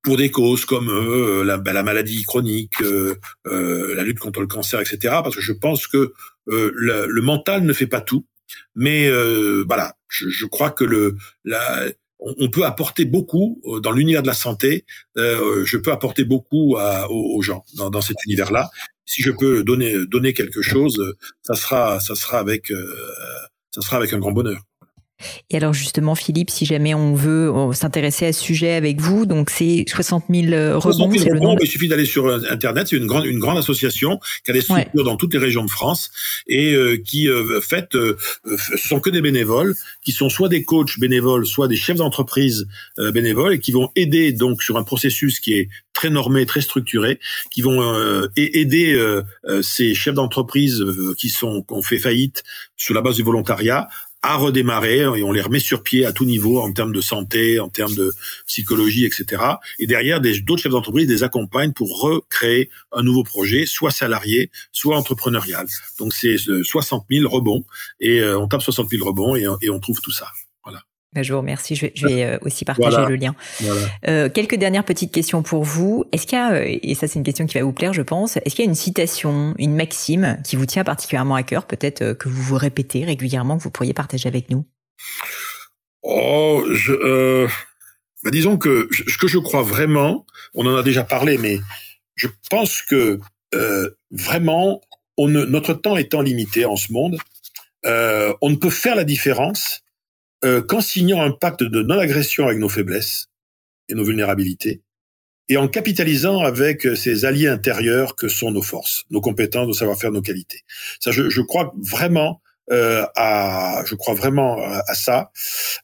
[0.07, 3.15] pour des causes comme euh, la, bah, la, maladie chronique, euh,
[3.47, 4.97] euh, la lutte contre le cancer, etc.
[5.23, 6.13] Parce que je pense que
[6.45, 8.25] le, le, mental ne fait pas tout,
[8.73, 9.09] mais
[9.65, 11.88] voilà, je, je, crois que le la,
[12.19, 14.86] on, peut apporter beaucoup dans l'univers de la santé.
[15.17, 18.69] je peux apporter beaucoup à, aux, gens dans, dans cet univers-là.
[19.05, 22.71] Si je peux donner donner quelque chose, ça sera ça sera avec
[23.71, 24.61] ça sera avec un grand bonheur.
[25.49, 29.49] Et alors justement, Philippe, si jamais on veut s'intéresser à ce sujet avec vous, donc
[29.49, 31.09] c'est 60 000 euh, rebonds.
[31.11, 32.88] 60 000 rebonds, il suffit d'aller sur euh, Internet.
[32.89, 35.70] C'est une grande, une grande association qui a des structures dans toutes les régions de
[35.70, 36.11] France
[36.47, 40.99] et euh, qui euh, fait, ce sont que des bénévoles qui sont soit des coachs
[40.99, 45.53] bénévoles, soit des chefs d'entreprise bénévoles et qui vont aider donc sur un processus qui
[45.53, 47.20] est très normé, très structuré,
[47.51, 48.99] qui vont aider
[49.61, 50.84] ces chefs d'entreprise
[51.18, 52.43] qui sont qui ont fait faillite
[52.76, 53.88] sur la base du volontariat
[54.22, 57.59] à redémarrer et on les remet sur pied à tout niveau en termes de santé,
[57.59, 58.13] en termes de
[58.45, 59.43] psychologie, etc.
[59.80, 64.97] Et derrière, d'autres chefs d'entreprise les accompagnent pour recréer un nouveau projet, soit salarié, soit
[64.97, 65.68] entrepreneurial.
[65.99, 67.63] Donc c'est 60 000 rebonds
[67.99, 70.28] et euh, on tape 60 000 rebonds et on trouve tout ça.
[71.18, 71.76] Bah, je vous remercie.
[71.76, 73.36] Je vais, euh, aussi partager le lien.
[74.07, 76.05] Euh, quelques dernières petites questions pour vous.
[76.11, 78.03] Est-ce qu'il y a, euh, et ça c'est une question qui va vous plaire, je
[78.03, 81.65] pense, est-ce qu'il y a une citation, une maxime qui vous tient particulièrement à cœur,
[81.65, 84.63] peut-être que vous vous répétez régulièrement, que vous pourriez partager avec nous?
[86.03, 87.47] Oh, je,
[88.24, 91.57] bah, disons que ce que je crois vraiment, on en a déjà parlé, mais
[92.13, 93.20] je pense que
[94.11, 94.82] vraiment,
[95.18, 97.18] on notre temps étant limité en ce monde,
[97.84, 99.82] on ne peut faire la différence
[100.46, 103.28] euh, qu'en signant un pacte de non-agression avec nos faiblesses
[103.90, 104.82] et nos vulnérabilités,
[105.50, 109.74] et en capitalisant avec euh, ces alliés intérieurs que sont nos forces, nos compétences, nos
[109.74, 110.62] savoir-faire, nos qualités.
[111.00, 115.32] Ça, je, je crois vraiment euh, à, je crois vraiment à, ça.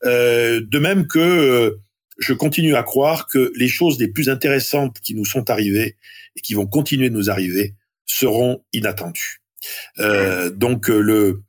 [0.04, 1.80] Euh, de même que euh,
[2.20, 5.98] je continue à croire que les choses les plus intéressantes qui nous sont arrivées
[6.36, 7.76] et qui vont continuer de nous arriver
[8.06, 9.42] seront inattendues.
[10.00, 11.44] Euh, donc le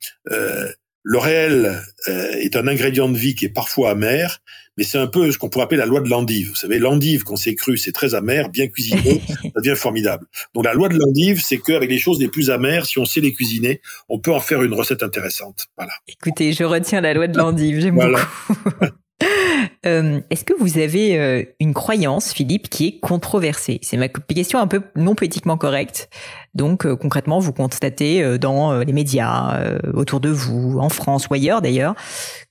[1.05, 4.41] le réel euh, est un ingrédient de vie qui est parfois amer,
[4.77, 6.49] mais c'est un peu ce qu'on pourrait appeler la loi de l'endive.
[6.49, 10.27] Vous savez, l'endive, quand c'est cru, c'est très amer, bien cuisiné, ça devient formidable.
[10.55, 13.21] Donc la loi de l'endive, c'est qu'avec les choses les plus amères, si on sait
[13.21, 15.67] les cuisiner, on peut en faire une recette intéressante.
[15.77, 15.93] Voilà.
[16.09, 18.87] Écoutez, je retiens la loi de l'endive, j'aime beaucoup.
[19.87, 23.81] Euh, est-ce que vous avez euh, une croyance, Philippe, qui est controversée?
[23.83, 26.09] C'est ma question un peu non politiquement correcte.
[26.55, 31.61] Donc euh, concrètement, vous constatez dans les médias, autour de vous, en France ou ailleurs
[31.61, 31.95] d'ailleurs,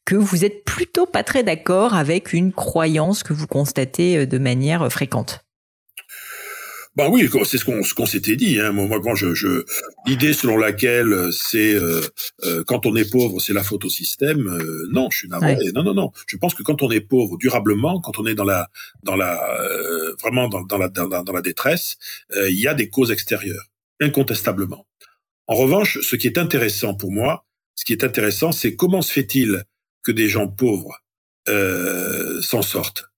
[0.05, 4.91] que vous êtes plutôt pas très d'accord avec une croyance que vous constatez de manière
[4.91, 5.43] fréquente.
[6.95, 8.59] Bah oui, c'est ce qu'on ce qu'on s'était dit.
[8.59, 8.71] Hein.
[8.71, 9.65] Moi, quand je, je
[10.05, 12.01] l'idée selon laquelle euh, c'est euh,
[12.43, 14.47] euh, quand on est pauvre, c'est la faute au système.
[14.47, 15.57] Euh, non, je suis navré.
[15.73, 16.11] Non, non, non.
[16.27, 18.69] Je pense que quand on est pauvre durablement, quand on est dans la
[19.01, 19.41] dans la
[20.21, 21.97] vraiment dans, dans la dans, dans, la détresse,
[22.35, 24.85] il y a des causes extérieures, incontestablement.
[25.47, 29.11] En revanche, ce qui est intéressant pour moi, ce qui est intéressant, c'est comment se
[29.11, 29.63] fait-il
[30.03, 31.01] que des gens pauvres
[31.47, 33.12] s'en sortent?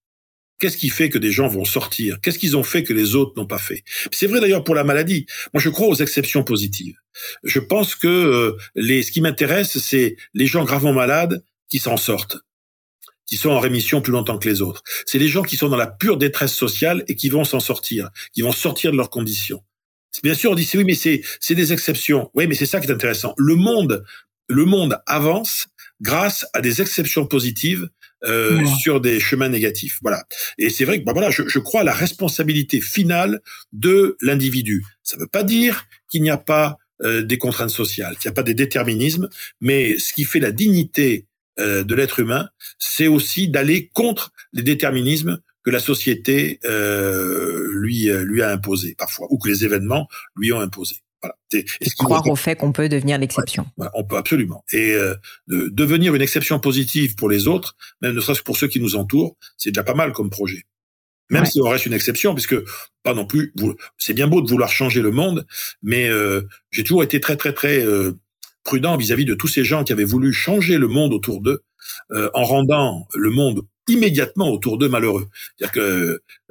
[0.60, 2.20] Qu'est-ce qui fait que des gens vont sortir?
[2.22, 3.84] Qu'est-ce qu'ils ont fait que les autres n'ont pas fait?
[4.12, 5.26] C'est vrai d'ailleurs pour la maladie.
[5.54, 6.96] Moi, je crois aux exceptions positives.
[7.44, 11.98] Je pense que euh, les, ce qui m'intéresse, c'est les gens gravement malades qui s'en
[11.98, 12.38] sortent,
[13.26, 14.84] qui sont en rémission plus longtemps que les autres.
[15.06, 18.10] C'est les gens qui sont dans la pure détresse sociale et qui vont s'en sortir,
[18.34, 19.62] qui vont sortir de leurs conditions.
[20.24, 22.32] Bien sûr, on dit oui, mais c'est c'est des exceptions.
[22.34, 23.34] Oui, mais c'est ça qui est intéressant.
[23.38, 24.06] Le monde,
[24.48, 25.68] le monde avance
[26.02, 27.90] grâce à des exceptions positives
[28.24, 30.00] euh, sur des chemins négatifs.
[30.02, 30.24] Voilà.
[30.58, 33.42] Et c'est vrai que bah voilà, je, je, crois à la responsabilité finale
[33.74, 34.84] de l'individu.
[35.04, 38.34] Ça ne veut pas dire qu'il n'y a pas euh, des contraintes sociales, qu'il n'y
[38.34, 39.28] a pas des déterminismes,
[39.60, 41.28] mais ce qui fait la dignité
[41.60, 42.48] euh, de l'être humain,
[42.80, 49.28] c'est aussi d'aller contre les déterminismes que la société euh, lui lui a imposés parfois,
[49.30, 50.08] ou que les événements
[50.38, 51.02] lui ont imposés.
[51.52, 51.64] Voilà.
[51.98, 53.66] croire au fait qu'on peut devenir l'exception?
[53.94, 54.64] on peut absolument.
[54.72, 55.16] Et euh,
[55.48, 58.80] de devenir une exception positive pour les autres, même ne serait-ce que pour ceux qui
[58.80, 60.66] nous entourent, c'est déjà pas mal comme projet.
[61.32, 62.56] Même si on reste une exception, puisque
[63.02, 63.52] pas non plus.
[63.98, 65.48] C'est bien beau de vouloir changer le monde,
[65.82, 68.14] mais euh, j'ai toujours été très très très euh,
[68.64, 71.64] prudent vis-à-vis de tous ces gens qui avaient voulu changer le monde autour d'eux,
[72.34, 75.28] en rendant le monde immédiatement autour d'eux malheureux.
[75.58, 75.80] C'est-à-dire que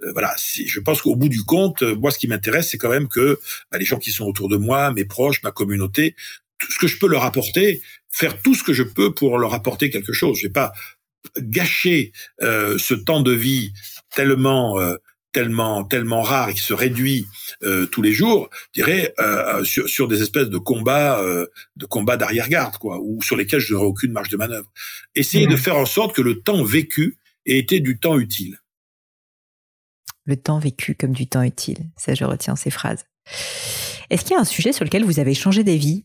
[0.02, 2.78] euh, voilà, si, je pense qu'au bout du compte, euh, moi ce qui m'intéresse, c'est
[2.78, 6.14] quand même que bah, les gens qui sont autour de moi, mes proches, ma communauté,
[6.58, 9.54] tout ce que je peux leur apporter, faire tout ce que je peux pour leur
[9.54, 10.38] apporter quelque chose.
[10.38, 10.72] Je vais pas
[11.38, 12.12] gâcher
[12.42, 13.72] euh, ce temps de vie
[14.14, 14.78] tellement
[15.32, 17.26] tellement tellement rare et qui se réduit
[17.90, 19.12] tous les jours, je dirais
[19.64, 21.20] sur, sur des espèces de combats
[21.74, 24.70] de combats d'arrière-garde quoi, ou sur lesquels je n'aurai aucune marge de manœuvre.
[25.16, 28.58] Essayer de faire en sorte que le temps vécu et était du temps utile.
[30.24, 33.04] Le temps vécu comme du temps utile, ça je retiens ces phrases.
[34.10, 36.04] Est-ce qu'il y a un sujet sur lequel vous avez changé d'avis?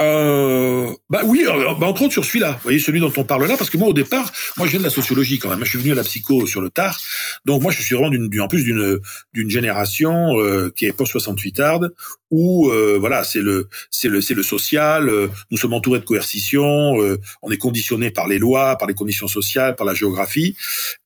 [0.00, 3.46] Euh, bah oui, euh, bah entre autres sur celui-là, vous voyez celui dont on parle
[3.46, 5.70] là, parce que moi au départ, moi je viens de la sociologie quand même, je
[5.70, 6.98] suis venu à la psycho sur le tard,
[7.44, 8.98] donc moi je suis vraiment d'une, en plus d'une
[9.32, 11.94] d'une génération euh, qui est post 68 arde,
[12.34, 16.04] où euh, voilà c'est le c'est le c'est le social, euh, nous sommes entourés de
[16.04, 16.94] coercition,
[17.42, 20.56] on est conditionné par les lois, par les conditions sociales, par la géographie,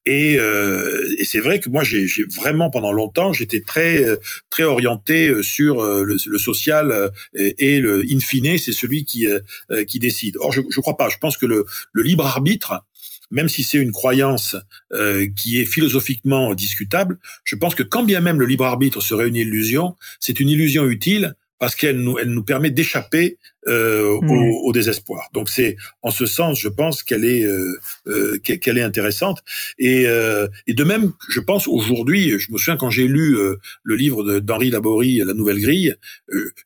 [0.06, 4.02] et, et c'est vrai que moi j'ai, vraiment pendant longtemps j'étais très
[4.48, 9.40] très orienté sur le, le social et, et le in fine c'est celui qui euh,
[9.70, 10.36] euh, qui décide.
[10.40, 11.08] Or, je ne crois pas.
[11.08, 12.84] Je pense que le, le libre arbitre,
[13.30, 14.56] même si c'est une croyance
[14.92, 19.28] euh, qui est philosophiquement discutable, je pense que quand bien même le libre arbitre serait
[19.28, 24.22] une illusion, c'est une illusion utile parce qu'elle nous, elle nous permet d'échapper euh, au,
[24.22, 24.50] mmh.
[24.64, 25.28] au, désespoir.
[25.34, 29.42] Donc c'est en ce sens, je pense qu'elle est euh, qu'elle est intéressante.
[29.76, 33.36] Et, et de même, je pense aujourd'hui, je me souviens quand j'ai lu
[33.82, 35.96] le livre d'Henri Laborie, La Nouvelle Grille,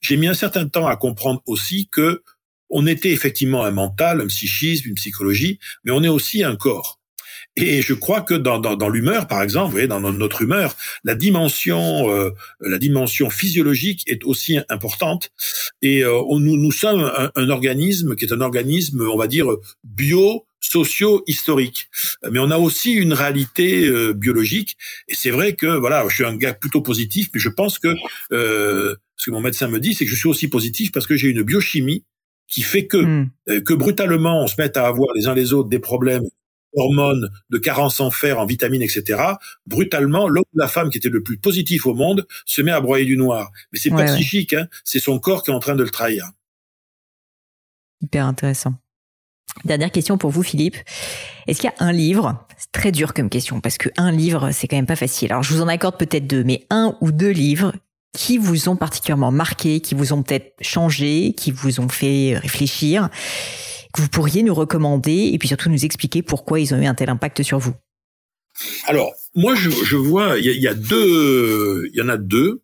[0.03, 2.23] j'ai mis un certain temps à comprendre aussi que
[2.73, 6.99] on était effectivement un mental, un psychisme, une psychologie, mais on est aussi un corps.
[7.55, 10.75] Et je crois que dans, dans, dans l'humeur, par exemple, vous voyez, dans notre humeur,
[11.05, 15.31] la dimension, euh, la dimension physiologique est aussi importante.
[15.83, 19.47] Et euh, nous, nous sommes un, organisme qui est un organisme, on va dire,
[19.85, 21.89] bio socio-historique.
[22.31, 24.79] Mais on a aussi une réalité euh, biologique.
[25.09, 27.95] Et c'est vrai que, voilà, je suis un gars plutôt positif, mais je pense que
[28.31, 28.97] ce
[29.27, 31.43] que mon médecin me dit, c'est que je suis aussi positif parce que j'ai une
[31.43, 32.05] biochimie
[32.49, 33.31] qui fait que hmm.
[33.49, 36.25] euh, que brutalement on se mette à avoir les uns les autres des problèmes
[36.75, 39.23] hormones, de carence en fer, en vitamines, etc.
[39.67, 42.81] Brutalement, l'homme ou la femme qui était le plus positif au monde se met à
[42.81, 43.51] broyer du noir.
[43.73, 46.31] Mais c'est pas psychique, hein, c'est son corps qui est en train de le trahir.
[48.01, 48.75] Hyper intéressant.
[49.65, 50.77] Dernière question pour vous, Philippe.
[51.47, 54.51] Est-ce qu'il y a un livre, c'est très dur comme question, parce que un livre,
[54.53, 55.31] c'est quand même pas facile.
[55.31, 57.75] Alors, je vous en accorde peut-être deux, mais un ou deux livres
[58.17, 63.09] qui vous ont particulièrement marqué, qui vous ont peut-être changé, qui vous ont fait réfléchir,
[63.93, 66.95] que vous pourriez nous recommander et puis surtout nous expliquer pourquoi ils ont eu un
[66.95, 67.75] tel impact sur vous
[68.87, 72.63] Alors, moi, je, vois, il y, a deux, il y en a deux.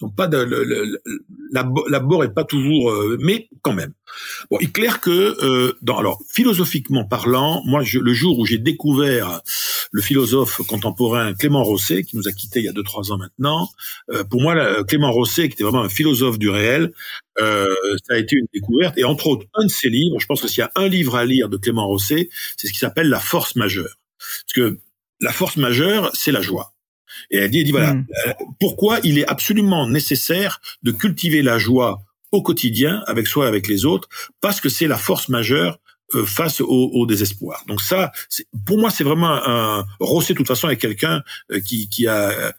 [0.00, 1.00] Donc pas de le,
[1.88, 3.94] l'abord est pas toujours, euh, mais quand même.
[4.50, 8.44] Bon, il est clair que euh, dans alors philosophiquement parlant, moi je, le jour où
[8.44, 9.40] j'ai découvert
[9.92, 13.18] le philosophe contemporain Clément Rosset, qui nous a quittés il y a deux trois ans
[13.18, 13.68] maintenant,
[14.10, 16.92] euh, pour moi Clément Rosset, qui était vraiment un philosophe du réel,
[17.38, 17.74] euh,
[18.06, 18.96] ça a été une découverte.
[18.98, 21.16] Et entre autres, un de ses livres, je pense que s'il y a un livre
[21.16, 23.98] à lire de Clément Rosset, c'est ce qui s'appelle La force majeure.
[24.18, 24.78] Parce que
[25.20, 26.72] la force majeure, c'est la joie.
[27.30, 28.06] Et elle dit, dit voilà, hmm.
[28.26, 32.02] euh, pourquoi il est absolument nécessaire de cultiver la joie
[32.32, 34.08] au quotidien avec soi et avec les autres,
[34.40, 35.78] parce que c'est la force majeure
[36.24, 37.64] face au, au, désespoir.
[37.66, 38.12] Donc ça,
[38.64, 41.22] pour moi, c'est vraiment un Rosset de toute façon est quelqu'un
[41.52, 42.52] euh, qui, qui a, euh,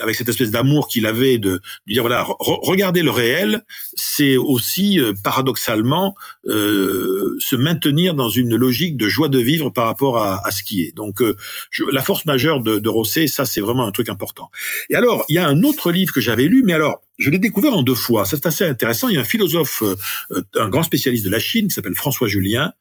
[0.00, 1.60] avec cette espèce d'amour qu'il avait de, de,
[1.92, 3.62] dire voilà, regardez le réel,
[3.94, 6.14] c'est aussi paradoxalement
[6.46, 10.62] euh, se maintenir dans une logique de joie de vivre par rapport à, à ce
[10.62, 10.92] qui est.
[10.96, 11.22] Donc
[11.70, 14.50] je, la force majeure de, de Rosset, ça c'est vraiment un truc important.
[14.90, 17.38] Et alors il y a un autre livre que j'avais lu, mais alors je l'ai
[17.38, 18.24] découvert en deux fois.
[18.24, 19.08] C'est assez intéressant.
[19.08, 22.28] Il y a un philosophe, euh, un grand spécialiste de la Chine, qui s'appelle François
[22.28, 22.72] Julien,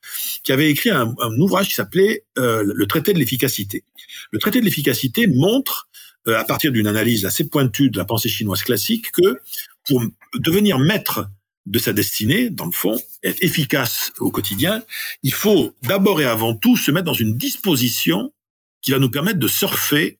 [0.44, 3.84] qui avait écrit un, ouvrage qui s'appelait euh, Le traité de l'efficacité.
[4.32, 5.88] Le traité de l'efficacité montre,
[6.28, 9.38] euh, à partir d'une analyse assez pointue de la pensée chinoise classique, que
[9.86, 10.04] pour
[10.36, 11.28] devenir maître
[11.66, 14.84] de sa destinée, dans le fond, être efficace au quotidien,
[15.22, 18.34] il faut d'abord et avant tout se mettre dans une disposition
[18.82, 20.20] qui va nous permettre de surfer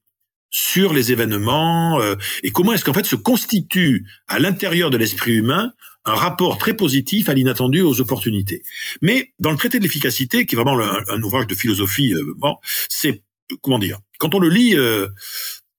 [0.54, 5.34] sur les événements euh, et comment est-ce qu'en fait se constitue à l'intérieur de l'esprit
[5.34, 5.74] humain
[6.06, 8.62] un rapport très positif à l'inattendu, aux opportunités.
[9.02, 12.58] Mais dans le traité de l'efficacité, qui est vraiment un, ouvrage de philosophie, euh, bon,
[12.90, 13.24] c'est
[13.62, 15.08] comment dire Quand on le lit, euh,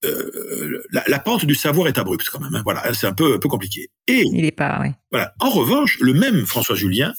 [0.04, 2.54] euh, la, la, pente du savoir est abrupte quand même.
[2.54, 3.90] Hein, voilà, c'est un peu un peu compliqué.
[4.08, 4.78] Et il est pas.
[4.82, 4.88] Oui.
[5.10, 5.34] Voilà.
[5.40, 7.12] En revanche, le même François Julien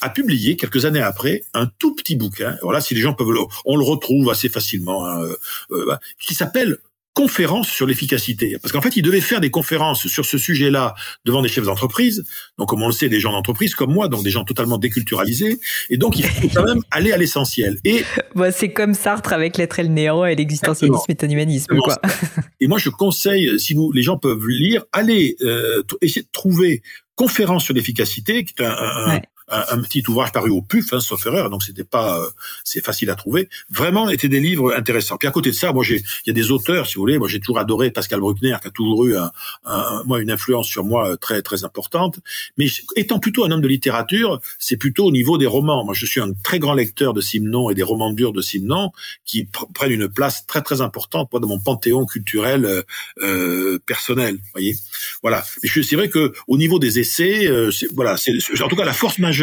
[0.00, 2.56] a publié quelques années après un tout petit bouquin.
[2.62, 5.22] Voilà, si les gens peuvent, le, on le retrouve assez facilement, hein,
[5.70, 6.78] euh, qui s'appelle
[7.14, 8.56] conférences sur l'efficacité.
[8.60, 10.94] Parce qu'en fait, il devait faire des conférences sur ce sujet-là
[11.24, 12.24] devant des chefs d'entreprise.
[12.58, 15.58] Donc, comme on le sait, des gens d'entreprise comme moi, donc des gens totalement déculturalisés.
[15.90, 17.78] Et donc, il faut quand même aller à l'essentiel.
[17.84, 21.76] Et bah, c'est comme Sartre avec l'être et le néant et l'existentialisme et l'humanisme.
[21.78, 21.98] Quoi.
[22.60, 26.82] Et moi, je conseille, si vous, les gens peuvent lire, allez euh, essayer de trouver
[27.14, 29.20] conférence sur l'efficacité, qui est un, un,
[29.52, 32.28] un, petit ouvrage paru au PUF, hein, sauf erreur, donc c'était pas, euh,
[32.64, 33.48] c'est facile à trouver.
[33.70, 35.16] Vraiment, étaient des livres intéressants.
[35.18, 37.18] Puis à côté de ça, moi j'ai, il y a des auteurs, si vous voulez,
[37.18, 39.30] moi j'ai toujours adoré Pascal Bruckner, qui a toujours eu un,
[40.06, 42.18] moi une influence sur moi euh, très très importante.
[42.56, 42.66] Mais
[42.96, 45.84] étant plutôt un homme de littérature, c'est plutôt au niveau des romans.
[45.84, 48.90] Moi, je suis un très grand lecteur de Simon et des romans durs de Simon,
[49.26, 52.82] qui prennent une place très très importante moi, dans mon panthéon culturel euh,
[53.22, 54.38] euh personnel.
[54.52, 54.76] Voyez,
[55.22, 55.44] voilà.
[55.62, 59.18] C'est vrai que au niveau des essais, euh, voilà, c'est en tout cas la force
[59.18, 59.41] majeure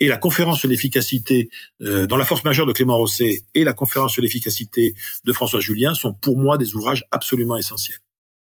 [0.00, 1.48] et la conférence sur l'efficacité,
[1.82, 4.94] euh, dans la force majeure de Clément Rosset et la conférence sur l'efficacité
[5.24, 7.98] de François Julien sont pour moi des ouvrages absolument essentiels.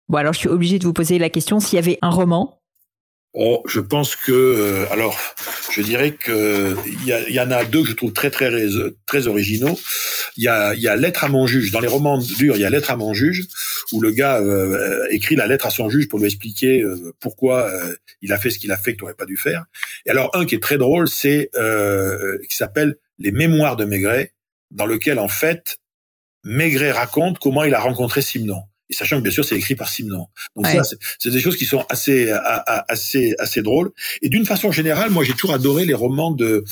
[0.07, 2.61] Bon, alors je suis obligé de vous poser la question s'il y avait un roman
[3.37, 5.19] Oh, je pense que euh, alors
[5.69, 8.49] je dirais que il y, y, en a deux que je trouve très très
[9.05, 9.77] très originaux.
[10.37, 12.65] Il y a y a lettre à mon juge dans les romans durs, il y
[12.65, 13.45] a lettre à mon juge
[13.91, 17.69] où le gars euh, écrit la lettre à son juge pour lui expliquer euh, pourquoi
[18.21, 19.65] il a fait ce qu'il a fait que tu pas dû faire.
[20.05, 21.49] Et alors un qui est très drôle, c'est
[22.49, 24.31] qui s'appelle les Mémoires de Maigret
[24.71, 25.79] dans lequel en fait
[26.45, 29.89] Maigret raconte comment il a rencontré Simon et sachant que bien sûr c'est écrit par
[29.89, 30.27] Simon.
[30.55, 30.81] Donc ça,
[31.19, 33.91] c'est des choses qui sont assez assez assez drôles.
[34.21, 36.63] Et d'une façon générale, moi j'ai toujours adoré les romans de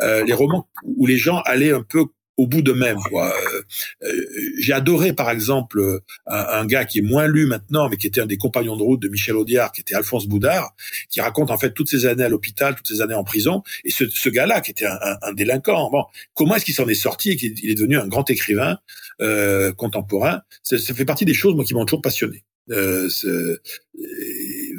[0.00, 2.06] euh, les romans où les gens allaient un peu
[2.36, 2.98] au bout de même.
[3.10, 3.32] Quoi.
[3.32, 3.62] Euh,
[4.04, 4.26] euh,
[4.58, 8.26] j'ai adoré, par exemple, un, gars qui est moins lu maintenant, mais qui était un
[8.26, 10.74] des compagnons de route de Michel Audiard, qui était Alphonse Boudard,
[11.10, 13.62] qui raconte en fait toutes ses années à l'hôpital, toutes ses années en prison.
[13.84, 16.04] Et ce, ce gars-là, qui était un, un, délinquant, bon,
[16.34, 18.78] comment est-ce qu'il s'en est sorti et qu'il est devenu un grand écrivain
[19.20, 20.42] euh, contemporain?
[20.62, 22.44] Ça, fait partie des choses moi qui m'ont toujours passionné.
[22.70, 23.08] Euh,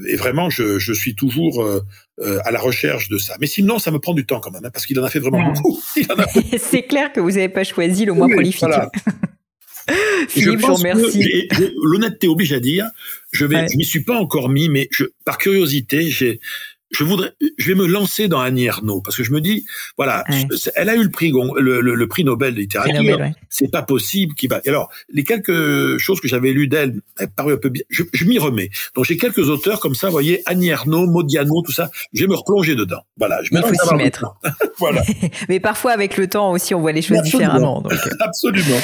[0.07, 1.81] et vraiment, je, je suis toujours euh,
[2.19, 3.35] euh, à la recherche de ça.
[3.39, 5.19] Mais sinon, ça me prend du temps quand même, hein, parce qu'il en a fait
[5.19, 5.81] vraiment beaucoup.
[6.57, 8.65] C'est clair que vous n'avez pas choisi le moins prolifique.
[10.30, 11.49] Philippe, je, vous remercie.
[11.84, 12.89] L'honnêteté oblige à dire,
[13.31, 16.39] je vais, je m'y suis pas encore mis, mais je, par curiosité, j'ai,
[16.93, 19.65] je voudrais, je vais me lancer dans Annie Ernaux parce que je me dis,
[19.97, 20.23] voilà,
[20.75, 23.19] elle a eu le prix, le, le, prix Nobel de littérature.
[23.49, 24.61] C'est pas possible qu'il va.
[24.65, 27.83] alors, les quelques choses que j'avais lues d'elle, elle paru un peu bien.
[27.89, 28.69] Je, je m'y remets.
[28.95, 31.89] Donc j'ai quelques auteurs comme ça, vous voyez, Annie Ernaux, Modiano, tout ça.
[32.13, 33.01] Je vais me replonger dedans.
[33.17, 33.41] Voilà.
[33.43, 34.25] Je Il faut s'y mettre.
[34.77, 35.01] voilà.
[35.49, 37.81] Mais parfois avec le temps aussi, on voit les choses différemment.
[37.81, 37.93] Donc.
[38.19, 38.79] Absolument.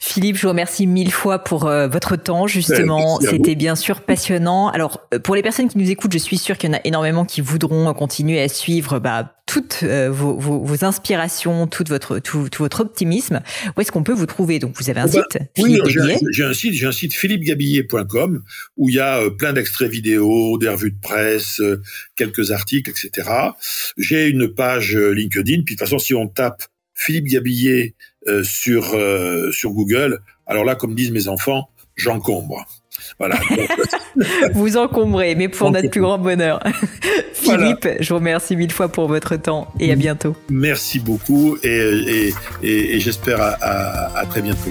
[0.00, 3.20] Philippe, je vous remercie mille fois pour euh, votre temps, justement.
[3.20, 4.68] C'était bien sûr passionnant.
[4.68, 6.80] Alors, euh, pour les personnes qui nous écoutent, je suis sûre qu'il y en a
[6.84, 12.18] énormément qui voudront continuer à suivre bah, toutes euh, vos, vos, vos, inspirations, tout votre,
[12.18, 13.40] tout, tout votre optimisme.
[13.76, 14.58] Où est-ce qu'on peut vous trouver?
[14.58, 15.78] Donc, vous avez un bah, site, Oui,
[16.32, 18.42] j'ai un, site, j'ai un site philippegabillé.com
[18.76, 21.62] où il y a plein d'extraits vidéo, des revues de presse,
[22.16, 23.30] quelques articles, etc.
[23.96, 25.62] J'ai une page LinkedIn.
[25.64, 26.64] Puis de toute façon, si on tape
[26.96, 27.94] Philippe Gabillet
[28.28, 30.20] euh, sur euh, sur Google.
[30.46, 32.64] Alors là, comme disent mes enfants, j'encombre.
[33.18, 33.38] Voilà.
[34.54, 36.60] vous encombrez, mais pour notre plus grand bonheur.
[37.32, 40.34] Philippe, je vous remercie mille fois pour votre temps et à bientôt.
[40.50, 44.70] Merci beaucoup et, et, et, et j'espère à, à, à, très bientôt.